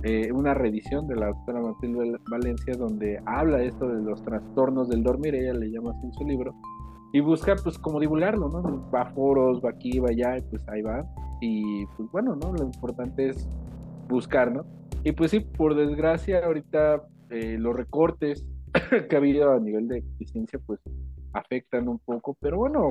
eh, 0.02 0.30
una 0.32 0.54
reedición 0.54 1.06
de 1.06 1.16
la 1.16 1.26
doctora 1.28 1.60
Matilde 1.60 2.18
Valencia, 2.30 2.74
donde 2.76 3.20
habla 3.24 3.62
esto 3.62 3.88
de 3.88 4.02
los 4.02 4.22
trastornos 4.22 4.88
del 4.88 5.02
dormir, 5.02 5.34
ella 5.34 5.54
le 5.54 5.70
llama 5.70 5.90
así 5.90 6.06
en 6.06 6.12
su 6.12 6.24
libro, 6.24 6.54
y 7.12 7.20
busca 7.20 7.56
pues 7.56 7.78
como 7.78 8.00
divulgarlo, 8.00 8.48
¿no? 8.48 8.90
Va 8.90 9.02
a 9.02 9.10
foros, 9.12 9.64
va 9.64 9.70
aquí, 9.70 9.98
va 9.98 10.10
allá, 10.10 10.38
y 10.38 10.42
pues 10.42 10.66
ahí 10.68 10.82
va. 10.82 11.04
Y 11.40 11.86
pues 11.96 12.10
bueno, 12.12 12.36
¿no? 12.36 12.52
Lo 12.52 12.64
importante 12.64 13.30
es 13.30 13.48
buscar, 14.08 14.52
¿no? 14.52 14.64
Y 15.04 15.12
pues 15.12 15.30
sí, 15.30 15.40
por 15.40 15.74
desgracia, 15.74 16.44
ahorita 16.44 17.02
eh, 17.30 17.56
los 17.58 17.74
recortes 17.74 18.44
que 19.08 19.14
ha 19.14 19.18
habido 19.18 19.52
a 19.52 19.60
nivel 19.60 19.88
de 19.88 19.98
eficiencia 19.98 20.58
pues 20.66 20.80
afectan 21.32 21.88
un 21.88 21.98
poco, 21.98 22.36
pero 22.40 22.58
bueno, 22.58 22.90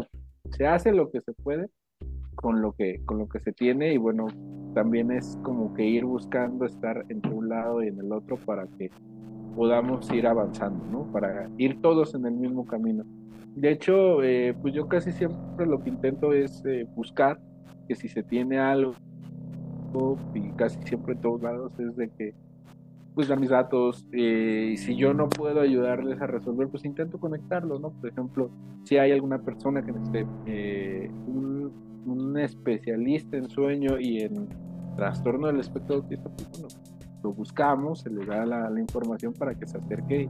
se 0.51 0.65
hace 0.65 0.93
lo 0.93 1.09
que 1.11 1.21
se 1.21 1.33
puede 1.33 1.69
con 2.35 2.61
lo 2.61 2.73
que 2.73 3.03
con 3.05 3.17
lo 3.17 3.27
que 3.27 3.39
se 3.39 3.51
tiene 3.51 3.93
y 3.93 3.97
bueno, 3.97 4.27
también 4.75 5.11
es 5.11 5.37
como 5.41 5.73
que 5.73 5.83
ir 5.83 6.05
buscando 6.05 6.65
estar 6.65 7.03
entre 7.09 7.33
un 7.33 7.49
lado 7.49 7.83
y 7.83 7.87
en 7.87 7.99
el 7.99 8.11
otro 8.11 8.37
para 8.37 8.67
que 8.77 8.91
podamos 9.55 10.09
ir 10.11 10.27
avanzando, 10.27 10.85
¿no? 10.85 11.11
Para 11.11 11.49
ir 11.57 11.81
todos 11.81 12.13
en 12.13 12.27
el 12.27 12.33
mismo 12.33 12.65
camino. 12.65 13.03
De 13.57 13.71
hecho, 13.71 14.21
eh, 14.23 14.55
pues 14.61 14.73
yo 14.75 14.87
casi 14.87 15.11
siempre 15.11 15.65
lo 15.65 15.79
que 15.81 15.89
intento 15.89 16.31
es 16.31 16.63
eh, 16.65 16.85
buscar 16.95 17.39
que 17.87 17.95
si 17.95 18.07
se 18.07 18.21
tiene 18.21 18.59
algo, 18.59 18.93
y 20.35 20.51
casi 20.51 20.79
siempre 20.83 21.13
en 21.13 21.21
todos 21.21 21.41
lados, 21.41 21.71
es 21.79 21.95
de 21.95 22.09
que 22.09 22.35
pues 23.15 23.35
mis 23.39 23.49
datos 23.49 24.05
eh, 24.11 24.69
y 24.73 24.77
si 24.77 24.95
yo 24.95 25.11
no 25.11 25.27
puedo 25.27 25.59
ayudarles 25.59 26.21
a 26.21 26.27
resolver, 26.27 26.67
pues 26.67 26.85
intento 26.85 27.19
conectarlos, 27.19 27.81
¿no? 27.81 27.89
Por 27.89 28.09
ejemplo, 28.11 28.51
si 28.83 28.97
hay 28.97 29.11
alguna 29.11 29.39
persona 29.39 29.81
que 29.81 29.91
necesite 29.91 30.27
eh, 30.45 31.09
un, 31.25 32.37
especialista 32.37 33.35
en 33.35 33.49
sueño 33.49 33.99
y 33.99 34.19
en 34.19 34.47
trastorno 34.95 35.47
del 35.47 35.59
espectro 35.59 35.95
autista, 35.95 36.29
pues 36.29 36.47
bueno, 36.51 36.67
lo 37.23 37.33
buscamos, 37.33 38.01
se 38.01 38.11
le 38.11 38.23
da 38.23 38.45
la, 38.45 38.69
la 38.69 38.79
información 38.79 39.33
para 39.33 39.55
que 39.55 39.65
se 39.65 39.79
acerque 39.79 40.29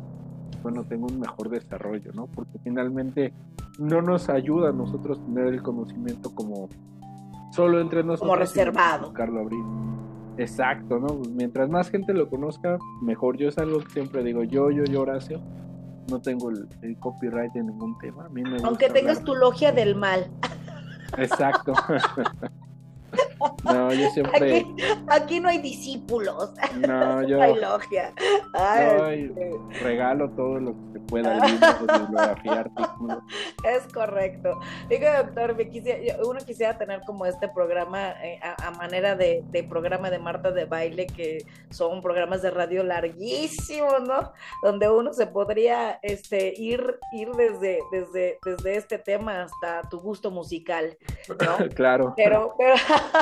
bueno, 0.64 0.84
tenga 0.84 1.06
un 1.08 1.20
mejor 1.20 1.50
desarrollo, 1.50 2.12
¿no? 2.14 2.28
Porque 2.28 2.60
finalmente 2.64 3.34
no 3.80 4.02
nos 4.02 4.30
ayuda 4.30 4.70
a 4.70 4.74
nosotros 4.74 5.24
tener 5.26 5.48
el 5.48 5.62
conocimiento 5.62 6.34
como 6.34 6.70
solo 7.52 7.80
entre 7.80 8.04
nosotros. 8.04 8.30
Como 8.30 8.36
reservado. 8.36 9.08
Buscarlo 9.08 9.42
abrir. 9.42 9.64
Exacto, 10.38 11.00
¿no? 11.00 11.22
Mientras 11.34 11.70
más 11.70 11.90
gente 11.90 12.14
lo 12.14 12.30
conozca, 12.30 12.78
mejor. 13.02 13.38
Yo 13.38 13.50
es 13.50 13.58
algo 13.58 13.80
que 13.80 13.90
siempre 13.90 14.24
digo, 14.24 14.44
yo, 14.44 14.70
yo, 14.70 14.84
yo, 14.84 15.02
Horacio, 15.02 15.42
no 16.10 16.22
tengo 16.22 16.50
el, 16.50 16.68
el 16.82 16.98
copyright 17.00 17.54
de 17.54 17.64
ningún 17.64 17.98
tema. 17.98 18.26
A 18.26 18.30
mí 18.30 18.44
me 18.44 18.58
Aunque 18.64 18.90
tengas 18.90 19.24
tu 19.24 19.36
logia 19.36 19.72
del 19.72 19.96
mal. 19.96 20.28
Exacto. 21.18 21.74
No, 23.64 23.94
yo 23.94 24.10
siempre. 24.14 24.58
Aquí, 24.58 24.76
aquí, 25.08 25.40
no 25.40 25.50
hay 25.50 25.60
discípulos. 25.60 26.52
No, 26.76 27.22
yo. 27.28 27.38
No 27.38 27.44
hay 27.44 27.56
logia. 27.56 28.14
Ay, 28.54 29.32
no, 29.36 29.70
regalo 29.82 30.30
todo 30.32 30.60
lo 30.60 30.72
que 30.72 30.94
se 30.94 31.00
pueda, 31.02 31.36
libros, 31.48 31.80
bibliografía, 31.80 32.60
artículos. 32.60 33.18
Es 33.64 33.94
correcto. 33.94 34.60
Digo, 34.90 35.06
doctor, 35.18 35.56
me 35.56 35.70
quisiera, 35.70 36.18
uno 36.26 36.40
quisiera 36.46 36.78
tener 36.78 37.02
como 37.02 37.26
este 37.26 37.48
programa 37.50 38.12
eh, 38.24 38.40
a, 38.42 38.68
a, 38.68 38.72
manera 38.72 39.16
de, 39.16 39.44
de, 39.52 39.64
programa 39.64 40.10
de 40.10 40.20
Marta 40.20 40.52
de 40.52 40.66
baile, 40.66 41.08
que 41.08 41.46
son 41.70 42.02
programas 42.02 42.42
de 42.42 42.52
radio 42.52 42.84
larguísimos, 42.84 44.02
¿no? 44.08 44.32
Donde 44.64 44.90
uno 44.90 45.14
se 45.14 45.28
podría 45.28 46.00
este, 46.02 46.54
ir, 46.58 47.00
ir 47.12 47.32
desde, 47.32 47.80
desde, 47.92 48.40
desde 48.44 48.76
este 48.76 48.98
tema 48.98 49.44
hasta 49.44 49.88
tu 49.90 50.00
gusto 50.00 50.32
musical, 50.32 50.98
¿no? 51.30 51.70
claro. 51.70 52.14
Pero, 52.16 52.56
pero 52.58 52.76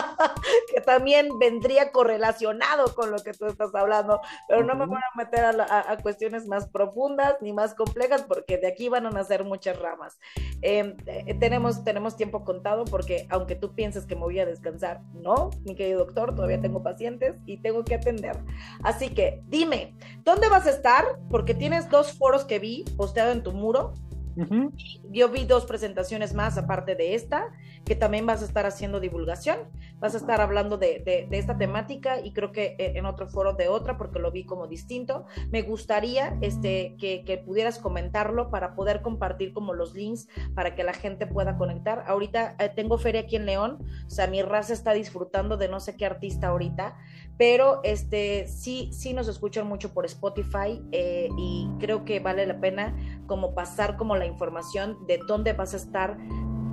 que 0.74 0.82
también 0.82 1.40
vendría 1.40 1.92
correlacionado 1.92 2.94
con 2.96 3.12
lo 3.12 3.18
que 3.18 3.34
tú 3.34 3.46
estás 3.46 3.74
hablando, 3.74 4.22
pero 4.48 4.64
no 4.64 4.76
me 4.76 4.86
voy 4.86 4.98
a 4.98 5.18
meter 5.18 5.46
a, 5.46 5.52
la, 5.52 5.86
a, 5.88 5.98
cuestiones 5.98 6.48
más 6.48 6.68
profundas 6.68 7.36
ni 7.42 7.54
más 7.54 7.74
complejas 7.74 8.24
porque 8.24 8.58
de 8.58 8.68
aquí 8.68 8.90
van 8.90 9.06
a 9.06 9.12
nacer 9.12 9.44
muchas 9.44 9.80
ramas. 9.80 10.18
Eh, 10.62 10.96
tenemos, 11.40 11.84
tenemos 11.84 12.16
tiempo 12.16 12.44
contado 12.44 12.86
porque 12.86 13.28
aunque 13.30 13.56
tú 13.56 13.74
pienses 13.74 14.06
que 14.06 14.16
me 14.16 14.22
voy 14.22 14.40
a 14.40 14.46
descansar, 14.46 15.02
no, 15.14 15.50
mi 15.64 15.76
querido 15.76 16.06
doctor, 16.06 16.36
todavía 16.36 16.62
tengo 16.62 16.84
pacientes 16.84 17.36
y 17.46 17.58
tengo 17.58 17.84
que 17.84 17.96
atender. 17.96 18.38
Así 18.84 19.10
que 19.10 19.42
dime, 19.48 19.96
¿dónde 20.24 20.50
vas 20.50 20.66
a 20.66 20.72
estar? 20.72 21.06
Porque 21.30 21.54
tienes 21.54 21.90
dos 21.90 22.18
foros 22.18 22.46
que 22.46 22.60
vi 22.60 22.86
posteado 22.98 23.32
en 23.32 23.44
tu 23.44 23.52
muro. 23.52 23.94
Uh 24.36 24.42
-huh. 24.42 25.02
Yo 25.12 25.30
vi 25.30 25.46
dos 25.46 25.66
presentaciones 25.66 26.34
más 26.34 26.58
aparte 26.58 26.96
de 26.96 27.16
esta, 27.16 27.54
que 27.86 27.96
también 27.96 28.26
vas 28.26 28.42
a 28.42 28.46
estar 28.46 28.66
haciendo 28.66 29.00
divulgación, 29.00 29.60
vas 30.00 30.14
a 30.14 30.18
estar 30.18 30.42
hablando 30.42 30.78
de, 30.78 31.00
de, 31.00 31.28
de, 31.30 31.38
esta 31.38 31.58
temática 31.58 32.20
y 32.20 32.34
creo 32.34 32.52
que 32.52 32.76
en 32.78 33.06
otro 33.06 33.28
foro 33.28 33.54
de 33.54 33.68
otra, 33.68 33.98
porque 33.98 34.20
lo 34.20 34.32
vi 34.32 34.44
como 34.44 34.68
distinto. 34.68 35.26
Me 35.52 35.62
gustaría 35.62 36.38
este, 36.42 36.96
que, 37.00 37.24
que 37.24 37.38
pudieras 37.38 37.80
comentarlo 37.80 38.50
para 38.50 38.76
poder 38.76 39.02
compartir 39.02 39.54
como 39.54 39.74
los 39.74 39.94
links 39.94 40.28
para 40.54 40.76
que 40.76 40.84
la 40.84 40.94
gente 40.94 41.28
pueda 41.28 41.58
conectar. 41.58 42.04
Ahorita 42.08 42.56
eh, 42.60 42.70
tengo 42.76 42.98
feria 42.98 43.22
aquí 43.22 43.36
en 43.36 43.46
León, 43.46 43.80
o 44.06 44.10
sea, 44.10 44.28
mi 44.28 44.42
raza 44.42 44.74
está 44.74 44.94
disfrutando 44.94 45.58
de 45.58 45.68
no 45.68 45.80
sé 45.80 45.96
qué 45.96 46.06
artista 46.06 46.48
ahorita, 46.48 46.98
pero 47.38 47.82
este, 47.84 48.48
sí, 48.48 48.90
sí 48.94 49.14
nos 49.14 49.28
escuchan 49.28 49.68
mucho 49.68 49.94
por 49.94 50.06
Spotify 50.06 50.82
eh, 50.92 51.30
y 51.38 51.70
creo 51.80 52.06
que 52.06 52.20
vale 52.20 52.46
la 52.46 52.60
pena 52.60 52.96
como 53.28 53.54
pasar 53.54 53.98
como 53.98 54.16
la 54.16 54.26
información 54.26 55.06
de 55.08 55.20
dónde 55.28 55.54
vas 55.54 55.74
a 55.74 55.78
estar 55.78 56.18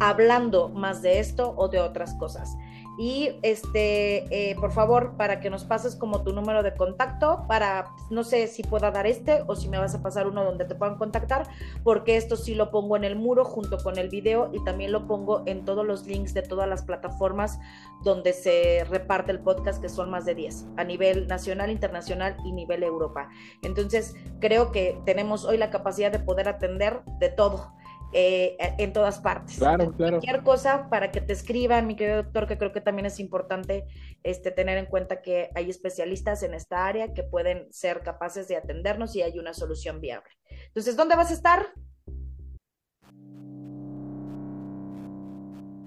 hablando 0.00 0.68
más 0.68 1.02
de 1.02 1.18
esto 1.20 1.54
o 1.56 1.68
de 1.68 1.80
otras 1.80 2.14
cosas. 2.14 2.56
Y 2.98 3.38
este, 3.42 4.50
eh, 4.50 4.54
por 4.56 4.72
favor, 4.72 5.16
para 5.16 5.40
que 5.40 5.48
nos 5.48 5.64
pases 5.64 5.96
como 5.96 6.22
tu 6.22 6.32
número 6.32 6.62
de 6.62 6.74
contacto, 6.74 7.44
para, 7.48 7.94
no 8.10 8.22
sé 8.22 8.46
si 8.48 8.62
pueda 8.62 8.90
dar 8.90 9.06
este 9.06 9.42
o 9.46 9.56
si 9.56 9.68
me 9.68 9.78
vas 9.78 9.94
a 9.94 10.02
pasar 10.02 10.26
uno 10.26 10.44
donde 10.44 10.66
te 10.66 10.74
puedan 10.74 10.98
contactar, 10.98 11.48
porque 11.84 12.16
esto 12.16 12.36
sí 12.36 12.54
lo 12.54 12.70
pongo 12.70 12.96
en 12.96 13.04
el 13.04 13.16
muro 13.16 13.44
junto 13.44 13.78
con 13.82 13.98
el 13.98 14.10
video 14.10 14.50
y 14.52 14.62
también 14.64 14.92
lo 14.92 15.06
pongo 15.06 15.42
en 15.46 15.64
todos 15.64 15.86
los 15.86 16.06
links 16.06 16.34
de 16.34 16.42
todas 16.42 16.68
las 16.68 16.82
plataformas 16.82 17.58
donde 18.04 18.34
se 18.34 18.84
reparte 18.88 19.32
el 19.32 19.40
podcast, 19.40 19.80
que 19.80 19.88
son 19.88 20.10
más 20.10 20.26
de 20.26 20.34
10, 20.34 20.66
a 20.76 20.84
nivel 20.84 21.26
nacional, 21.28 21.70
internacional 21.70 22.36
y 22.44 22.52
nivel 22.52 22.82
Europa. 22.82 23.30
Entonces, 23.62 24.14
creo 24.40 24.70
que 24.70 25.00
tenemos 25.06 25.44
hoy 25.44 25.56
la 25.56 25.70
capacidad 25.70 26.12
de 26.12 26.18
poder 26.18 26.48
atender 26.48 27.00
de 27.18 27.30
todo 27.30 27.72
eh, 28.12 28.56
en 28.78 28.92
todas 28.92 29.20
partes. 29.20 29.58
Claro, 29.58 29.92
claro. 29.92 30.18
Cualquier 30.18 30.42
cosa 30.42 30.88
para 30.90 31.10
que 31.10 31.20
te 31.20 31.32
escriban, 31.32 31.86
mi 31.86 31.96
querido 31.96 32.22
doctor, 32.22 32.46
que 32.46 32.58
creo 32.58 32.72
que 32.72 32.80
también 32.80 33.06
es 33.06 33.18
importante 33.20 33.86
este, 34.22 34.50
tener 34.50 34.78
en 34.78 34.86
cuenta 34.86 35.22
que 35.22 35.50
hay 35.54 35.70
especialistas 35.70 36.42
en 36.42 36.54
esta 36.54 36.86
área 36.86 37.14
que 37.14 37.22
pueden 37.22 37.72
ser 37.72 38.02
capaces 38.02 38.48
de 38.48 38.56
atendernos 38.56 39.16
y 39.16 39.22
hay 39.22 39.38
una 39.38 39.54
solución 39.54 40.00
viable. 40.00 40.30
Entonces, 40.66 40.96
¿dónde 40.96 41.16
vas 41.16 41.30
a 41.30 41.34
estar? 41.34 41.66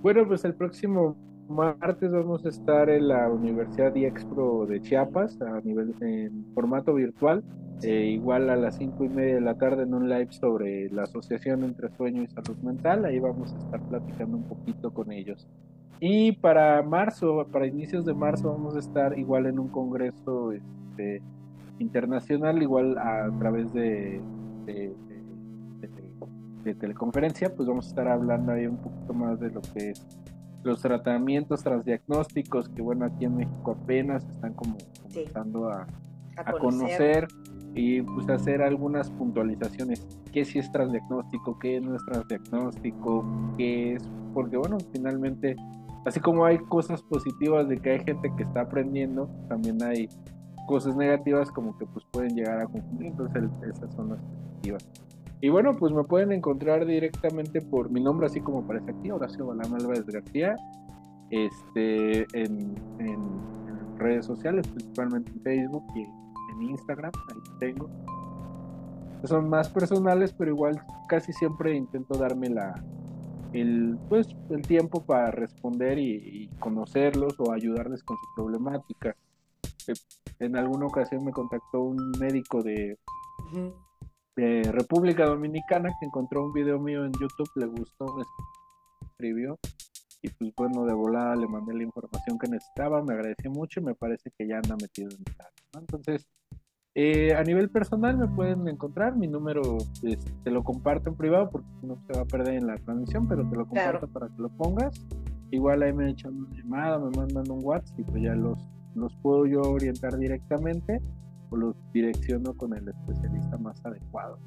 Bueno, 0.01 0.28
pues 0.28 0.45
el 0.45 0.53
próximo 0.53 1.15
martes 1.47 2.11
vamos 2.11 2.45
a 2.45 2.49
estar 2.49 2.89
en 2.89 3.07
la 3.07 3.30
Universidad 3.30 3.95
IEXPRO 3.95 4.65
de 4.67 4.82
Chiapas 4.82 5.39
a 5.41 5.61
nivel 5.61 5.95
en 6.01 6.45
formato 6.53 6.93
virtual. 6.93 7.43
Eh, 7.82 8.05
igual 8.05 8.49
a 8.49 8.55
las 8.55 8.78
cinco 8.78 9.03
y 9.03 9.09
media 9.09 9.36
de 9.36 9.41
la 9.41 9.55
tarde 9.55 9.84
en 9.84 9.93
un 9.93 10.09
live 10.09 10.32
sobre 10.32 10.89
la 10.89 11.03
asociación 11.03 11.63
entre 11.63 11.89
sueño 11.95 12.23
y 12.23 12.28
salud 12.28 12.57
mental. 12.63 13.05
Ahí 13.05 13.19
vamos 13.19 13.53
a 13.53 13.57
estar 13.57 13.82
platicando 13.82 14.38
un 14.38 14.43
poquito 14.43 14.93
con 14.93 15.11
ellos. 15.11 15.47
Y 15.99 16.34
para 16.34 16.82
marzo, 16.84 17.47
para 17.51 17.67
inicios 17.67 18.05
de 18.05 18.13
marzo, 18.13 18.51
vamos 18.51 18.76
a 18.76 18.80
estar 18.80 19.17
igual 19.17 19.45
en 19.45 19.59
un 19.59 19.69
congreso 19.69 20.51
este, 20.51 21.21
internacional, 21.80 22.61
igual 22.61 22.97
a, 22.97 23.30
través 23.39 23.71
de, 23.73 24.21
de, 24.65 24.93
teleconferencia, 26.80 27.53
pues 27.55 27.67
vamos 27.67 27.86
a 27.86 27.89
estar 27.89 28.07
hablando 28.07 28.51
ahí 28.51 28.65
un 28.65 28.78
poquito 28.78 29.13
más 29.13 29.39
de 29.39 29.51
lo 29.51 29.61
que 29.61 29.91
es 29.91 30.03
los 30.63 30.82
tratamientos 30.82 31.63
transdiagnósticos, 31.63 32.69
que 32.69 32.82
bueno, 32.82 33.05
aquí 33.05 33.26
en 33.26 33.38
México 33.38 33.78
apenas 33.80 34.28
están 34.28 34.53
como 34.53 34.78
comenzando 35.03 35.69
a, 35.69 35.86
a, 36.38 36.53
conocer. 36.53 37.28
Y 37.76 38.01
pues 38.01 38.30
hacer 38.30 38.61
algunas 38.61 39.09
puntualizaciones, 39.11 40.07
qué 40.32 40.45
si 40.45 40.59
es 40.59 40.71
transdiagnóstico, 40.71 41.59
qué 41.59 41.82
no 41.82 41.95
es 41.95 42.05
transdiagnóstico, 42.05 43.26
qué 43.57 43.93
es, 43.93 44.03
porque 44.34 44.57
bueno, 44.57 44.78
finalmente 44.91 45.55
así 46.05 46.19
como 46.19 46.45
hay 46.45 46.57
cosas 46.59 47.01
positivas 47.03 47.67
de 47.67 47.78
que 47.78 47.91
hay 47.91 47.99
gente 47.99 48.32
que 48.36 48.43
está 48.43 48.61
aprendiendo, 48.61 49.30
también 49.49 49.82
hay 49.84 50.07
cosas 50.67 50.95
negativas 50.95 51.51
como 51.51 51.78
que 51.78 51.86
pues 51.86 52.05
pueden 52.11 52.36
llegar 52.36 52.61
a 52.61 52.65
confundir, 52.65 53.07
entonces 53.07 53.43
esas 53.69 53.93
son 53.93 54.09
las 54.09 54.19
positivas. 54.21 54.88
Y 55.41 55.49
bueno, 55.49 55.76
pues 55.76 55.93
me 55.93 56.03
pueden 56.03 56.32
encontrar 56.32 56.86
directamente 56.86 57.61
por 57.61 57.91
mi 57.91 58.01
nombre, 58.01 58.28
así 58.28 58.39
como 58.39 58.59
aparece 58.59 58.91
aquí, 58.91 59.11
Horacio 59.11 59.45
Balán 59.45 59.73
Álvarez 59.76 60.05
García, 60.05 60.55
este, 61.30 62.26
en, 62.34 62.76
redes 63.97 64.26
sociales, 64.26 64.67
principalmente 64.67 65.32
en 65.32 65.41
Facebook 65.41 65.86
y 65.95 66.05
en 66.56 66.70
Instagram, 66.70 67.12
ahí 67.30 67.58
tengo. 67.60 67.89
Son 69.24 69.49
más 69.49 69.70
personales, 69.70 70.34
pero 70.34 70.51
igual 70.51 70.82
casi 71.08 71.34
siempre 71.34 71.76
intento 71.76 72.18
darme 72.18 72.49
la, 72.49 72.84
el, 73.53 73.97
pues, 74.10 74.28
el 74.49 74.62
tiempo 74.62 75.03
para 75.06 75.32
responder 75.32 75.97
y, 75.97 76.49
conocerlos 76.60 77.39
o 77.39 77.51
ayudarles 77.51 78.03
con 78.03 78.18
su 78.18 78.26
problemática. 78.36 79.16
Eh, 79.88 79.93
en 80.39 80.56
alguna 80.56 80.88
ocasión 80.88 81.24
me 81.24 81.32
contactó 81.32 81.82
un 81.82 82.12
médico 82.20 82.62
de, 82.62 82.97
de 84.36 84.64
República 84.72 85.26
Dominicana 85.26 85.89
que 85.99 86.06
encontró 86.06 86.43
un 86.43 86.53
video 86.53 86.80
mío 86.80 87.06
en 87.06 87.14
YouTube, 87.14 87.49
le 87.56 87.68
gustó, 87.68 88.06
me 88.16 88.24
escribió 89.08 89.58
y 90.26 90.30
pues 90.30 90.53
bueno, 90.56 90.86
de 90.86 90.93
volada 90.93 91.36
le 91.36 91.47
mandé 91.47 91.74
la 91.74 91.84
información 91.84 92.39
que 92.39 92.47
necesitaba, 92.47 93.03
me 93.03 93.14
agradeció 93.14 93.51
mucho 93.51 93.80
y 93.80 93.84
me 93.84 93.95
parece 93.95 94.32
que 94.38 94.47
ya 94.47 94.58
anda 94.58 94.76
metido 94.82 95.10
en 95.12 95.18
el 95.18 95.36
¿no? 95.74 95.80
Entonces, 95.82 96.28
eh, 96.98 97.36
a 97.36 97.43
nivel 97.43 97.70
personal 97.70 98.18
me 98.18 98.26
pueden 98.30 98.70
encontrar, 98.70 99.18
mi 99.18 99.28
número 99.28 99.78
este, 100.02 100.32
te 100.46 100.50
lo 100.50 100.64
comparto 100.64 101.10
en 101.10 101.18
privado 101.18 101.50
porque 101.50 101.68
no 101.82 101.98
se 102.08 102.14
va 102.14 102.22
a 102.22 102.26
perder 102.26 102.54
en 102.54 102.68
la 102.68 102.78
transmisión, 102.78 103.28
pero 103.28 103.48
te 103.50 103.58
lo 103.58 103.68
comparto 103.68 104.08
para 104.08 104.28
que 104.28 104.41
lo 104.41 104.48
pongas. 104.48 105.06
Igual 105.52 105.84
ahí 105.84 105.91
me 105.91 106.10
echan 106.10 106.34
una 106.34 106.56
llamada, 106.56 106.98
me 106.98 107.12
mandan 107.18 107.52
un 107.52 107.60
WhatsApp 107.62 108.00
y 108.00 108.04
pues 108.04 108.24
ya 108.24 108.34
los, 108.34 108.58
los 108.96 109.14
puedo 109.18 109.46
yo 109.46 109.62
orientar 109.62 110.18
directamente 110.18 111.02
o 111.50 111.58
los 111.58 111.76
direcciono 111.91 112.54
con 112.56 112.74
el 112.74 112.88
especialista 112.88 113.58
más 113.58 113.86
adecuado. 113.86 114.39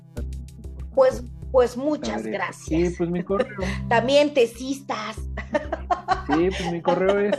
Pues, 0.95 1.23
pues 1.53 1.77
muchas 1.77 2.27
gracias. 2.27 2.65
Sí, 2.65 2.95
pues 2.97 3.11
mi 3.11 3.23
correo. 3.23 3.59
También 3.91 4.33
tesistas. 4.33 5.17
Sí, 6.29 6.49
pues 6.49 6.73
mi 6.73 6.81
correo 6.81 7.19
es. 7.19 7.37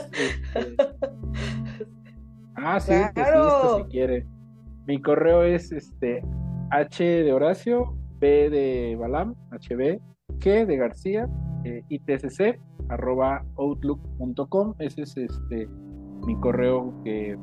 Este, 0.54 0.76
ah, 2.54 2.78
sí, 2.78 2.92
tesista 3.12 3.76
si 3.76 3.82
quiere. 3.90 4.39
Mi 4.90 5.00
correo 5.00 5.44
es 5.44 5.70
este 5.70 6.20
H 6.72 7.04
de 7.04 7.32
Horacio, 7.32 7.94
B 8.18 8.50
de 8.50 8.96
Balam, 8.98 9.36
HB, 9.52 10.00
G 10.40 10.66
de 10.66 10.76
García, 10.76 11.28
eh, 11.64 11.84
ITCC, 11.90 12.58
arroba 12.88 13.44
outlook.com. 13.54 14.74
Ese 14.80 15.02
es 15.02 15.16
este 15.16 15.68
mi 16.26 16.34
correo 16.40 16.92
que 17.04 17.38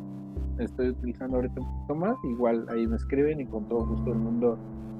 estoy 0.59 0.89
utilizando 0.89 1.37
ahorita 1.37 1.61
un 1.61 1.67
poquito 1.73 1.95
más. 1.95 2.17
Igual 2.25 2.65
ahí 2.67 2.85
me 2.85 2.97
escriben 2.97 3.39
y 3.39 3.45
con 3.45 3.65
todo 3.69 3.85
gusto 3.85 4.09
del 4.09 4.19
mundo 4.19 4.59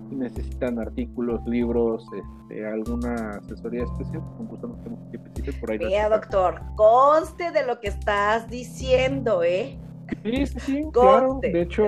si 0.10 0.16
necesitan 0.16 0.80
artículos, 0.80 1.46
libros, 1.48 2.06
este, 2.16 2.66
alguna 2.66 3.42
asesoría 3.44 3.84
especial, 3.84 4.24
con 4.38 4.48
gusto 4.48 4.68
nos 4.68 4.82
tenemos 4.84 5.06
que 5.12 5.52
por 5.52 5.72
ahí. 5.72 5.80
Mira, 5.80 6.08
doctor, 6.08 6.62
conste 6.78 7.52
de 7.52 7.66
lo 7.66 7.82
que 7.82 7.90
estás 7.90 8.50
diciendo, 8.50 9.44
¿eh? 9.44 9.78
Sí, 10.24 10.48
sí, 10.48 10.60
sí, 10.60 10.82
claro. 10.92 11.40
De 11.42 11.62
hecho, 11.62 11.88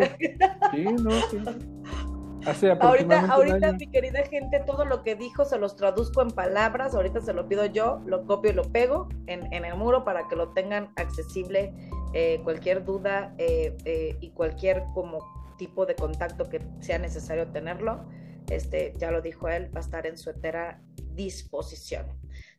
sí, 0.71 0.83
no, 0.83 1.11
sí. 1.29 1.37
Hace 2.45 2.71
ahorita, 2.71 3.31
ahorita 3.31 3.73
mi 3.73 3.87
querida 3.87 4.23
gente, 4.23 4.61
todo 4.65 4.85
lo 4.85 5.03
que 5.03 5.15
dijo 5.15 5.43
se 5.43 5.57
los 5.57 5.75
traduzco 5.75 6.21
en 6.21 6.29
palabras, 6.29 6.95
ahorita 6.95 7.21
se 7.21 7.33
lo 7.33 7.47
pido 7.47 7.65
yo, 7.65 8.01
lo 8.05 8.25
copio 8.25 8.51
y 8.51 8.53
lo 8.53 8.63
pego 8.63 9.09
en, 9.27 9.51
en 9.53 9.65
el 9.65 9.75
muro 9.75 10.05
para 10.05 10.27
que 10.29 10.37
lo 10.37 10.49
tengan 10.49 10.89
accesible 10.95 11.73
eh, 12.13 12.39
cualquier 12.43 12.85
duda 12.85 13.35
eh, 13.37 13.75
eh, 13.85 14.17
y 14.21 14.31
cualquier 14.31 14.83
como 14.93 15.19
tipo 15.57 15.85
de 15.85 15.95
contacto 15.95 16.49
que 16.49 16.61
sea 16.79 16.97
necesario 16.97 17.47
tenerlo, 17.51 18.05
este, 18.49 18.93
ya 18.97 19.11
lo 19.11 19.21
dijo 19.21 19.49
él, 19.49 19.69
va 19.75 19.79
a 19.79 19.83
estar 19.83 20.07
en 20.07 20.17
su 20.17 20.29
entera 20.29 20.81
disposición. 21.11 22.07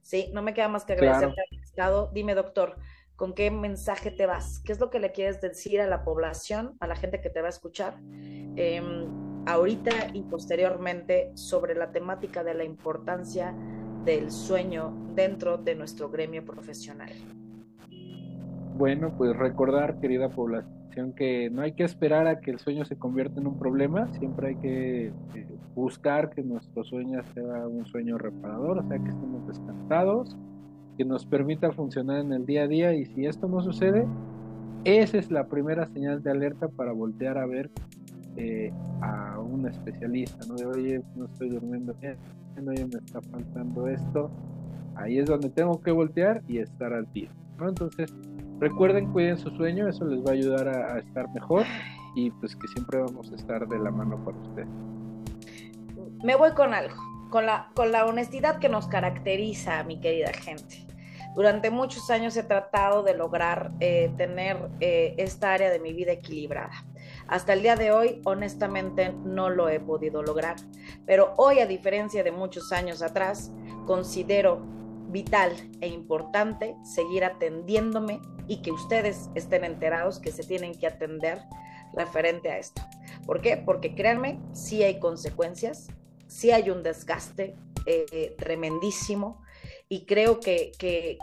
Sí, 0.02 0.30
no 0.34 0.42
me 0.42 0.52
queda 0.52 0.68
más 0.68 0.84
que 0.84 0.92
agradecerte 0.92 1.40
estado. 1.62 2.10
Dime, 2.12 2.34
doctor, 2.34 2.76
con 3.20 3.34
qué 3.34 3.50
mensaje 3.50 4.10
te 4.10 4.24
vas, 4.24 4.62
qué 4.64 4.72
es 4.72 4.80
lo 4.80 4.88
que 4.88 4.98
le 4.98 5.12
quieres 5.12 5.42
decir 5.42 5.82
a 5.82 5.86
la 5.86 6.04
población, 6.04 6.72
a 6.80 6.86
la 6.86 6.96
gente 6.96 7.20
que 7.20 7.28
te 7.28 7.42
va 7.42 7.48
a 7.48 7.50
escuchar, 7.50 7.98
em, 8.56 9.44
ahorita 9.44 9.90
y 10.14 10.22
posteriormente 10.22 11.30
sobre 11.34 11.74
la 11.74 11.92
temática 11.92 12.42
de 12.42 12.54
la 12.54 12.64
importancia 12.64 13.54
del 14.06 14.30
sueño 14.30 15.12
dentro 15.14 15.58
de 15.58 15.74
nuestro 15.74 16.08
gremio 16.08 16.46
profesional. 16.46 17.10
Bueno, 18.78 19.12
pues 19.18 19.36
recordar, 19.36 20.00
querida 20.00 20.30
población, 20.30 21.12
que 21.12 21.50
no 21.50 21.60
hay 21.60 21.72
que 21.72 21.84
esperar 21.84 22.26
a 22.26 22.40
que 22.40 22.52
el 22.52 22.58
sueño 22.58 22.86
se 22.86 22.96
convierta 22.96 23.38
en 23.38 23.48
un 23.48 23.58
problema, 23.58 24.10
siempre 24.14 24.48
hay 24.48 24.56
que 24.56 25.06
eh, 25.08 25.46
buscar 25.74 26.30
que 26.30 26.42
nuestro 26.42 26.84
sueño 26.84 27.22
sea 27.34 27.68
un 27.68 27.84
sueño 27.84 28.16
reparador, 28.16 28.78
o 28.78 28.88
sea, 28.88 28.98
que 28.98 29.10
estemos 29.10 29.46
descansados, 29.46 30.38
que 31.00 31.06
nos 31.06 31.24
permita 31.24 31.72
funcionar 31.72 32.20
en 32.20 32.30
el 32.34 32.44
día 32.44 32.64
a 32.64 32.68
día 32.68 32.92
y 32.92 33.06
si 33.06 33.24
esto 33.24 33.48
no 33.48 33.62
sucede, 33.62 34.06
esa 34.84 35.16
es 35.16 35.30
la 35.30 35.46
primera 35.46 35.86
señal 35.86 36.22
de 36.22 36.30
alerta 36.30 36.68
para 36.68 36.92
voltear 36.92 37.38
a 37.38 37.46
ver 37.46 37.70
eh, 38.36 38.70
a 39.00 39.38
un 39.38 39.66
especialista, 39.66 40.44
¿no? 40.46 40.56
De 40.56 40.66
oye, 40.66 41.02
no 41.16 41.24
estoy 41.24 41.48
durmiendo 41.48 41.94
bien, 42.02 42.18
oye, 42.68 42.84
me 42.84 42.98
está 42.98 43.22
faltando 43.22 43.88
esto. 43.88 44.30
Ahí 44.94 45.18
es 45.18 45.24
donde 45.24 45.48
tengo 45.48 45.80
que 45.80 45.90
voltear 45.90 46.42
y 46.46 46.58
estar 46.58 46.92
al 46.92 47.10
día, 47.14 47.30
¿no? 47.56 47.70
Entonces, 47.70 48.14
recuerden, 48.58 49.10
cuiden 49.10 49.38
su 49.38 49.48
sueño, 49.52 49.88
eso 49.88 50.04
les 50.04 50.22
va 50.22 50.32
a 50.32 50.34
ayudar 50.34 50.68
a, 50.68 50.96
a 50.96 50.98
estar 50.98 51.32
mejor 51.32 51.64
y 52.14 52.30
pues 52.30 52.54
que 52.54 52.68
siempre 52.68 53.00
vamos 53.00 53.32
a 53.32 53.36
estar 53.36 53.66
de 53.66 53.78
la 53.78 53.90
mano 53.90 54.22
para 54.22 54.36
ustedes. 54.36 54.68
Me 56.22 56.36
voy 56.36 56.52
con 56.52 56.74
algo, 56.74 56.96
con 57.30 57.46
la, 57.46 57.70
con 57.72 57.90
la 57.90 58.04
honestidad 58.04 58.58
que 58.58 58.68
nos 58.68 58.86
caracteriza, 58.86 59.82
mi 59.84 59.98
querida 59.98 60.30
gente. 60.34 60.89
Durante 61.34 61.70
muchos 61.70 62.10
años 62.10 62.36
he 62.36 62.42
tratado 62.42 63.02
de 63.02 63.14
lograr 63.14 63.70
eh, 63.78 64.12
tener 64.16 64.68
eh, 64.80 65.14
esta 65.16 65.52
área 65.52 65.70
de 65.70 65.78
mi 65.78 65.92
vida 65.92 66.12
equilibrada. 66.12 66.84
Hasta 67.28 67.52
el 67.52 67.62
día 67.62 67.76
de 67.76 67.92
hoy, 67.92 68.20
honestamente, 68.24 69.12
no 69.24 69.48
lo 69.48 69.68
he 69.68 69.78
podido 69.78 70.22
lograr. 70.22 70.56
Pero 71.06 71.34
hoy, 71.36 71.60
a 71.60 71.66
diferencia 71.66 72.24
de 72.24 72.32
muchos 72.32 72.72
años 72.72 73.00
atrás, 73.00 73.52
considero 73.86 74.60
vital 75.08 75.52
e 75.80 75.88
importante 75.88 76.76
seguir 76.82 77.24
atendiéndome 77.24 78.20
y 78.48 78.62
que 78.62 78.72
ustedes 78.72 79.30
estén 79.36 79.64
enterados 79.64 80.18
que 80.18 80.32
se 80.32 80.42
tienen 80.42 80.76
que 80.76 80.88
atender 80.88 81.38
referente 81.94 82.50
a 82.50 82.58
esto. 82.58 82.82
¿Por 83.24 83.40
qué? 83.40 83.56
Porque 83.56 83.94
créanme, 83.94 84.40
sí 84.52 84.82
hay 84.82 84.98
consecuencias, 84.98 85.88
sí 86.26 86.50
hay 86.50 86.70
un 86.70 86.82
desgaste 86.82 87.54
eh, 87.86 88.34
tremendísimo 88.38 89.40
y 89.92 90.06
creo 90.06 90.38
que, 90.38 91.18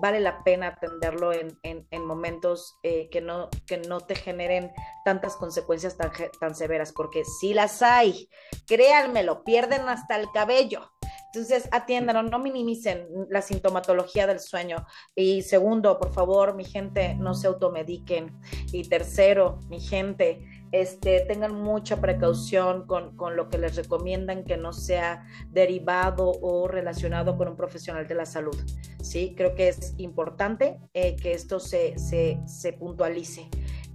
vale 0.00 0.20
la 0.20 0.42
pena 0.42 0.68
atenderlo 0.68 1.32
en, 1.34 2.06
momentos 2.06 2.78
eh, 2.82 3.10
que, 3.10 3.20
no, 3.20 3.50
que 3.66 3.76
no 3.76 4.00
te 4.00 4.14
generen 4.14 4.72
tantas 5.04 5.36
consecuencias 5.36 5.98
tan, 5.98 6.10
tan 6.40 6.54
severas, 6.54 6.92
porque 6.92 7.24
si 7.26 7.52
las 7.52 7.82
hay, 7.82 8.30
créanmelo, 8.66 9.44
pierden 9.44 9.82
hasta 9.90 10.18
el 10.18 10.30
cabello. 10.32 10.92
Entonces, 11.26 11.68
atiéndanlo, 11.70 12.22
no 12.22 12.38
minimicen 12.38 13.06
la 13.28 13.42
sintomatología 13.42 14.26
del 14.26 14.40
sueño. 14.40 14.86
Y 15.14 15.42
segundo, 15.42 15.98
por 15.98 16.14
favor, 16.14 16.54
mi 16.54 16.64
gente, 16.64 17.14
no 17.16 17.34
se 17.34 17.48
automediquen. 17.48 18.34
Y 18.72 18.88
tercero, 18.88 19.60
mi 19.68 19.78
gente, 19.78 20.55
este, 20.72 21.20
tengan 21.20 21.54
mucha 21.54 22.00
precaución 22.00 22.86
con, 22.86 23.16
con, 23.16 23.36
lo 23.36 23.48
que 23.48 23.58
les 23.58 23.76
recomiendan 23.76 24.44
que 24.44 24.56
no 24.56 24.72
sea 24.72 25.26
derivado 25.50 26.32
o 26.40 26.68
relacionado 26.68 27.36
con 27.36 27.48
un 27.48 27.56
profesional 27.56 28.06
de 28.06 28.14
la 28.14 28.26
salud. 28.26 28.56
Sí, 29.00 29.34
creo 29.36 29.54
que 29.54 29.68
es 29.68 29.94
importante 29.98 30.78
eh, 30.94 31.16
que 31.16 31.32
esto 31.32 31.60
se, 31.60 31.98
se, 31.98 32.40
se 32.46 32.72
puntualice. 32.72 33.48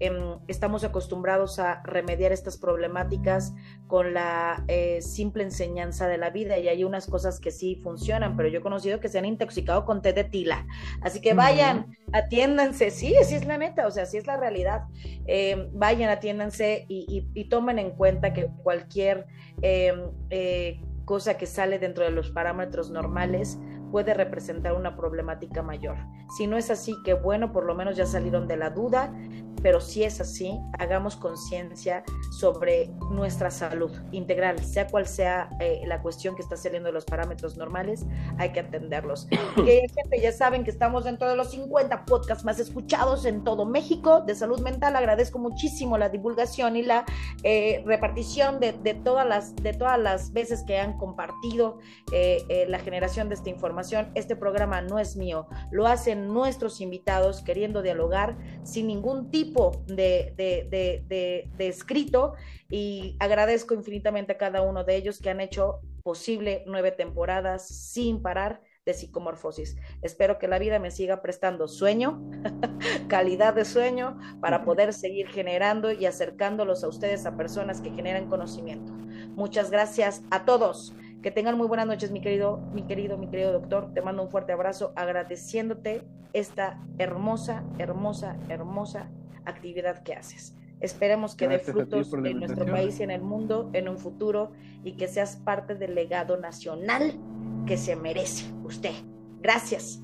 Em, 0.03 0.39
estamos 0.47 0.83
acostumbrados 0.83 1.59
a 1.59 1.83
remediar 1.83 2.31
estas 2.31 2.57
problemáticas 2.57 3.53
con 3.85 4.15
la 4.15 4.63
eh, 4.67 4.99
simple 4.99 5.43
enseñanza 5.43 6.07
de 6.07 6.17
la 6.17 6.31
vida 6.31 6.57
y 6.57 6.69
hay 6.69 6.83
unas 6.83 7.05
cosas 7.05 7.39
que 7.39 7.51
sí 7.51 7.75
funcionan, 7.75 8.35
pero 8.35 8.49
yo 8.49 8.57
he 8.57 8.61
conocido 8.63 8.99
que 8.99 9.09
se 9.09 9.19
han 9.19 9.25
intoxicado 9.25 9.85
con 9.85 10.01
té 10.01 10.13
de 10.13 10.23
tila. 10.23 10.65
Así 11.01 11.21
que 11.21 11.35
vayan, 11.35 11.95
atiéndanse, 12.13 12.89
sí, 12.89 13.15
así 13.15 13.35
es 13.35 13.45
la 13.45 13.59
neta, 13.59 13.85
o 13.85 13.91
sea, 13.91 14.03
así 14.03 14.17
es 14.17 14.25
la 14.25 14.37
realidad. 14.37 14.85
Em, 15.27 15.69
vayan, 15.73 16.09
atiéndanse 16.09 16.87
y, 16.87 17.27
y, 17.35 17.45
tomen 17.45 17.77
en 17.77 17.91
cuenta 17.91 18.33
que 18.33 18.47
cualquier 18.63 19.27
em, 19.61 20.09
eh, 20.31 20.81
cosa 21.05 21.37
que 21.37 21.45
sale 21.45 21.77
dentro 21.77 22.05
de 22.05 22.09
los 22.09 22.31
parámetros 22.31 22.89
normales 22.89 23.59
puede 23.91 24.13
representar 24.13 24.73
una 24.73 24.95
problemática 24.95 25.61
mayor. 25.61 25.97
Si 26.37 26.47
no 26.47 26.57
es 26.57 26.71
así, 26.71 26.95
que 27.03 27.13
bueno, 27.13 27.51
por 27.51 27.65
lo 27.65 27.75
menos 27.75 27.97
ya 27.97 28.05
salieron 28.05 28.47
de 28.47 28.57
la 28.57 28.69
duda, 28.69 29.13
pero 29.61 29.79
si 29.79 30.03
es 30.03 30.19
así, 30.19 30.59
hagamos 30.79 31.15
conciencia 31.15 32.03
sobre 32.31 32.89
nuestra 33.11 33.51
salud 33.51 33.91
integral, 34.11 34.59
sea 34.59 34.87
cual 34.87 35.05
sea 35.05 35.49
eh, 35.59 35.81
la 35.85 36.01
cuestión 36.01 36.35
que 36.35 36.41
está 36.41 36.57
saliendo 36.57 36.87
de 36.87 36.93
los 36.93 37.05
parámetros 37.05 37.57
normales, 37.57 38.05
hay 38.37 38.51
que 38.51 38.61
atenderlos. 38.61 39.27
Que, 39.61 39.81
gente, 39.93 40.19
ya 40.19 40.31
saben 40.31 40.63
que 40.63 40.71
estamos 40.71 41.03
dentro 41.03 41.29
de 41.29 41.35
los 41.35 41.51
50 41.51 42.05
podcasts 42.05 42.43
más 42.43 42.59
escuchados 42.59 43.25
en 43.25 43.43
todo 43.43 43.65
México 43.65 44.21
de 44.21 44.33
salud 44.33 44.59
mental. 44.61 44.95
Agradezco 44.95 45.37
muchísimo 45.39 45.97
la 45.97 46.09
divulgación 46.09 46.77
y 46.77 46.81
la 46.81 47.05
eh, 47.43 47.83
repartición 47.85 48.59
de, 48.59 48.71
de, 48.71 48.93
todas 48.95 49.27
las, 49.27 49.55
de 49.57 49.73
todas 49.73 49.99
las 49.99 50.31
veces 50.33 50.63
que 50.63 50.79
han 50.79 50.97
compartido 50.97 51.79
eh, 52.11 52.65
la 52.69 52.79
generación 52.79 53.29
de 53.29 53.35
esta 53.35 53.49
información. 53.49 54.09
Este 54.15 54.35
programa 54.35 54.81
no 54.81 54.99
es 54.99 55.15
mío, 55.15 55.47
lo 55.69 55.85
hacen 55.85 56.33
nuestros 56.33 56.81
invitados 56.81 57.41
queriendo 57.43 57.81
dialogar 57.81 58.37
sin 58.63 58.87
ningún 58.87 59.29
tipo 59.29 59.50
de, 59.85 60.33
de, 60.37 61.67
escrito 61.67 62.33
y 62.69 63.15
agradezco 63.19 63.73
infinitamente 63.73 64.33
a 64.33 64.37
cada 64.37 64.61
uno 64.61 64.83
de 64.83 64.95
ellos 64.95 65.19
que 65.19 65.29
han 65.29 65.41
hecho 65.41 65.81
posible 66.03 66.63
nueve 66.67 66.91
temporadas 66.91 67.67
sin 67.67 68.21
parar 68.21 68.61
de 68.85 68.93
psicomorfosis. 68.93 69.77
Espero 70.01 70.39
que 70.39 70.47
la 70.47 70.57
vida 70.57 70.79
me 70.79 70.89
siga 70.89 71.21
prestando 71.21 71.67
sueño, 71.67 72.21
calidad 73.07 73.53
de 73.53 73.65
sueño, 73.65 74.17
para 74.39 74.63
poder 74.63 74.93
seguir 74.93 75.27
generando 75.27 75.91
y 75.91 76.05
acercándolos 76.05 76.83
a 76.83 76.87
ustedes 76.87 77.25
a 77.25 77.37
personas 77.37 77.81
que 77.81 77.91
generan 77.91 78.27
conocimiento. 78.27 78.93
Muchas 79.35 79.69
gracias 79.69 80.23
a 80.31 80.45
todos. 80.45 80.95
Que 81.21 81.29
tengan 81.29 81.55
muy 81.55 81.67
buenas 81.67 81.85
noches, 81.85 82.09
mi 82.09 82.19
querido, 82.19 82.57
mi 82.73 82.87
querido, 82.87 83.15
mi 83.17 83.29
querido 83.29 83.51
doctor. 83.51 83.93
Te 83.93 84.01
mando 84.01 84.23
un 84.23 84.31
fuerte 84.31 84.53
abrazo 84.53 84.91
agradeciéndote 84.95 86.03
esta 86.33 86.81
hermosa, 86.97 87.63
hermosa, 87.77 88.39
hermosa 88.49 89.11
actividad 89.45 90.03
que 90.03 90.13
haces. 90.13 90.55
Esperemos 90.79 91.35
que 91.35 91.47
dé 91.47 91.59
frutos 91.59 92.11
en 92.13 92.39
nuestro 92.39 92.65
país 92.65 92.99
y 92.99 93.03
en 93.03 93.11
el 93.11 93.21
mundo 93.21 93.69
en 93.73 93.87
un 93.87 93.99
futuro 93.99 94.51
y 94.83 94.93
que 94.93 95.07
seas 95.07 95.35
parte 95.35 95.75
del 95.75 95.93
legado 95.93 96.37
nacional 96.37 97.19
que 97.67 97.77
se 97.77 97.95
merece 97.95 98.51
usted. 98.63 98.93
Gracias. 99.41 100.01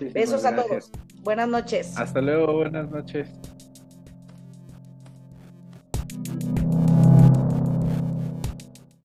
Besos 0.00 0.44
a 0.44 0.54
todos. 0.54 0.90
Buenas 1.22 1.48
noches. 1.48 1.98
Hasta 1.98 2.20
luego, 2.20 2.52
buenas 2.52 2.90
noches. 2.90 3.28